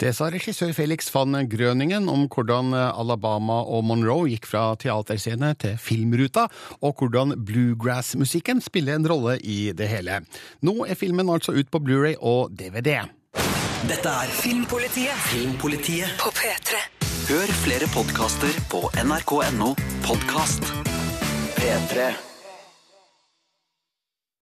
Det 0.00 0.12
sa 0.16 0.30
regissør 0.32 0.72
Felix 0.76 1.10
van 1.14 1.38
Grøningen 1.50 2.08
om 2.10 2.26
hvordan 2.30 2.74
Alabama 2.74 3.60
og 3.64 3.84
Monroe 3.88 4.30
gikk 4.32 4.48
fra 4.50 4.64
teaterscene 4.80 5.54
til 5.60 5.78
filmruta, 5.80 6.48
og 6.80 7.00
hvordan 7.00 7.36
bluegrass-musikken 7.46 8.62
spiller 8.64 8.98
en 8.98 9.08
rolle 9.10 9.38
i 9.42 9.72
det 9.76 9.90
hele. 9.90 10.20
Nå 10.66 10.84
er 10.86 10.98
filmen 10.98 11.30
altså 11.32 11.56
ut 11.56 11.70
på 11.70 11.82
Blu-ray 11.84 12.16
og 12.20 12.52
DVD. 12.56 13.00
Dette 13.88 14.12
er 14.12 14.32
Filmpolitiet. 14.42 15.16
Filmpolitiet 15.30 16.16
på 16.20 16.32
P3. 16.36 16.82
Hør 17.30 17.52
flere 17.64 17.88
podkaster 17.94 18.58
på 18.72 18.82
nrk.no 19.04 19.74
podkast. 20.04 20.68
P3. 21.56 22.29